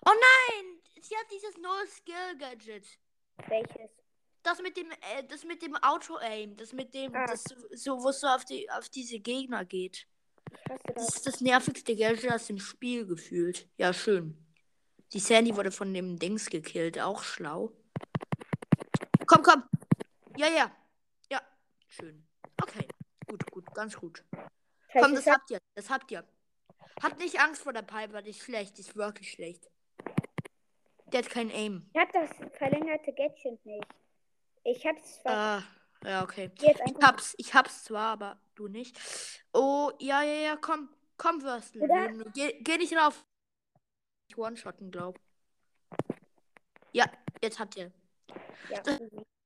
oh 0.05 0.11
nein! 0.11 0.81
Sie 1.01 1.15
hat 1.15 1.25
dieses 1.31 1.57
neue 1.57 1.87
Skill-Gadget. 1.87 2.85
Welches? 3.47 4.01
Das 4.43 4.61
mit 4.61 4.75
dem, 4.75 4.89
äh, 4.91 5.23
das 5.27 5.43
mit 5.43 5.61
dem 5.61 5.75
Auto-Aim, 5.75 6.57
das 6.57 6.73
mit 6.73 6.93
dem, 6.93 7.13
Ah. 7.15 7.25
das 7.27 7.43
so, 7.73 8.01
wo 8.01 8.09
es 8.09 8.19
so 8.19 8.27
auf, 8.27 8.43
die, 8.45 8.69
auf 8.71 8.89
diese 8.89 9.19
Gegner 9.19 9.65
geht. 9.65 10.07
Das 10.95 11.15
ist 11.15 11.27
das 11.27 11.41
nervigste 11.41 11.95
Gadget 11.95 12.31
aus 12.33 12.47
dem 12.47 12.59
Spiel 12.59 13.05
gefühlt. 13.05 13.69
Ja, 13.77 13.93
schön. 13.93 14.35
Die 15.13 15.19
Sandy 15.19 15.55
wurde 15.55 15.71
von 15.71 15.93
dem 15.93 16.17
Dings 16.17 16.49
gekillt, 16.49 16.99
auch 16.99 17.23
schlau. 17.23 17.71
Komm, 19.27 19.43
komm. 19.43 19.63
Ja, 20.37 20.47
ja. 20.47 20.71
Ja, 21.31 21.41
schön. 21.87 22.27
Okay, 22.61 22.87
gut, 23.27 23.49
gut, 23.51 23.73
ganz 23.73 23.95
gut. 23.95 24.23
Scheiße, 24.91 25.05
Komm, 25.05 25.15
das 25.15 25.27
habt 25.27 25.51
ihr, 25.51 25.59
das 25.75 25.89
habt 25.89 26.11
ihr. 26.11 26.25
Habt 27.01 27.19
nicht 27.19 27.39
Angst 27.39 27.61
vor 27.61 27.73
der 27.73 27.81
Piper, 27.83 28.21
die 28.21 28.31
ist 28.31 28.39
schlecht, 28.43 28.77
die 28.77 28.81
ist 28.81 28.95
wirklich 28.95 29.31
schlecht. 29.31 29.69
Der 31.07 31.19
hat 31.23 31.29
kein 31.29 31.51
Aim. 31.51 31.89
ich 31.93 31.99
hab 31.99 32.11
das 32.11 32.29
verlängerte 32.57 33.13
Gadget 33.13 33.65
nicht. 33.65 33.85
Ich 34.64 34.86
hab's 34.86 35.22
zwar 35.22 35.34
Ah, 35.34 35.64
ja, 36.07 36.24
okay. 36.24 36.51
Ich 36.59 36.95
hab's, 37.03 37.34
ich 37.38 37.53
hab's 37.53 37.84
zwar, 37.84 38.14
aber 38.14 38.39
du 38.55 38.68
nicht. 38.68 38.99
Oh, 39.53 39.91
ja, 39.99 40.22
ja, 40.24 40.34
ja, 40.34 40.55
komm, 40.57 40.89
komm, 41.18 41.41
Würstel. 41.41 41.88
Geh, 42.34 42.59
geh 42.62 42.78
nicht 42.78 42.95
rauf. 42.95 43.26
Ich 44.28 44.38
one-shotten, 44.38 44.91
glaub. 44.91 45.20
Ja, 46.93 47.05
jetzt 47.41 47.59
habt 47.59 47.76
ihr. 47.78 47.91
Ja, 48.70 48.82
das- 48.82 48.99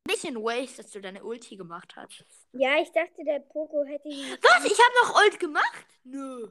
Bisschen 0.07 0.35
waste, 0.35 0.83
dass 0.83 0.91
du 0.91 1.01
deine 1.01 1.23
Ulti 1.23 1.55
gemacht 1.57 1.95
hast. 1.95 2.23
ja, 2.51 2.77
ich 2.79 2.91
dachte, 2.91 3.23
der 3.23 3.39
Poco 3.39 3.83
hätte 3.85 4.07
ihn. 4.07 4.37
Was? 4.39 4.63
Ich 4.65 4.77
hab 4.77 4.93
noch 5.09 5.19
Ult 5.19 5.39
gemacht? 5.39 5.87
Nö. 6.03 6.47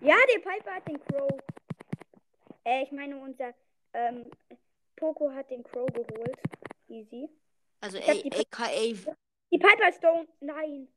Ja, 0.00 0.16
der 0.34 0.40
Piper 0.40 0.74
hat 0.74 0.88
den 0.88 1.00
Crow. 1.00 1.30
Äh, 2.64 2.82
ich 2.82 2.90
meine, 2.90 3.16
unser 3.18 3.54
ähm, 3.94 4.30
Poco 4.96 5.30
hat 5.32 5.50
den 5.50 5.62
Crow 5.64 5.86
geholt. 5.92 6.38
Easy. 6.88 7.28
Also 7.80 7.98
Ich 7.98 8.22
die- 8.22 8.32
AKA. 8.32 9.14
Die 9.50 9.58
Piper 9.58 9.90
down. 10.00 10.28
Nein. 10.40 10.88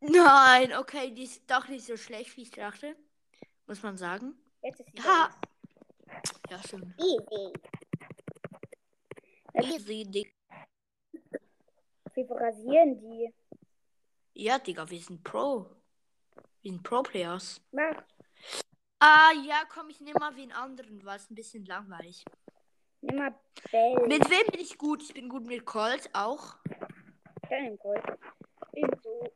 Nein, 0.00 0.74
okay, 0.74 1.10
die 1.12 1.24
ist 1.24 1.48
doch 1.50 1.68
nicht 1.68 1.86
so 1.86 1.96
schlecht, 1.96 2.36
wie 2.36 2.42
ich 2.42 2.50
dachte. 2.50 2.96
Muss 3.66 3.82
man 3.82 3.96
sagen. 3.96 4.34
Jetzt 4.62 4.80
ist 4.80 4.88
sie 4.90 4.96
down. 5.02 5.30
Ja, 6.50 6.60
schön. 6.68 6.94
Easy. 6.98 7.52
Easy, 9.54 10.04
Digga. 10.04 10.30
Wir 12.14 12.30
rasieren 12.30 12.98
die. 13.00 13.32
Ja, 14.34 14.58
Digga, 14.58 14.88
wir 14.90 14.98
sind 15.00 15.22
Pro. 15.24 15.66
Wir 16.62 16.72
sind 16.72 16.82
Pro-Players. 16.82 17.60
Mach. 17.72 18.02
Ah, 19.04 19.32
ja, 19.44 19.64
komm, 19.68 19.90
ich 19.90 20.00
nehme 20.00 20.20
mal 20.20 20.36
wen 20.36 20.52
anderen, 20.52 21.04
weil 21.04 21.16
es 21.16 21.28
ein 21.28 21.34
bisschen 21.34 21.64
langweilig. 21.66 22.24
Nimm 23.00 23.16
mal 23.16 23.34
Bell. 23.72 24.06
Mit 24.06 24.30
wem 24.30 24.46
bin 24.52 24.60
ich 24.60 24.78
gut? 24.78 25.02
Ich 25.02 25.12
bin 25.12 25.28
gut 25.28 25.44
mit 25.44 25.66
Colt 25.66 26.08
auch. 26.12 26.54
Deinem 27.50 27.76
Gold. 27.78 28.00
Ebenso. 28.72 29.32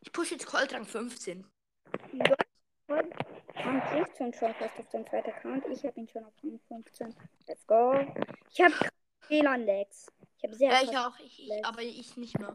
Ich 0.00 0.12
pushe 0.12 0.34
jetzt 0.34 0.46
Colt 0.46 0.72
Rang 0.72 0.84
15. 0.84 1.44
Rang 2.88 3.82
15 3.82 4.32
schon 4.34 4.54
fast 4.54 4.78
auf 4.78 4.88
dem 4.90 5.04
zweiten 5.08 5.30
Account. 5.32 5.66
Ich 5.72 5.84
habe 5.84 5.98
ihn 5.98 6.08
schon 6.08 6.24
auf 6.24 6.34
Rang 6.44 6.60
15. 6.68 7.16
Let's 7.48 7.66
go. 7.66 7.94
Ich 8.52 8.60
habe 8.60 8.74
WLAN-Lags. 9.26 10.06
Ich 10.36 10.44
habe 10.44 10.54
sehr 10.54 10.70
Ja, 10.70 10.82
ich 10.84 10.96
auch. 10.96 11.18
Ich, 11.18 11.48
ich, 11.48 11.64
aber 11.64 11.82
ich 11.82 12.16
nicht 12.16 12.38
mehr. 12.38 12.52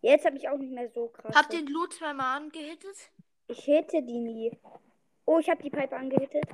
Jetzt 0.00 0.24
habe 0.24 0.38
ich 0.38 0.48
auch 0.48 0.56
nicht 0.56 0.72
mehr 0.72 0.88
so 0.88 1.08
krass. 1.08 1.36
Habt 1.36 1.52
ihr 1.52 1.60
den 1.60 1.68
Loot 1.68 1.92
zweimal 1.92 2.38
angehittet? 2.38 2.96
Ich 3.50 3.64
hitte 3.64 4.02
die 4.02 4.20
nie. 4.20 4.56
Oh, 5.26 5.38
ich 5.38 5.48
habe 5.50 5.62
die 5.62 5.70
Pipe 5.70 5.96
angehittet. 5.96 6.44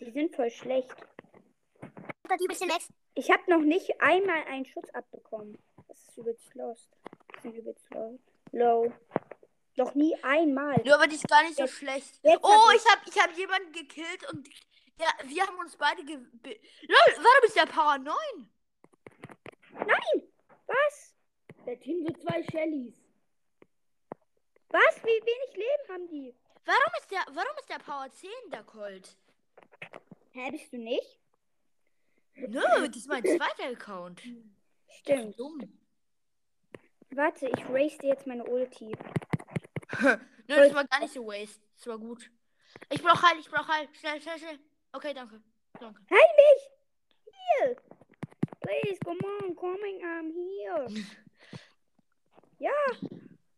Die 0.00 0.10
sind 0.10 0.34
voll 0.34 0.50
schlecht. 0.50 0.94
Ich 3.14 3.30
habe 3.30 3.42
noch 3.50 3.60
nicht 3.60 4.00
einmal 4.00 4.42
einen 4.44 4.64
Schuss 4.66 4.88
abbekommen. 4.94 5.58
Das 5.88 5.98
ist 6.08 6.16
übelst 6.18 6.54
lost. 6.54 6.90
Das 7.32 7.42
sind 7.42 7.54
übelst 7.54 7.88
low. 7.92 8.18
Low. 8.52 8.92
Noch 9.76 9.94
nie 9.94 10.16
einmal. 10.22 10.80
Nur, 10.84 10.94
aber 10.94 11.06
die 11.06 11.16
ist 11.16 11.28
gar 11.28 11.42
nicht 11.42 11.56
so 11.56 11.62
Jetzt- 11.64 11.74
schlecht. 11.74 12.18
jetzt 12.22 12.40
Oh, 12.42 12.48
hab 12.48 12.74
ich- 12.74 12.82
ich 12.82 12.90
hab, 12.92 13.06
ich 13.08 13.22
hab 13.22 13.36
jemanden 13.38 13.72
gekillt 13.72 14.32
und 14.32 14.48
ja, 14.98 15.08
wir 15.24 15.46
haben 15.46 15.58
uns 15.58 15.76
beide 15.76 16.02
ge... 16.04 16.14
Lol, 16.16 16.26
warum 17.16 17.44
ist 17.44 17.56
der 17.56 17.66
Power 17.66 17.98
9? 17.98 18.14
Was? 20.66 21.14
Der 21.66 21.78
Team 21.78 22.02
so 22.06 22.12
zwei 22.14 22.42
Shellys. 22.44 23.05
Was? 24.76 25.02
Wie 25.04 25.08
wenig 25.08 25.56
Leben 25.56 25.88
haben 25.88 26.08
die? 26.08 26.34
Warum 26.66 26.92
ist 26.98 27.10
der, 27.10 27.24
warum 27.32 27.56
ist 27.58 27.70
der 27.70 27.78
Power 27.78 28.10
10 28.10 28.30
der 28.52 28.62
Colt? 28.62 29.16
Hä, 30.32 30.50
bist 30.50 30.70
du 30.70 30.76
nicht? 30.76 31.18
Nö, 32.34 32.60
das 32.60 32.96
ist 32.96 33.08
mein 33.08 33.24
zweiter 33.24 33.70
Account. 33.72 34.20
Stimmt. 34.98 35.38
Dumm. 35.38 35.78
Warte, 37.10 37.48
ich 37.48 37.68
race 37.70 37.96
dir 37.96 38.10
jetzt 38.10 38.26
meine 38.26 38.44
Ulti. 38.44 38.94
Nö, 40.02 40.16
das 40.46 40.74
war 40.74 40.84
gar 40.84 41.00
nicht 41.00 41.14
so 41.14 41.26
waste. 41.26 41.62
Das 41.78 41.86
war 41.86 41.98
gut. 41.98 42.30
Ich 42.90 43.02
brauch 43.02 43.22
Heil, 43.22 43.38
ich 43.40 43.48
brauch 43.48 43.66
Heil. 43.68 43.88
Schnell, 43.98 44.20
schnell, 44.20 44.38
schnell. 44.38 44.58
Okay, 44.92 45.14
danke. 45.14 45.40
Danke. 45.80 46.02
Heil 46.10 46.30
mich! 46.36 47.32
Heal! 47.32 47.76
Please, 48.60 48.98
come 49.02 49.20
on, 49.40 49.56
coming, 49.56 50.02
I'm 50.04 50.30
here. 50.32 51.06
Ja, 52.58 52.72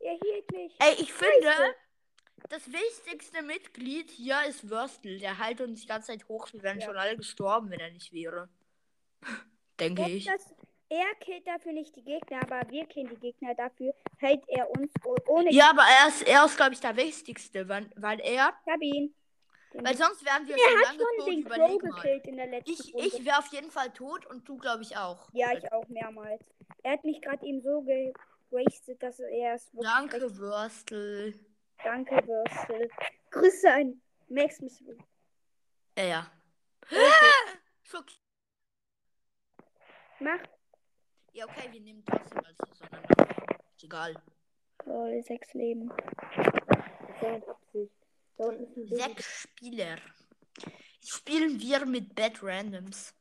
ihr 0.01 0.11
hielt 0.23 0.51
mich. 0.53 0.75
Ey, 0.81 0.95
ich 1.01 1.13
finde, 1.13 1.53
das 2.49 2.71
wichtigste 2.73 3.43
Mitglied 3.43 4.11
hier 4.11 4.37
ist 4.49 4.69
Würstel. 4.71 5.19
Der 5.19 5.39
hält 5.45 5.61
uns 5.61 5.83
die 5.83 5.87
ganze 5.87 6.09
Zeit 6.09 6.29
hoch. 6.29 6.49
Wir 6.53 6.63
wären 6.63 6.81
Ja. 6.81 6.87
schon 6.87 6.97
alle 6.97 7.17
gestorben, 7.17 7.71
wenn 7.71 7.81
er 7.81 7.91
nicht 7.91 8.13
wäre. 8.13 8.49
Denke 9.81 10.03
Jetzt 10.03 10.13
ich. 10.15 10.25
das, 10.27 10.55
er 10.89 11.15
killt 11.21 11.47
dafür 11.47 11.73
nicht 11.73 11.95
die 11.97 12.03
Gegner, 12.03 12.41
aber 12.43 12.69
wir 12.71 12.87
killen 12.87 13.09
die 13.11 13.17
Gegner. 13.21 13.55
Dafür 13.55 13.95
hält 14.19 14.43
er 14.49 14.71
uns 14.71 14.91
ohne 15.27 15.53
Ja, 15.53 15.71
aber 15.71 15.83
er 15.83 16.09
ist, 16.09 16.23
er 16.23 16.45
ist 16.45 16.57
glaube 16.57 16.73
ich, 16.75 16.81
der 16.81 16.97
Wichtigste, 16.97 17.69
weil, 17.69 17.89
weil 17.97 18.21
er, 18.21 18.55
Ich 18.67 18.73
hab 18.73 18.81
ihn. 18.83 19.15
Weil 19.75 19.97
sonst 19.97 20.25
wären 20.25 20.49
wir 20.49 20.57
er 20.57 20.61
schon 20.71 20.81
lange 20.81 20.99
schon 20.99 21.17
tot. 21.19 21.29
den 21.29 21.45
Crow 21.45 21.57
Überleg 21.57 21.83
mal. 21.83 21.91
gekillt 22.01 22.27
in 22.27 22.37
der 22.39 22.47
letzten 22.47 22.71
Ich, 22.73 22.95
Runde. 22.95 23.07
ich 23.07 23.25
wäre 23.25 23.39
auf 23.39 23.47
jeden 23.53 23.71
Fall 23.71 23.91
tot 23.93 24.25
und 24.27 24.49
du, 24.49 24.57
glaube 24.57 24.83
ich, 24.83 24.97
auch. 24.97 25.29
ja, 25.35 25.53
ich 25.53 25.71
auch 25.73 25.87
mehrmals. 25.89 26.43
Er 26.83 26.93
hat 26.93 27.05
mich 27.05 27.21
gerade 27.21 27.45
eben 27.45 27.61
so 27.61 27.87
gewastet, 28.51 29.03
dass 29.03 29.19
er 29.21 29.55
es 29.55 29.73
wirklich 29.73 29.91
Danke, 29.91 30.37
Würstel. 30.39 31.35
Danke, 31.83 32.15
Würstel. 32.27 32.91
Grüße 33.31 33.73
an 33.73 34.01
Max 34.29 34.61
Mystery. 34.61 34.99
Ja, 35.97 36.05
ja. 36.05 36.33
Schock. 37.83 38.07
Mach. 40.21 40.41
Ja, 41.33 41.45
okay, 41.45 41.69
wir 41.71 41.81
nehmen 41.81 42.05
trotzdem 42.05 42.45
als 42.45 42.59
auseinander. 42.61 43.29
Ist 43.77 43.85
egal. 43.85 44.15
Lol, 44.85 45.23
sechs 45.23 45.53
Leben. 45.55 45.93
Sechs 48.91 49.43
Spieler. 49.43 49.97
Spielen 51.01 51.61
wir 51.61 51.87
mit 51.87 52.15
Bad 52.15 52.43
Randoms. 52.43 53.15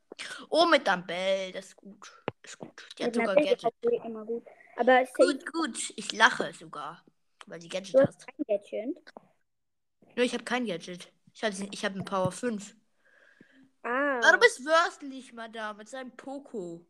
Oh, 0.50 0.66
mit 0.66 0.88
Dumbbell, 0.88 1.52
das 1.52 1.68
ist 1.68 1.76
gut. 1.76 2.24
Ist 2.42 2.58
gut. 2.58 2.88
Die 2.98 3.04
hat 3.04 3.16
Mit 3.16 3.28
sogar 3.28 3.36
Gadget. 3.36 3.74
immer 4.04 4.26
gut. 4.26 4.46
Aber 4.78 5.04
Gut, 5.16 5.52
gut. 5.52 5.94
Ich 5.96 6.12
lache 6.12 6.54
sogar. 6.54 7.04
weil 7.48 7.60
die 7.60 7.70
Gadget 7.70 7.96
Du 7.96 8.00
hast 8.06 8.26
kein 8.28 8.46
Gadget. 8.48 8.98
Nö, 10.16 10.24
ich 10.24 10.34
habe 10.34 10.44
kein 10.44 10.66
Gadget. 10.66 11.12
Ich 11.34 11.44
habe 11.44 11.56
ich 11.72 11.86
hab 11.86 11.94
einen 11.94 12.06
Power 12.06 12.32
5. 12.32 12.76
Ah. 13.84 14.20
Ah, 14.24 14.32
du 14.34 14.40
bist 14.40 14.66
wörtlich, 14.66 15.34
Madame, 15.34 15.78
mit 15.80 15.90
seinem 15.90 16.12
Poco. 16.16 16.86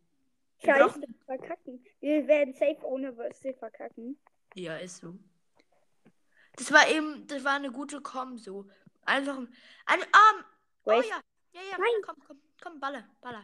Wir 0.61 0.73
Scheiße, 0.73 0.85
brauchen- 0.99 1.15
verkacken. 1.25 1.85
Wir 1.99 2.27
werden 2.27 2.53
safe 2.53 2.79
ohne 2.83 3.15
Würste 3.17 3.53
verkacken. 3.53 4.17
Ja, 4.55 4.77
ist 4.77 4.97
so. 4.97 5.13
Das 6.55 6.71
war 6.71 6.87
eben, 6.89 7.27
das 7.27 7.43
war 7.43 7.53
eine 7.53 7.71
gute 7.71 8.01
Com 8.01 8.37
so. 8.37 8.65
Einfach 9.05 9.37
ein, 9.37 9.47
ein 9.85 10.01
Arm. 10.11 10.45
Oh 10.85 10.91
Wait. 10.91 11.05
ja, 11.05 11.19
ja, 11.53 11.61
ja. 11.71 11.77
Nein. 11.77 12.01
Komm, 12.03 12.15
komm, 12.25 12.41
komm, 12.61 12.79
baller, 12.79 13.07
baller. 13.21 13.43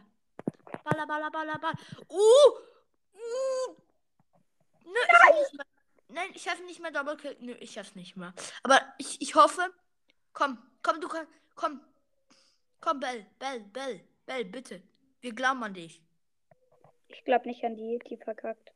Baller, 0.82 1.06
baller, 1.06 1.30
baller, 1.30 1.58
baller. 1.58 1.78
Uh! 2.08 2.58
Uh! 3.14 3.76
Nö, 4.84 4.92
ich. 4.92 5.58
Nein, 6.08 6.30
ich 6.34 6.42
schaffe 6.42 6.62
nicht 6.64 6.80
mehr 6.80 6.90
Double 6.90 7.16
Kill. 7.16 7.36
Nö, 7.40 7.52
ich 7.60 7.72
schaff's 7.72 7.94
nicht 7.94 8.16
mehr. 8.16 8.34
Aber 8.62 8.80
ich, 8.98 9.20
ich 9.20 9.34
hoffe. 9.34 9.72
Komm, 10.32 10.58
komm, 10.82 11.00
du 11.00 11.08
kannst. 11.08 11.30
Komm. 11.54 11.80
Komm, 12.80 13.00
Bell, 13.00 13.26
Bell, 13.38 13.60
Bell, 13.60 14.00
Bell, 14.26 14.44
bitte. 14.44 14.82
Wir 15.20 15.32
glauben 15.32 15.62
an 15.64 15.74
dich. 15.74 16.02
Ich 17.08 17.24
glaube 17.24 17.48
nicht 17.48 17.64
an 17.64 17.76
die, 17.76 17.98
die 18.10 18.16
verkackt. 18.16 18.72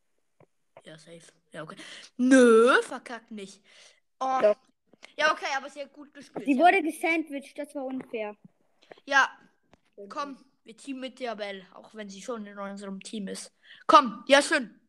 Ja, 0.84 0.96
safe. 0.98 1.20
Ja, 1.52 1.62
okay. 1.62 1.76
Nö, 2.16 2.80
verkackt 2.82 3.30
nicht. 3.30 3.62
Oh. 4.20 4.38
Doch. 4.40 4.56
Ja, 5.16 5.32
okay, 5.32 5.46
aber 5.56 5.68
sehr 5.68 5.86
gut 5.86 6.12
gespielt. 6.14 6.44
Sie 6.46 6.52
Ja. 6.54 6.58
wurde 6.64 6.82
gesandwiched, 6.82 7.58
das 7.58 7.74
war 7.74 7.84
unfair. 7.84 8.36
Ja, 9.04 9.28
komm, 10.08 10.42
wir 10.64 10.76
teamen 10.76 11.00
mit 11.00 11.18
der 11.20 11.36
Bell, 11.36 11.66
auch 11.74 11.94
wenn 11.94 12.08
sie 12.08 12.22
schon 12.22 12.46
in 12.46 12.58
unserem 12.58 13.00
Team 13.00 13.28
ist. 13.28 13.52
Komm, 13.86 14.24
ja, 14.26 14.40
schön. 14.40 14.80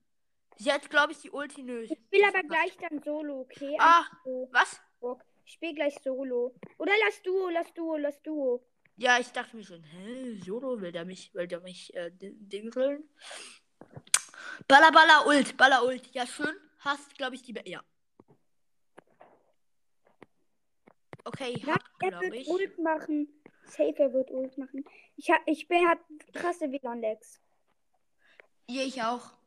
Sie 0.62 0.72
hat, 0.74 0.90
glaube 0.90 1.14
ich, 1.14 1.20
die 1.22 1.32
Ulti 1.32 1.64
nötig. 1.64 1.92
Ich 1.92 2.06
spiele 2.08 2.28
aber 2.28 2.44
gleich 2.44 2.76
dann 2.78 3.02
Solo, 3.02 3.42
okay? 3.42 3.78
Ah, 3.80 4.04
So, 4.26 4.50
was? 4.52 4.82
Bock. 5.00 5.24
Ich 5.46 5.54
spiele 5.54 5.74
gleich 5.74 5.96
Solo. 6.04 6.54
Oder 6.78 6.92
lass 7.06 7.22
Duo, 7.22 7.48
lass 7.50 7.74
Duo, 7.74 7.96
lass 7.96 8.22
Duo. 8.22 8.62
Ja, 8.98 9.18
ich 9.20 9.32
dachte 9.32 9.56
mir 9.56 9.64
schon, 9.64 9.82
hä, 9.84 10.38
Solo, 10.46 10.82
will 10.82 10.92
der 10.92 11.06
mich, 11.06 11.34
will 11.34 11.48
der 11.48 11.62
mich, 11.62 11.94
äh, 11.96 12.12
dingeln? 12.12 13.10
Baller, 14.68 14.92
Baller, 14.92 15.26
Ult, 15.28 15.56
Baller, 15.56 15.86
Ult. 15.86 16.14
Ja, 16.14 16.28
schön. 16.28 16.54
Hast, 16.80 17.18
glaube 17.18 17.36
ich, 17.36 17.42
die 17.44 17.54
Bell. 17.54 17.64
Ja. 17.66 17.82
Okay, 21.24 21.58
Ja, 21.66 21.76
hat, 21.76 21.84
er 22.02 22.10
glaube 22.12 22.36
ich. 22.38 22.48
Ult 22.50 22.78
machen. 22.80 23.30
Safe, 23.64 23.94
er 23.98 24.12
wird 24.12 24.30
Ult 24.32 24.58
machen. 24.58 24.84
Ich, 25.16 25.30
hab, 25.32 25.42
ich 25.46 25.70
bin, 25.70 25.88
hab 25.88 26.00
krasse 26.34 26.70
WLAN-Lags. 26.70 27.40
Ja, 28.68 28.82
ich 28.84 29.02
auch. 29.02 29.39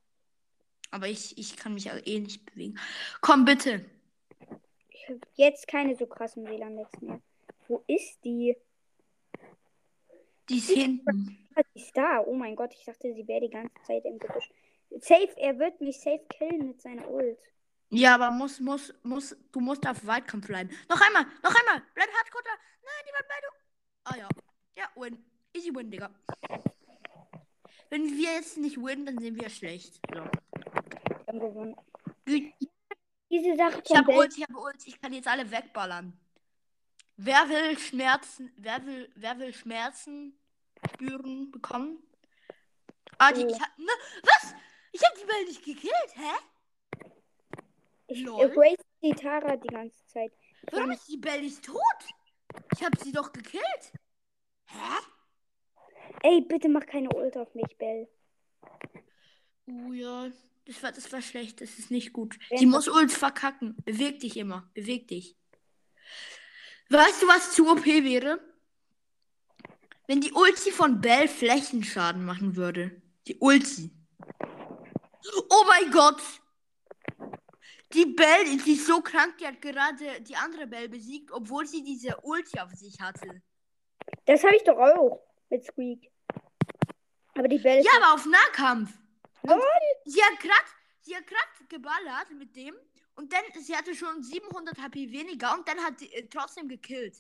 Aber 0.93 1.09
ich, 1.09 1.36
ich 1.38 1.57
kann 1.57 1.74
mich 1.74 1.90
auch 1.90 1.99
eh 2.05 2.20
nicht 2.20 2.47
bewegen. 2.47 2.78
Komm, 3.22 3.45
bitte. 3.45 3.84
Ich 4.90 5.09
habe 5.09 5.20
jetzt 5.34 5.66
keine 5.66 5.97
so 5.97 6.07
krassen 6.07 6.47
WLAN-Lags 6.47 7.01
mehr. 7.01 7.20
Wo 7.66 7.82
ist 7.86 8.22
die? 8.24 8.57
Die 10.49 10.59
ist 10.59 10.70
hinten. 10.70 11.49
Ah, 11.55 11.62
die 11.74 11.80
ist 11.80 11.97
da. 11.97 12.20
Oh 12.20 12.34
mein 12.34 12.55
Gott, 12.55 12.74
ich 12.74 12.84
dachte, 12.84 13.12
sie 13.14 13.26
wäre 13.26 13.40
die 13.40 13.51
ganze 13.51 13.74
Zeit 13.86 14.05
im 14.05 14.18
Gebüsch. 14.18 14.51
Safe, 15.01 15.30
er 15.38 15.59
wird 15.59 15.80
mich 15.80 15.99
safe 15.99 16.24
killen 16.28 16.68
mit 16.68 16.82
seiner 16.82 17.11
Ult. 17.11 17.38
Ja, 17.88 18.14
aber 18.14 18.30
muss, 18.30 18.61
muss, 18.61 18.95
muss, 19.03 19.34
du 19.51 19.61
musst 19.61 19.86
auf 19.86 20.07
Weitkampf 20.07 20.47
bleiben. 20.47 20.70
Noch 20.88 21.01
einmal, 21.01 21.24
noch 21.43 21.55
einmal. 21.55 21.82
Bleib 21.95 22.09
Hardcutter. 22.11 22.51
Nein, 22.82 23.05
die 23.07 23.12
Beidung. 23.28 23.55
Ah 24.05 24.16
ja. 24.18 24.28
Ja, 24.76 24.90
win. 24.95 25.24
Easy 25.55 25.74
win, 25.74 25.90
Digga. 25.90 26.11
Wenn 27.88 28.05
wir 28.16 28.32
jetzt 28.34 28.59
nicht 28.59 28.76
win, 28.76 29.07
dann 29.07 29.18
sind 29.18 29.40
wir 29.40 29.49
schlecht. 29.49 30.01
So. 30.14 30.22
Haben 31.33 31.41
gewonnen. 31.41 31.76
Gut. 32.26 32.53
Diese 33.30 33.57
Sache 33.57 33.83
Ich 33.85 33.97
habe. 33.97 34.12
Ult, 34.12 34.37
ich 34.37 34.43
habe 34.43 34.59
Ult. 34.59 34.87
Ich 34.87 35.01
kann 35.01 35.12
jetzt 35.14 35.26
alle 35.26 35.51
wegballern. 35.51 36.12
Wer 37.16 37.49
will 37.49 37.78
Schmerzen, 37.78 38.53
wer 38.57 38.85
will, 38.85 39.11
wer 39.14 39.39
will 39.39 39.55
Schmerzen 39.55 40.39
spüren 40.93 41.51
bekommen? 41.51 42.03
Ah, 43.18 43.33
die, 43.33 43.45
Oh. 43.45 43.49
ich 43.49 43.61
hab, 43.61 43.78
ne, 43.78 43.93
was? 44.22 44.55
Ich 44.93 45.03
hab 45.03 45.14
die 45.14 45.24
Bell 45.24 45.45
nicht 45.45 45.64
gekillt, 45.64 46.16
hä? 46.16 46.33
Ich 48.09 48.26
erase 48.26 48.76
die 49.03 49.14
Tara 49.14 49.57
die 49.57 49.68
ganze 49.68 50.07
Zeit. 50.09 50.33
Warum 50.70 50.91
ist 50.91 51.09
die 51.09 51.16
Bell 51.16 51.41
nicht 51.41 51.64
tot? 51.64 51.78
Ich 52.74 52.85
hab 52.85 52.99
sie 52.99 53.12
doch 53.12 53.33
gekillt. 53.33 53.93
Hä? 54.66 54.99
ey, 56.22 56.41
bitte 56.43 56.68
mach 56.68 56.85
keine 56.85 57.09
Ult 57.11 57.37
auf 57.37 57.55
mich, 57.55 57.78
Bell. 57.78 58.09
Oh 59.66 59.93
ja, 59.93 60.30
das 60.66 60.82
war, 60.82 60.92
das 60.92 61.12
war 61.12 61.22
schlecht. 61.22 61.60
Das 61.60 61.78
ist 61.78 61.90
nicht 61.90 62.12
gut. 62.12 62.38
Sie 62.50 62.56
das- 62.56 62.64
muss 62.64 62.88
Ult 62.88 63.12
verkacken. 63.12 63.76
Beweg 63.84 64.20
dich 64.20 64.36
immer. 64.36 64.70
Beweg 64.74 65.08
dich. 65.08 65.36
Weißt 66.88 67.22
du, 67.22 67.28
was 67.28 67.52
zu 67.52 67.70
OP 67.70 67.84
wäre? 67.86 68.38
Wenn 70.06 70.20
die 70.20 70.32
Ulti 70.32 70.70
von 70.72 71.00
Bell 71.00 71.28
Flächenschaden 71.28 72.24
machen 72.24 72.56
würde. 72.56 73.00
Die 73.26 73.36
Ulti. 73.38 73.90
Oh 75.48 75.64
mein 75.68 75.90
Gott! 75.92 76.20
Die 77.94 78.06
Bell, 78.06 78.44
die 78.66 78.72
ist 78.72 78.86
so 78.86 79.00
krank, 79.00 79.36
die 79.38 79.46
hat 79.46 79.60
gerade 79.62 80.20
die 80.22 80.34
andere 80.34 80.66
Bell 80.66 80.88
besiegt, 80.88 81.30
obwohl 81.30 81.66
sie 81.66 81.84
diese 81.84 82.16
Ulti 82.22 82.58
auf 82.58 82.72
sich 82.72 83.00
hatte. 83.00 83.42
Das 84.24 84.42
habe 84.42 84.56
ich 84.56 84.64
doch 84.64 84.76
auch 84.78 85.22
mit 85.50 85.64
Squeak. 85.64 86.10
Aber 87.34 87.48
die 87.48 87.58
Bell 87.58 87.78
ist 87.80 87.86
Ja, 87.86 87.92
aber 88.02 88.14
auf 88.14 88.26
Nahkampf. 88.26 88.90
Und 89.43 89.62
sie 90.05 90.22
hat 90.22 90.38
grad, 90.40 90.64
sie 91.01 91.16
hat 91.16 91.26
grad 91.26 91.68
geballert 91.68 92.30
mit 92.38 92.55
dem 92.55 92.74
und 93.16 93.32
dann 93.32 93.43
sie 93.61 93.76
hatte 93.76 93.95
schon 93.95 94.22
700 94.22 94.78
HP 94.78 95.11
weniger 95.11 95.55
und 95.55 95.66
dann 95.68 95.78
hat 95.82 95.99
sie 95.99 96.12
äh, 96.12 96.26
trotzdem 96.28 96.68
gekillt. 96.68 97.18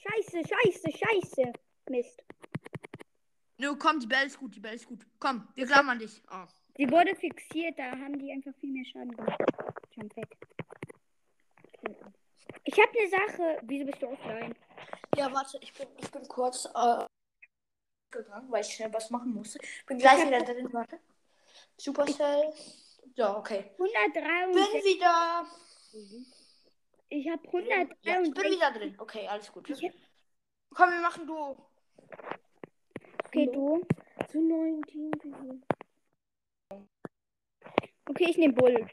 scheiße, 0.00 0.42
scheiße, 0.48 0.90
scheiße. 0.90 1.52
Mist. 1.90 2.22
Nö, 3.58 3.76
komm, 3.76 4.00
die 4.00 4.06
Bell 4.06 4.26
ist 4.26 4.38
gut, 4.38 4.54
die 4.54 4.60
Bell 4.60 4.74
ist 4.74 4.86
gut. 4.86 5.06
Komm, 5.18 5.46
wir 5.54 5.66
glauben 5.66 5.90
an 5.90 5.98
dich. 5.98 6.22
Oh. 6.30 6.46
Sie 6.76 6.90
wurde 6.90 7.14
fixiert, 7.14 7.78
da 7.78 7.90
haben 7.92 8.18
die 8.18 8.32
einfach 8.32 8.52
viel 8.58 8.72
mehr 8.72 8.84
Schaden 8.84 9.14
gemacht. 9.14 9.40
Jump 9.92 10.16
weg. 10.16 10.36
Ich 12.64 12.80
habe 12.80 12.90
eine 12.98 13.08
Sache. 13.08 13.58
Wieso 13.62 13.84
bist 13.84 14.02
du 14.02 14.08
offline? 14.08 14.54
Ja, 15.16 15.32
warte, 15.32 15.58
ich 15.60 15.72
bin, 15.72 15.86
ich 15.98 16.10
bin 16.10 16.26
kurz 16.26 16.64
äh, 16.74 17.04
gegangen, 18.10 18.50
weil 18.50 18.62
ich 18.62 18.74
schnell 18.74 18.92
was 18.92 19.10
machen 19.10 19.32
musste. 19.32 19.60
Bin 19.86 19.98
gleich 19.98 20.26
wieder 20.26 20.40
drin, 20.40 20.72
warte. 20.72 20.98
Supercell. 21.76 22.52
Ja, 23.16 23.36
okay. 23.36 23.70
163. 23.78 24.72
Bin 24.72 24.82
wieder. 24.84 25.46
Ich 27.08 27.28
habe 27.28 27.42
Ja, 27.68 27.82
ich 27.82 27.88
bin 28.02 28.12
163. 28.14 28.50
wieder 28.52 28.70
drin. 28.72 28.94
Okay, 28.98 29.28
alles 29.28 29.52
gut. 29.52 29.68
Ich 29.70 29.84
hab- 29.84 29.92
Komm, 30.74 30.90
wir 30.90 31.00
machen 31.00 31.26
du. 31.26 31.56
Okay, 33.26 33.46
du. 33.52 33.86
Zu 34.30 34.40
19. 34.40 35.12
Okay, 38.06 38.26
ich 38.30 38.36
nehme 38.38 38.52
Bull. 38.54 38.86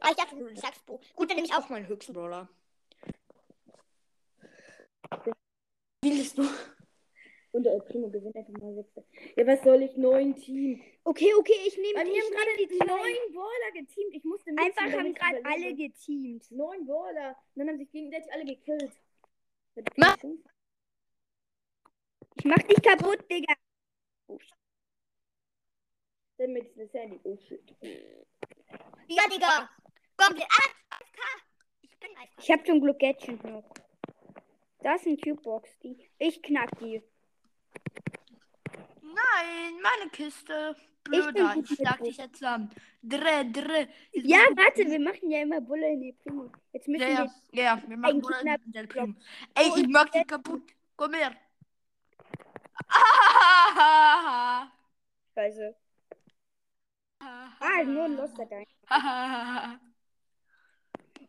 Ah, 0.00 0.10
ich 0.10 0.16
dachte, 0.16 0.36
du 0.36 0.56
sagst 0.56 0.84
Bo. 0.86 1.00
Gut, 1.14 1.30
dann 1.30 1.36
nehme 1.36 1.46
ich 1.48 1.54
auch. 1.54 1.64
auch 1.64 1.68
meinen 1.68 1.86
höchsten 1.88 2.12
Brawler. 2.12 2.48
Wie 6.02 6.10
willst 6.16 6.38
du? 6.38 6.48
Und 7.58 7.64
der 7.64 7.76
Primo 7.80 8.08
gewinnt 8.08 8.36
einfach 8.36 8.52
mal 8.52 8.72
6. 8.72 8.88
Ja, 9.34 9.44
was 9.44 9.60
soll 9.64 9.82
ich? 9.82 9.96
Neun 9.96 10.36
Team. 10.36 10.80
Okay, 11.02 11.34
okay, 11.36 11.54
ich 11.66 11.76
nehme 11.76 11.94
Bei 11.94 12.04
mir 12.04 12.12
ich 12.12 12.22
haben 12.22 12.30
gerade 12.30 12.56
die 12.56 12.78
neun 12.78 13.34
Brawler 13.34 13.72
geteamt. 13.74 14.14
Ich 14.14 14.22
musste 14.22 14.52
mitziehen, 14.52 14.68
Einfach 14.68 14.82
haben 14.84 14.92
damit 14.92 15.18
gerade 15.18 15.40
alle 15.44 15.74
geteamt. 15.74 16.48
Neun 16.52 16.86
Brawler. 16.86 17.30
Und 17.30 17.58
dann 17.58 17.68
haben 17.70 17.78
sich 17.78 17.90
gegenseitig 17.90 18.32
alle 18.32 18.44
gekillt. 18.44 18.92
Ma- 19.96 20.14
Ich 22.36 22.44
mach 22.44 22.58
dich 22.62 22.80
kaputt, 22.80 23.28
Digga. 23.28 23.54
Dann 26.36 26.52
mit 26.52 26.76
dem 26.76 26.88
Sandy. 26.90 27.18
Oh 27.24 27.36
shit. 27.38 27.74
Ja, 29.08 29.22
Digga. 29.34 29.68
Komplett. 30.16 30.46
Ah, 30.48 31.00
ich 31.82 31.98
bin 31.98 32.10
einfach. 32.10 32.40
Ich 32.40 32.50
hab 32.52 32.64
zum 32.64 32.80
Glück 32.80 33.00
Gadget 33.00 33.42
noch. 33.42 33.64
Da 34.78 34.94
ist 34.94 35.06
ein 35.06 35.16
Cubebox. 35.20 35.76
Die. 35.80 35.98
Ich 36.20 36.40
knack 36.40 36.70
die. 36.78 37.02
Nein, 39.14 39.80
meine 39.82 40.10
Kiste. 40.10 40.76
Blöder, 41.04 41.54
ich 41.56 41.70
mit 41.70 41.78
schlag 41.78 42.02
dich 42.02 42.16
jetzt 42.18 42.44
an. 42.44 42.70
Dreh, 43.02 43.44
dreh. 43.50 43.86
Jetzt 44.12 44.26
Ja, 44.28 44.40
warte, 44.54 44.84
wir 44.84 45.00
machen 45.00 45.30
ja 45.30 45.40
immer 45.42 45.60
Bulle 45.60 45.92
in 45.92 46.00
die 46.02 46.12
Primo. 46.12 46.50
Jetzt 46.72 46.86
müssen 46.88 47.02
Ja, 47.02 47.08
ja, 47.08 47.30
wir. 47.52 47.62
ja, 47.62 47.82
wir 47.86 47.96
machen 47.96 48.20
knapp- 48.20 48.60
in 48.66 48.72
der 48.72 48.86
Primo. 48.86 49.14
Ey, 49.54 49.70
ich 49.80 49.88
mach 49.88 50.08
dich 50.10 50.26
kaputt. 50.26 50.62
Komm 50.96 51.14
her. 51.14 51.32
Ah, 52.90 54.68
Scheiße. 55.34 55.74
Ah, 57.20 57.82
nur 57.84 58.04
ein 58.04 58.16
Loster 58.16 58.46
dein. 58.46 58.66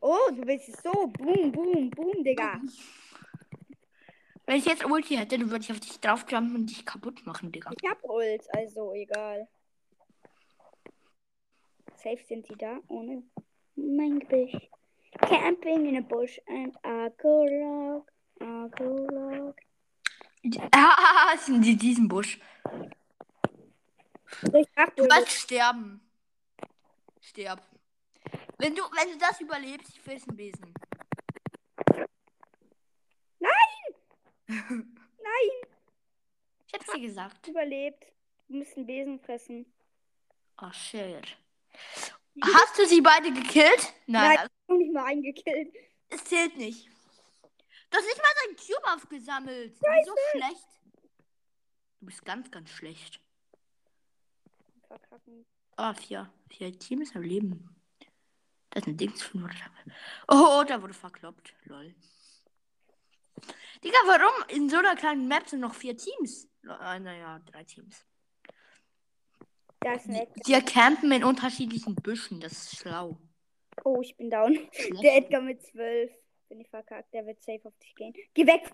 Oh, 0.02 0.30
du 0.32 0.44
es 0.48 0.66
so. 0.82 1.08
Boom, 1.08 1.52
boom, 1.52 1.90
boom, 1.90 2.24
Digga. 2.24 2.62
Wenn 4.50 4.58
ich 4.58 4.66
jetzt 4.66 4.84
Ulti 4.84 5.16
hätte, 5.16 5.38
dann 5.38 5.52
würde 5.52 5.64
ich 5.64 5.72
auf 5.72 5.80
dich 5.80 6.00
draufjumpen 6.00 6.56
und 6.56 6.66
dich 6.72 6.84
kaputt 6.84 7.24
machen, 7.24 7.52
Digga. 7.52 7.70
Ich 7.80 7.88
hab 7.88 8.04
Ult, 8.04 8.42
also 8.52 8.96
egal. 8.96 9.48
Safe 11.98 12.18
sind 12.28 12.48
sie 12.48 12.56
da. 12.56 12.80
Ohne 12.88 13.22
mein 13.76 14.20
Gebüsch. 14.20 14.58
Camping 15.22 15.86
in 15.86 15.98
a 15.98 16.02
bush 16.02 16.40
and 16.48 16.76
I 16.84 17.12
go 17.22 17.46
log. 17.46 18.12
I 18.42 18.68
go 18.76 19.06
log. 19.12 19.56
Ah, 20.72 21.38
sind 21.46 21.62
die 21.62 21.78
diesem 21.78 22.08
Busch. 22.08 22.40
Ich 24.42 24.68
dachte, 24.76 24.96
Du 24.96 25.04
wirst 25.04 25.30
sterben. 25.30 26.02
Sterb. 27.22 27.62
Wenn 28.58 28.74
du, 28.74 28.82
wenn 28.82 29.12
du 29.12 29.18
das 29.20 29.40
überlebst, 29.42 29.94
ich 29.94 30.02
friss 30.02 30.28
einen 30.28 30.38
Besen. 30.38 30.74
Nein, 34.50 35.50
Ich 36.68 36.74
hab's 36.74 36.92
dir 36.94 37.02
gesagt. 37.02 37.48
überlebt. 37.48 38.06
Musst 38.48 38.76
einen 38.78 38.88
Besen 38.88 39.20
fressen. 39.20 39.66
Oh 40.62 40.72
shit. 40.72 41.38
Hast 42.42 42.78
du 42.78 42.86
sie 42.86 43.02
beide 43.02 43.32
gekillt? 43.32 43.94
Nein, 44.08 44.36
Nein. 44.36 44.48
Ich 44.48 44.70
hab 44.70 44.78
nicht 44.78 44.94
mal 44.94 45.06
eingekillt. 45.06 45.74
es 46.10 46.24
zählt 46.24 46.58
nicht. 46.58 46.88
Du 47.92 47.98
hast 47.98 48.06
nicht 48.06 48.18
mal 48.18 48.34
deinen 48.46 48.56
Cube 48.58 48.94
aufgesammelt. 48.94 49.76
Du 49.76 49.80
bist 49.80 50.08
so 50.08 50.14
schlecht. 50.32 50.68
Du 52.00 52.06
bist 52.06 52.26
ganz, 52.26 52.50
ganz 52.52 52.70
schlecht. 52.70 53.20
Verkacken. 54.88 55.46
Ah, 55.76 55.94
vier. 55.94 56.32
Vier 56.50 56.78
Teams 56.78 57.16
am 57.16 57.22
Leben. 57.22 57.76
Das 58.72 58.82
ist 58.84 58.88
ein 58.88 58.98
Dings 58.98 59.22
von 59.24 59.50
Oh, 60.28 60.64
da 60.68 60.82
wurde 60.82 60.94
verkloppt. 60.94 61.54
Lol. 61.66 61.96
Digga, 63.84 63.98
warum 64.06 64.44
in 64.50 64.70
so 64.70 64.78
einer 64.78 64.96
kleinen 64.96 65.28
Map 65.28 65.48
sind 65.48 65.62
noch 65.62 65.74
vier 65.74 65.96
Teams? 65.96 66.46
Äh, 66.64 67.00
naja, 67.00 67.40
drei 67.46 67.64
Teams. 67.64 68.06
Das 69.82 70.02
ist 70.02 70.08
nett. 70.10 70.30
Die 70.46 70.62
campen 70.62 71.12
in 71.14 71.24
unterschiedlichen 71.24 71.96
Büschen. 71.96 72.42
Das 72.42 72.52
ist 72.52 72.78
schlau. 72.80 73.18
Oh, 73.86 74.02
ich 74.02 74.18
bin 74.18 74.30
down. 74.30 74.54
Schlecht. 74.74 75.04
Der 75.04 75.16
Edgar 75.16 75.42
mit 75.42 75.62
12. 75.64 76.12
Bin 76.50 76.60
ich 76.60 76.70
verkackt. 76.70 77.14
Der 77.14 77.26
wird 77.26 77.42
safe 77.42 77.62
auf 77.64 77.78
dich 77.78 77.96
gehen. 77.96 78.14
Geh 78.34 78.46
weg! 78.46 78.70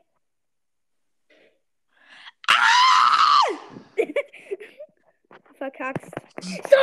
Verkackst. 5.58 6.12
So, 6.42 6.76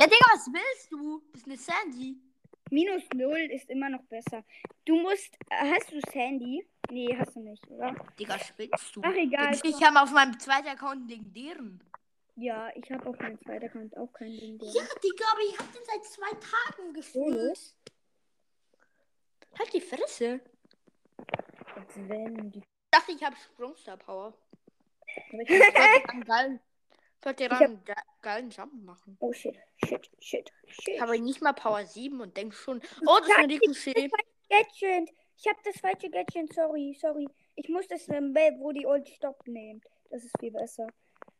Ja, 0.00 0.06
Digga, 0.06 0.26
was 0.32 0.46
willst 0.52 0.92
du? 0.92 1.22
Das 1.32 1.40
ist 1.42 1.46
eine 1.46 1.56
Sandy. 1.56 2.16
minus 2.70 3.02
0 3.14 3.36
ist 3.52 3.68
immer 3.70 3.88
noch 3.88 4.02
besser. 4.04 4.44
Du 4.84 5.00
musst. 5.00 5.34
äh, 5.50 5.72
Hast 5.74 5.90
du 5.92 6.00
Sandy? 6.12 6.66
Nee, 6.90 7.16
hast 7.18 7.36
du 7.36 7.40
nicht, 7.40 7.66
oder? 7.70 7.94
Digga, 8.18 8.38
spinnst 8.38 8.96
du? 8.96 9.02
Ach, 9.04 9.14
egal. 9.14 9.54
Ich, 9.54 9.64
ich 9.64 9.82
habe 9.82 10.00
auf 10.00 10.10
meinem 10.10 10.38
zweiten 10.38 10.68
Account 10.68 10.92
einen 11.02 11.08
legendären. 11.08 11.84
Ja, 12.36 12.70
ich 12.76 12.90
habe 12.90 13.06
auf 13.08 13.18
meinem 13.18 13.38
zweiten 13.40 13.66
Account 13.66 13.96
auch 13.96 14.12
keinen 14.12 14.38
Ding. 14.38 14.58
Ja, 14.60 14.82
Digga, 15.02 15.24
aber 15.32 15.40
ich 15.48 15.58
hab 15.58 15.72
den 15.72 15.82
seit 15.84 16.04
zwei 16.04 16.30
Tagen 16.30 16.92
gefühlt. 16.94 17.74
Halt 19.58 19.72
die 19.74 19.80
Fresse. 19.80 20.40
Sven, 21.92 22.50
die- 22.52 22.58
Ich 22.60 22.64
dachte, 22.90 23.12
ich 23.12 23.22
habe 23.24 23.36
Sprungstar 23.36 23.96
Power. 23.96 24.34
Aber 25.32 25.42
ich 25.42 25.50
Ich 25.50 25.58
wollte 25.60 26.08
einen 26.10 26.24
geilen, 26.24 26.60
ich 27.24 27.30
Ich 27.30 27.36
dir 27.36 27.52
einen 27.52 27.84
ge- 27.84 27.94
geilen 28.22 28.50
Jump 28.50 28.72
machen. 28.84 29.16
Oh 29.20 29.32
shit, 29.32 29.56
shit, 29.84 30.08
shit, 30.20 30.50
shit. 30.68 30.88
Ich 30.94 31.00
habe 31.00 31.18
nicht 31.18 31.42
mal 31.42 31.52
Power 31.52 31.84
7 31.84 32.20
und 32.20 32.36
denk 32.36 32.54
schon, 32.54 32.80
oh, 33.06 33.18
das 33.18 33.28
ist 33.28 33.36
eine 33.36 33.52
Ricochet. 33.52 34.12
Gadget. 34.48 35.10
Ich 35.38 35.46
habe 35.46 35.58
das 35.64 35.78
falsche 35.80 36.10
Gadget, 36.10 36.52
sorry, 36.52 36.96
sorry. 37.00 37.28
Ich 37.54 37.68
muss 37.68 37.86
das 37.86 38.08
nehmen, 38.08 38.34
wo 38.58 38.72
die 38.72 38.86
Old 38.86 39.08
Stopp 39.08 39.46
nimmt. 39.46 39.84
Das 40.10 40.24
ist 40.24 40.36
viel 40.40 40.50
besser. 40.50 40.86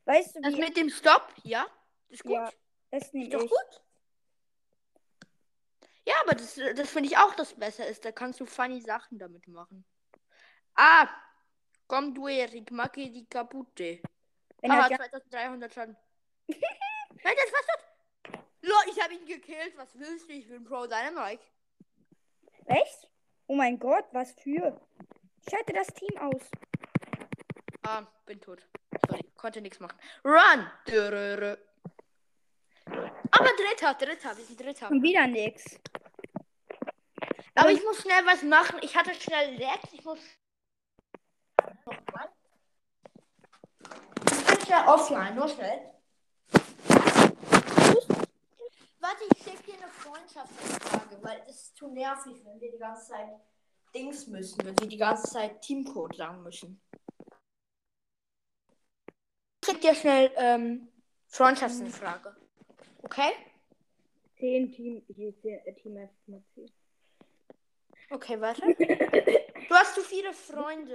Weißt 0.05 0.37
du, 0.37 0.41
Das 0.41 0.55
wie 0.55 0.61
mit 0.61 0.77
dem 0.77 0.89
Stopp, 0.89 1.35
ja? 1.43 1.67
Das 2.09 2.21
ist 2.21 2.23
gut. 2.23 2.33
Ja, 2.33 2.53
das 2.91 3.13
nehme 3.13 3.27
ist 3.27 3.35
doch 3.35 3.43
ich. 3.43 3.51
gut. 3.51 3.83
Ja, 6.07 6.15
aber 6.23 6.35
das, 6.35 6.55
das 6.55 6.91
finde 6.91 7.09
ich 7.11 7.19
auch, 7.19 7.35
das 7.35 7.55
besser 7.55 7.87
ist. 7.87 8.05
Da 8.05 8.13
kannst 8.13 8.41
du 8.41 8.47
funny 8.47 8.81
Sachen 8.81 9.19
damit 9.19 9.47
machen. 9.49 9.85
Ah, 10.75 11.09
komm 11.87 12.15
du, 12.15 12.29
Erik, 12.29 12.71
macke 12.71 13.11
die 13.11 13.27
kaputte. 13.27 14.01
Wenn 14.61 14.71
er 14.71 14.91
ja, 14.91 14.97
2300 14.97 15.75
Schaden. 15.75 15.97
Nein, 16.49 16.59
das 17.37 17.53
war's 17.53 17.67
doch. 17.67 18.41
Lo, 18.63 18.75
ich 18.91 19.03
habe 19.03 19.15
ihn 19.15 19.27
gekillt. 19.27 19.77
Was 19.77 19.99
willst 19.99 20.29
du? 20.29 20.33
Ich 20.33 20.49
bin 20.49 20.65
Pro 20.65 20.87
Dynamite. 20.87 21.43
echt? 22.67 23.08
Oh 23.49 23.55
mein 23.55 23.79
Gott, 23.79 24.05
was 24.13 24.33
für? 24.33 24.79
Schalte 25.51 25.73
das 25.73 25.87
Team 25.89 26.17
aus. 26.19 26.43
Ah, 27.83 28.07
bin 28.27 28.39
tot. 28.41 28.61
Sorry, 29.09 29.25
konnte 29.37 29.63
nichts 29.63 29.81
machen. 29.81 29.99
Run! 30.23 30.71
Dürrrrr. 30.87 31.57
Aber 33.31 33.51
dritter, 33.57 33.95
dritter, 33.95 34.37
wir 34.37 34.45
sind 34.45 34.61
dritter. 34.61 34.91
Und 34.91 35.03
wieder 35.03 35.27
nix. 35.27 35.81
Aber 37.55 37.71
ich 37.71 37.83
muss 37.83 38.03
schnell 38.03 38.25
was 38.27 38.43
machen. 38.43 38.79
Ich 38.83 38.95
hatte 38.95 39.15
schnell 39.15 39.55
Lex. 39.57 39.93
Ich 39.93 40.05
muss. 40.05 40.21
Nochmal. 41.87 42.29
Ich 44.31 44.45
bin 44.45 44.61
schnell 44.67 44.87
offline, 44.87 45.35
nur 45.35 45.49
schnell. 45.49 45.91
Warte, 49.09 49.25
ich 49.35 49.43
schicke 49.43 49.63
dir 49.63 49.75
eine 49.83 49.89
Freundschaftsanfrage, 49.89 51.23
weil 51.23 51.39
das 51.47 51.63
ist 51.63 51.77
zu 51.77 51.89
nervig, 51.89 52.45
wenn 52.45 52.61
wir 52.61 52.71
die 52.71 52.79
ganze 52.79 53.09
Zeit 53.09 53.41
Dings 53.95 54.27
müssen, 54.27 54.63
wenn 54.67 54.79
wir 54.79 54.87
die 54.87 54.99
ganze 54.99 55.31
Zeit 55.31 55.63
Teamcode 55.63 56.15
sagen 56.15 56.43
müssen. 56.43 56.79
Ich 59.63 59.71
schick 59.71 59.81
dir 59.81 59.95
schnell 59.95 60.31
ähm, 60.37 60.89
Freundschaftsanfrage. 61.27 62.37
Okay? 63.03 63.31
10 64.41 64.73
Team, 64.73 65.03
hier 65.09 65.31
ist 65.31 65.43
der 65.43 65.65
Team. 65.77 66.11
Okay, 68.11 68.39
warte. 68.39 68.61
Du 68.61 69.75
hast 69.75 69.95
zu 69.95 70.03
viele 70.03 70.35
Freunde. 70.35 70.95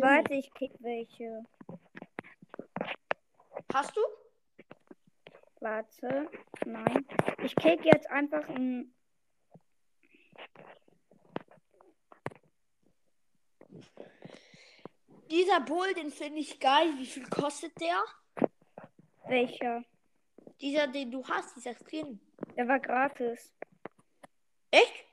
Warte, 0.00 0.34
ich 0.34 0.52
kick 0.52 0.72
welche. 0.80 1.42
Hast 3.72 3.96
du? 3.96 4.00
Warte. 5.60 6.30
Nein. 6.64 7.06
Ich 7.42 7.54
kick 7.56 7.84
jetzt 7.84 8.10
einfach 8.10 8.48
ein. 8.48 8.92
Dieser 15.30 15.60
Bull, 15.60 15.92
den 15.94 16.10
finde 16.10 16.38
ich 16.38 16.60
geil. 16.60 16.94
Wie 16.98 17.06
viel 17.06 17.28
kostet 17.28 17.72
der? 17.80 18.02
Welcher? 19.26 19.84
Dieser, 20.60 20.86
den 20.86 21.10
du 21.10 21.26
hast, 21.26 21.56
dieser 21.56 21.74
Skin. 21.74 22.20
Der 22.56 22.68
war 22.68 22.78
gratis. 22.78 23.52
Echt? 24.70 25.06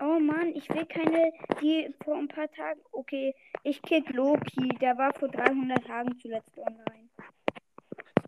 Oh 0.00 0.18
Mann, 0.20 0.54
ich 0.54 0.68
will 0.70 0.86
keine, 0.86 1.32
die 1.60 1.94
vor 2.04 2.16
ein 2.16 2.28
paar 2.28 2.50
Tagen. 2.50 2.80
Okay, 2.92 3.34
ich 3.62 3.80
kick 3.82 4.10
Loki. 4.10 4.68
Der 4.80 4.96
war 4.96 5.12
vor 5.14 5.28
300 5.28 5.84
Tagen 5.84 6.18
zuletzt 6.20 6.56
online. 6.58 6.97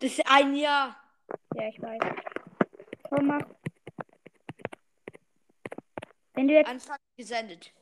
Das 0.01 0.13
ist 0.13 0.27
ein 0.27 0.55
Jahr. 0.57 0.97
Ja, 1.55 1.69
ich 1.69 1.81
weiß. 1.81 2.01
Komm, 3.09 3.27
mach. 3.27 3.43
Wenn 6.33 6.49
du 6.49 6.55
jetzt. 6.55 6.71
Anfang 6.71 6.97
gesendet. 7.17 7.73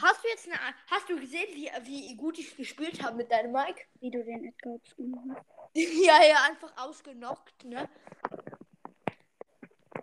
Hast 0.00 0.22
du 0.24 0.28
jetzt 0.28 0.46
eine, 0.46 0.58
hast 0.88 1.08
du 1.08 1.18
gesehen, 1.18 1.46
wie, 1.54 1.70
wie 1.84 2.16
gut 2.16 2.38
ich 2.38 2.56
gespielt 2.56 3.02
habe 3.02 3.16
mit 3.16 3.30
deinem 3.30 3.52
Mic? 3.52 3.86
Wie 4.00 4.10
du 4.10 4.22
den 4.22 4.44
Edgar 4.44 4.74
abgeschrieben 4.74 5.34
hast. 5.34 5.46
ja, 5.74 6.22
ja, 6.24 6.44
einfach 6.48 6.72
ausgenockt, 6.76 7.64
ne? 7.64 7.88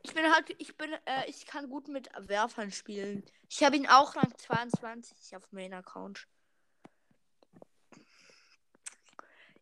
Ich 0.03 0.13
bin 0.13 0.33
halt, 0.33 0.55
ich 0.57 0.77
bin, 0.77 0.91
äh, 1.05 1.27
ich 1.27 1.45
kann 1.45 1.69
gut 1.69 1.87
mit 1.87 2.09
Werfern 2.17 2.71
spielen. 2.71 3.23
Ich 3.49 3.63
habe 3.63 3.75
ihn 3.75 3.87
auch 3.87 4.15
Rang 4.15 4.33
22 4.37 5.35
auf 5.35 5.51
Main 5.51 5.73
Account. 5.73 6.27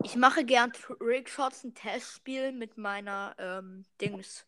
Ich 0.07 0.15
mache 0.15 0.45
gern 0.45 0.71
Trickshots, 0.71 1.65
ein 1.65 1.73
Testspiel 1.73 2.53
mit 2.53 2.77
meiner, 2.77 3.35
ähm, 3.39 3.83
Dings, 3.99 4.47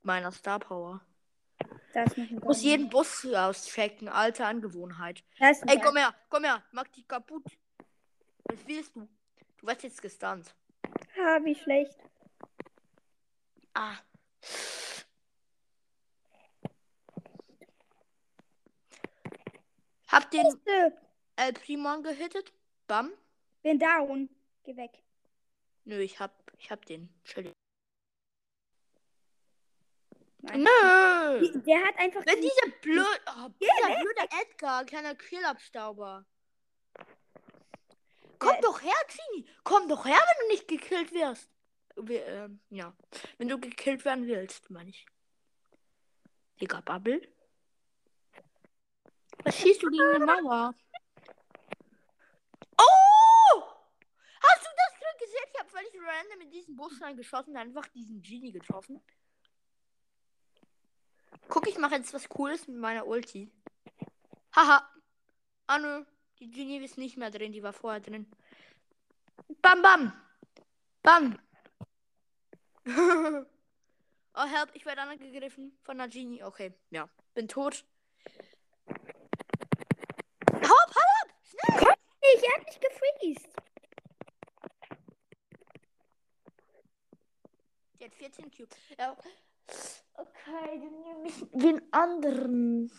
meiner 0.00 0.32
Star 0.32 0.58
Power. 0.58 1.02
Das 1.92 2.16
muss 2.16 2.30
ich 2.30 2.40
Muss 2.40 2.62
jeden 2.62 2.88
Bus 2.88 3.26
auschecken, 3.26 4.08
alte 4.08 4.46
Angewohnheit. 4.46 5.22
Ey, 5.38 5.78
komm 5.78 5.98
her, 5.98 6.14
komm 6.30 6.44
her, 6.44 6.62
mach 6.72 6.88
dich 6.88 7.06
kaputt. 7.06 7.44
Was 8.44 8.66
willst 8.66 8.96
du? 8.96 9.06
Du 9.58 9.66
wirst 9.66 9.82
jetzt 9.82 10.00
gestunt. 10.00 10.54
Ah, 11.22 11.38
wie 11.44 11.54
schlecht. 11.54 11.98
Ah. 13.74 13.96
Hab 20.08 20.30
den. 20.30 20.46
El 21.36 21.52
Primon 21.52 22.02
gehittet? 22.02 22.54
Bam? 22.86 23.12
Bin 23.62 23.78
down. 23.78 24.30
Geh 24.64 24.76
weg. 24.76 25.02
Nö, 25.84 25.98
ich 26.00 26.18
hab, 26.18 26.32
ich 26.58 26.70
hab 26.70 26.84
den. 26.86 27.08
Chill. 27.24 27.52
Nein. 30.38 30.62
Nö! 30.62 31.40
Die- 31.40 31.62
Der 31.62 31.84
hat 31.84 31.98
einfach. 31.98 32.24
Wenn 32.26 32.40
die- 32.40 32.48
dieser 32.48 32.76
blöd, 32.80 33.20
oh, 33.28 33.48
dieser 33.60 34.00
blöde 34.00 34.28
Edgar, 34.42 34.84
kleiner 34.84 35.14
Killabstauber. 35.14 36.24
Komm 38.38 38.60
doch 38.60 38.82
her, 38.82 38.92
Genie. 39.08 39.48
Komm 39.62 39.88
doch 39.88 40.04
her, 40.04 40.16
wenn 40.18 40.46
du 40.48 40.52
nicht 40.54 40.68
gekillt 40.68 41.12
wirst. 41.12 41.50
wir, 41.96 42.26
ähm, 42.26 42.60
ja. 42.70 42.92
Wenn 43.38 43.48
du 43.48 43.58
gekillt 43.60 44.04
werden 44.04 44.26
willst, 44.26 44.68
meine 44.68 44.90
ich. 44.90 45.06
Digga, 46.60 46.80
Bubble. 46.80 47.20
Was 49.44 49.56
schießt 49.60 49.80
du 49.82 49.90
gegen 49.90 50.02
eine 50.02 50.26
Mauer? 50.26 50.74
Oh! 52.76 53.62
Hast 54.42 54.62
du 54.64 54.70
das 54.76 54.98
Glück 54.98 55.18
gesehen? 55.20 55.44
Ich 55.52 55.58
habe 55.60 55.68
völlig 55.70 55.93
random 56.04 56.40
in 56.42 56.50
diesen 56.50 56.76
Bus 56.76 57.00
reingeschossen 57.00 57.56
einfach 57.56 57.88
diesen 57.88 58.22
Genie 58.22 58.52
getroffen. 58.52 59.00
Guck, 61.48 61.66
ich 61.68 61.78
mache 61.78 61.96
jetzt 61.96 62.12
was 62.14 62.28
Cooles 62.28 62.66
mit 62.68 62.78
meiner 62.78 63.06
Ulti. 63.06 63.50
Haha. 64.54 64.88
Ah 65.66 65.78
nö, 65.78 66.04
die 66.38 66.50
Genie 66.50 66.84
ist 66.84 66.98
nicht 66.98 67.16
mehr 67.16 67.30
drin, 67.30 67.52
die 67.52 67.62
war 67.62 67.72
vorher 67.72 68.00
drin. 68.00 68.26
Bam, 69.62 69.82
bam. 69.82 70.12
Bam. 71.02 71.38
oh, 74.34 74.44
help, 74.44 74.70
ich 74.74 74.84
werde 74.84 75.02
angegriffen 75.02 75.78
von 75.82 76.00
einer 76.00 76.08
Genie. 76.08 76.42
Okay, 76.42 76.74
ja. 76.90 77.08
Bin 77.34 77.48
tot. 77.48 77.84
Hopp, 80.52 80.94
hopp, 80.94 81.34
schnell. 81.42 81.94
Ich 82.20 82.52
hab 82.52 82.64
mich 82.64 82.80
gefreezed. 82.80 83.54
Die 88.04 88.10
hat 88.10 88.14
14 88.16 88.50
Cube. 88.50 88.68
Ja. 88.98 89.16
Okay, 90.16 90.78
dann 90.78 91.00
nehme 91.00 91.26
ich 91.26 91.34
den 91.52 91.80
anderen. 91.90 92.92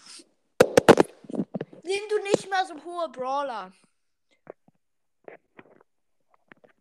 Nimm 1.83 2.09
du 2.09 2.17
nicht 2.23 2.49
mal 2.49 2.65
so 2.65 2.73
hohe 2.83 3.09
Brawler. 3.09 3.71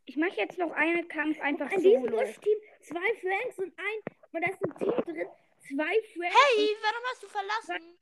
Ich 0.06 0.16
mache 0.16 0.36
jetzt 0.36 0.56
noch 0.56 0.72
einen 0.72 1.06
Kampf 1.08 1.38
einfach 1.40 1.70
In 1.70 1.82
diesem 1.82 2.04
solo. 2.04 2.16
Busch-Team 2.16 2.58
zwei 2.80 3.14
Franks 3.20 3.58
und 3.58 3.78
ein. 3.78 4.14
Und 4.32 4.42
da 4.42 4.50
ist 4.50 4.64
ein 4.64 4.78
Team 4.78 5.14
drin. 5.14 5.28
Zwei 5.68 6.00
Franks. 6.14 6.36
Hey, 6.56 6.76
warum 6.80 7.04
hast 7.10 7.22
du 7.22 7.28
verlassen? 7.28 7.98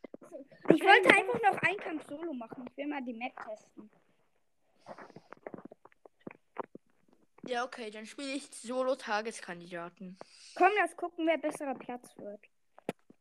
Ich 0.69 0.83
wollte 0.85 1.09
einfach 1.17 1.43
noch 1.43 1.63
einen 1.63 1.79
Kampf 1.79 2.07
solo 2.07 2.33
machen. 2.33 2.65
Ich 2.71 2.77
will 2.77 2.87
mal 2.87 3.03
die 3.03 3.15
Map 3.15 3.33
testen. 3.45 3.91
Ja, 7.47 7.65
okay, 7.65 7.91
dann 7.91 8.07
spiele 8.07 8.33
ich 8.33 8.49
Solo-Tageskandidaten. 8.53 10.17
Komm, 10.55 10.71
lass 10.79 10.97
gucken, 10.97 11.27
wer 11.27 11.39
besserer 11.39 11.75
Platz 11.75 12.17
wird. 12.17 12.41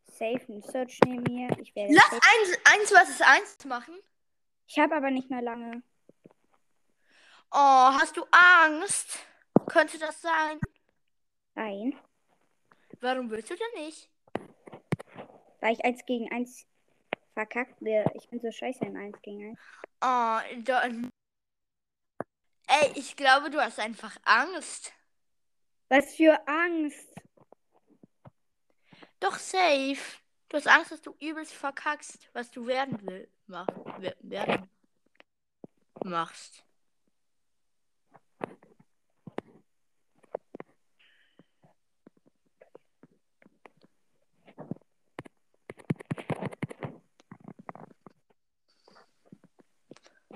Safe 0.05 0.41
ein 0.49 0.61
Search 0.61 0.99
neben 1.05 1.23
mir. 1.23 1.49
Ich 1.59 1.75
werde. 1.75 1.93
Lass 1.93 2.11
eins, 2.11 2.57
eins 2.65 2.91
versus 2.91 3.21
eins 3.21 3.65
machen. 3.65 3.95
Ich 4.67 4.77
habe 4.77 4.95
aber 4.95 5.09
nicht 5.09 5.29
mehr 5.29 5.41
lange. 5.41 5.81
Oh, 7.51 7.57
hast 7.57 8.15
du 8.15 8.25
Angst? 8.31 9.19
Könnte 9.67 9.97
das 9.97 10.21
sein? 10.21 10.59
Nein. 11.55 11.99
Warum 12.99 13.29
willst 13.31 13.49
du 13.49 13.55
denn 13.55 13.83
nicht? 13.83 14.09
Weil 15.59 15.73
ich 15.73 15.83
eins 15.83 16.05
gegen 16.05 16.31
eins 16.31 16.65
verkackt 17.33 17.81
will. 17.81 18.05
Ich 18.13 18.29
bin 18.29 18.39
so 18.39 18.51
scheiße 18.51 18.85
in 18.85 18.97
eins 18.97 19.19
gegen 19.21 19.49
eins. 19.49 19.59
Oh, 20.01 20.61
da. 20.63 20.83
Ey, 22.71 22.93
ich 22.95 23.17
glaube, 23.17 23.49
du 23.49 23.59
hast 23.61 23.79
einfach 23.79 24.15
Angst. 24.23 24.93
Was 25.89 26.15
für 26.15 26.39
Angst. 26.47 27.09
Doch 29.19 29.37
safe. 29.37 29.97
Du 30.47 30.55
hast 30.55 30.67
Angst, 30.69 30.91
dass 30.91 31.01
du 31.01 31.13
übelst 31.19 31.51
verkackst, 31.51 32.29
was 32.31 32.49
du 32.49 32.67
werden 32.67 33.05
will. 33.05 33.29
Mach, 33.47 33.67
wer- 33.99 34.15
werden 34.21 34.69
machst. 36.05 36.63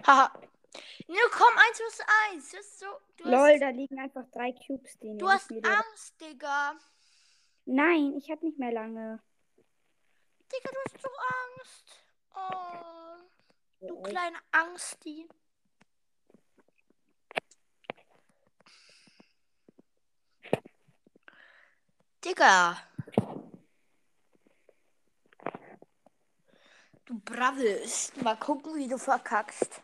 Haha. 0.03 0.44
Ne, 1.07 1.18
komm, 1.32 1.53
eins 1.56 1.77
plus 1.77 1.99
eins. 2.32 2.52
Das 2.52 2.61
ist 2.61 2.80
so. 2.80 2.88
Lol, 3.19 3.53
hast, 3.53 3.61
da 3.61 3.69
liegen 3.69 3.99
einfach 3.99 4.26
drei 4.32 4.52
Cubes, 4.53 4.98
die 4.99 5.18
du 5.18 5.30
hast 5.30 5.52
lieber. 5.52 5.69
Angst, 5.69 6.19
Digga. 6.19 6.76
Nein, 7.65 8.15
ich 8.18 8.30
habe 8.32 8.45
nicht 8.45 8.57
mehr 8.57 8.72
lange. 8.72 9.22
Digga, 10.52 10.69
du 10.72 10.77
hast 10.86 11.02
so 11.02 11.10
Angst. 11.60 12.06
Oh, 12.36 13.88
du 13.88 14.02
kleine 14.02 14.38
Angstie. 14.52 15.27
Digga. 22.23 22.77
Du 27.06 27.19
brabbelst. 27.19 28.19
Mal 28.23 28.36
gucken, 28.38 28.76
wie 28.76 28.88
du 28.88 28.98
verkackst. 28.98 29.84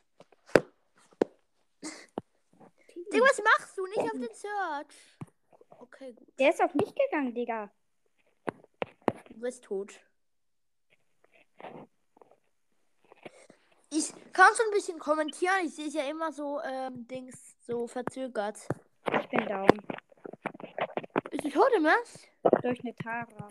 Digga, 3.12 3.26
was 3.26 3.42
machst 3.44 3.78
du? 3.78 3.86
Nicht 3.88 4.00
auf 4.00 4.12
den 4.12 4.34
Search. 4.34 5.18
Okay, 5.80 6.14
gut. 6.14 6.28
Der 6.40 6.50
ist 6.50 6.62
auf 6.62 6.74
mich 6.74 6.94
gegangen, 6.96 7.34
Digga. 7.34 7.72
Du 9.28 9.40
bist 9.40 9.64
tot. 9.64 10.00
Ich 13.94 14.14
kann 14.32 14.56
schon 14.56 14.68
ein 14.68 14.74
bisschen 14.74 15.00
kommentieren. 15.00 15.66
Ich 15.66 15.76
sehe 15.76 15.88
es 15.88 15.94
ja 15.94 16.04
immer 16.04 16.32
so, 16.32 16.62
ähm, 16.62 17.06
Dings, 17.08 17.58
so 17.66 17.88
verzögert. 17.88 18.58
Ich 19.20 19.30
bin 19.30 19.46
down. 19.46 19.68
Bist 21.30 21.44
du 21.44 21.50
tot, 21.50 21.72
im 21.76 21.86
Ernst? 21.86 22.30
Durch 22.62 22.80
eine 22.82 22.96
Tara. 22.96 23.50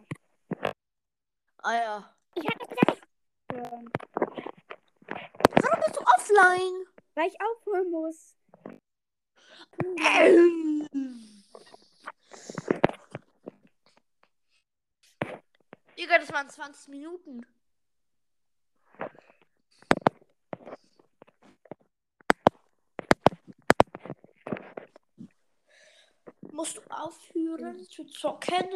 Ah 1.58 1.74
ja. 1.74 2.16
Ich 2.34 2.46
hab 2.46 2.58
das 2.58 2.68
gesagt. 2.68 3.02
Warum 5.08 5.80
bist 5.84 5.96
du 5.96 6.00
offline? 6.16 6.86
Weil 7.14 7.28
ich 7.28 7.36
aufhören 7.40 7.90
muss. 7.90 8.36
Digga, 15.98 16.18
das 16.18 16.32
waren 16.32 16.48
20 16.48 16.88
Minuten. 16.88 17.46
Musst 26.52 26.76
du 26.76 26.80
aufhören 26.90 27.84
zu 27.84 28.04
zocken? 28.06 28.68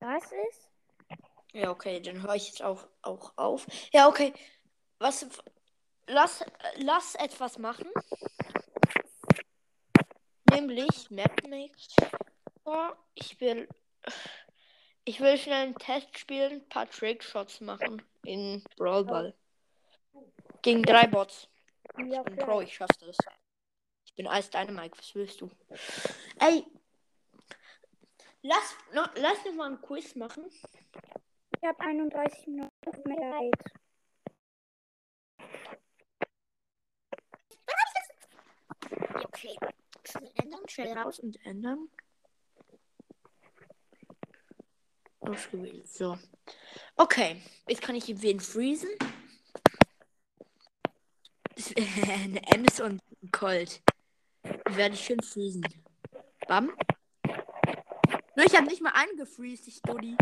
Was 0.00 0.24
ist? 0.24 0.68
Ja, 1.52 1.70
okay, 1.70 2.00
dann 2.00 2.22
höre 2.22 2.34
ich 2.34 2.48
jetzt 2.48 2.62
auch, 2.62 2.86
auch 3.02 3.32
auf. 3.36 3.66
Ja, 3.92 4.08
okay. 4.08 4.32
Was. 4.98 5.26
Lass, 6.08 6.44
lass 6.76 7.14
etwas 7.14 7.58
machen. 7.58 7.86
Nämlich 10.72 11.10
Mapmix. 11.10 11.94
Ich 13.14 13.38
will. 13.40 13.68
Ich 15.04 15.20
will 15.20 15.36
schnell 15.36 15.64
einen 15.64 15.74
Test 15.74 16.18
spielen, 16.18 16.62
ein 16.62 16.68
paar 16.68 16.88
Trickshots 16.88 17.60
machen 17.60 18.02
in 18.24 18.64
Brawl 18.76 19.04
Ball. 19.04 19.34
Gegen 20.62 20.82
drei 20.82 21.06
Bots. 21.08 21.48
Ja, 21.98 22.20
Ich 22.20 22.24
bin. 22.24 22.36
Pro, 22.36 22.60
ich 22.60 22.74
schaff 22.74 22.90
das. 23.00 23.16
Ich 24.06 24.14
bin 24.14 24.26
Eis 24.26 24.48
Dynamite, 24.48 24.96
was 24.96 25.14
willst 25.14 25.40
du? 25.40 25.50
Ey! 26.38 26.64
Lass 28.42 28.76
noch, 28.94 29.10
lass 29.16 29.44
noch 29.44 29.54
mal 29.54 29.70
ein 29.72 29.80
Quiz 29.82 30.14
machen. 30.14 30.46
Ich 30.48 31.68
habe 31.68 31.80
31 31.80 32.46
Minuten 32.46 32.70
mehr 33.04 33.32
Zeit. 33.32 33.72
Okay. 39.24 39.56
Schnell 40.12 40.32
ändern, 40.34 40.68
schnell 40.68 40.98
raus 40.98 41.18
und 41.20 41.46
ändern. 41.46 41.88
Ausgewählt. 45.20 45.88
So. 45.88 46.18
Okay. 46.96 47.40
Jetzt 47.66 47.80
kann 47.80 47.94
ich 47.94 48.20
wen 48.20 48.40
freezen. 48.40 48.90
Ems 52.52 52.80
und 52.80 53.00
Colt. 53.30 53.82
Werde 54.42 54.94
ich 54.94 55.04
schön 55.04 55.20
freezen. 55.22 55.66
Bam. 56.46 56.76
Nur 58.36 58.46
ich 58.46 58.56
habe 58.56 58.66
nicht 58.66 58.82
mal 58.82 58.92
einen 58.94 59.16
ich 59.68 59.80
Dodi. 59.82 60.16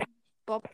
Bob. 0.44 0.68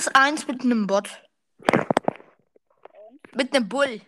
Vs 0.00 0.08
1 0.14 0.46
mit 0.46 0.62
einem 0.62 0.86
Bot. 0.86 1.22
Mit 3.34 3.54
einem 3.54 3.68
Bull. 3.68 4.00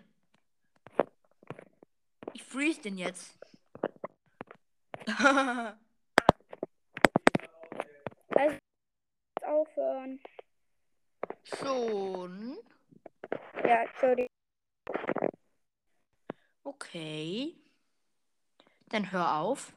Ich 2.32 2.42
freeze 2.42 2.80
den 2.80 2.96
jetzt. 2.96 3.38
Aufhören. 9.44 10.18
Schon. 11.44 12.56
Ja, 13.64 13.82
Entschuldigung. 13.82 14.28
Okay. 16.64 17.54
Dann 18.88 19.12
hör 19.12 19.36
auf. 19.36 19.74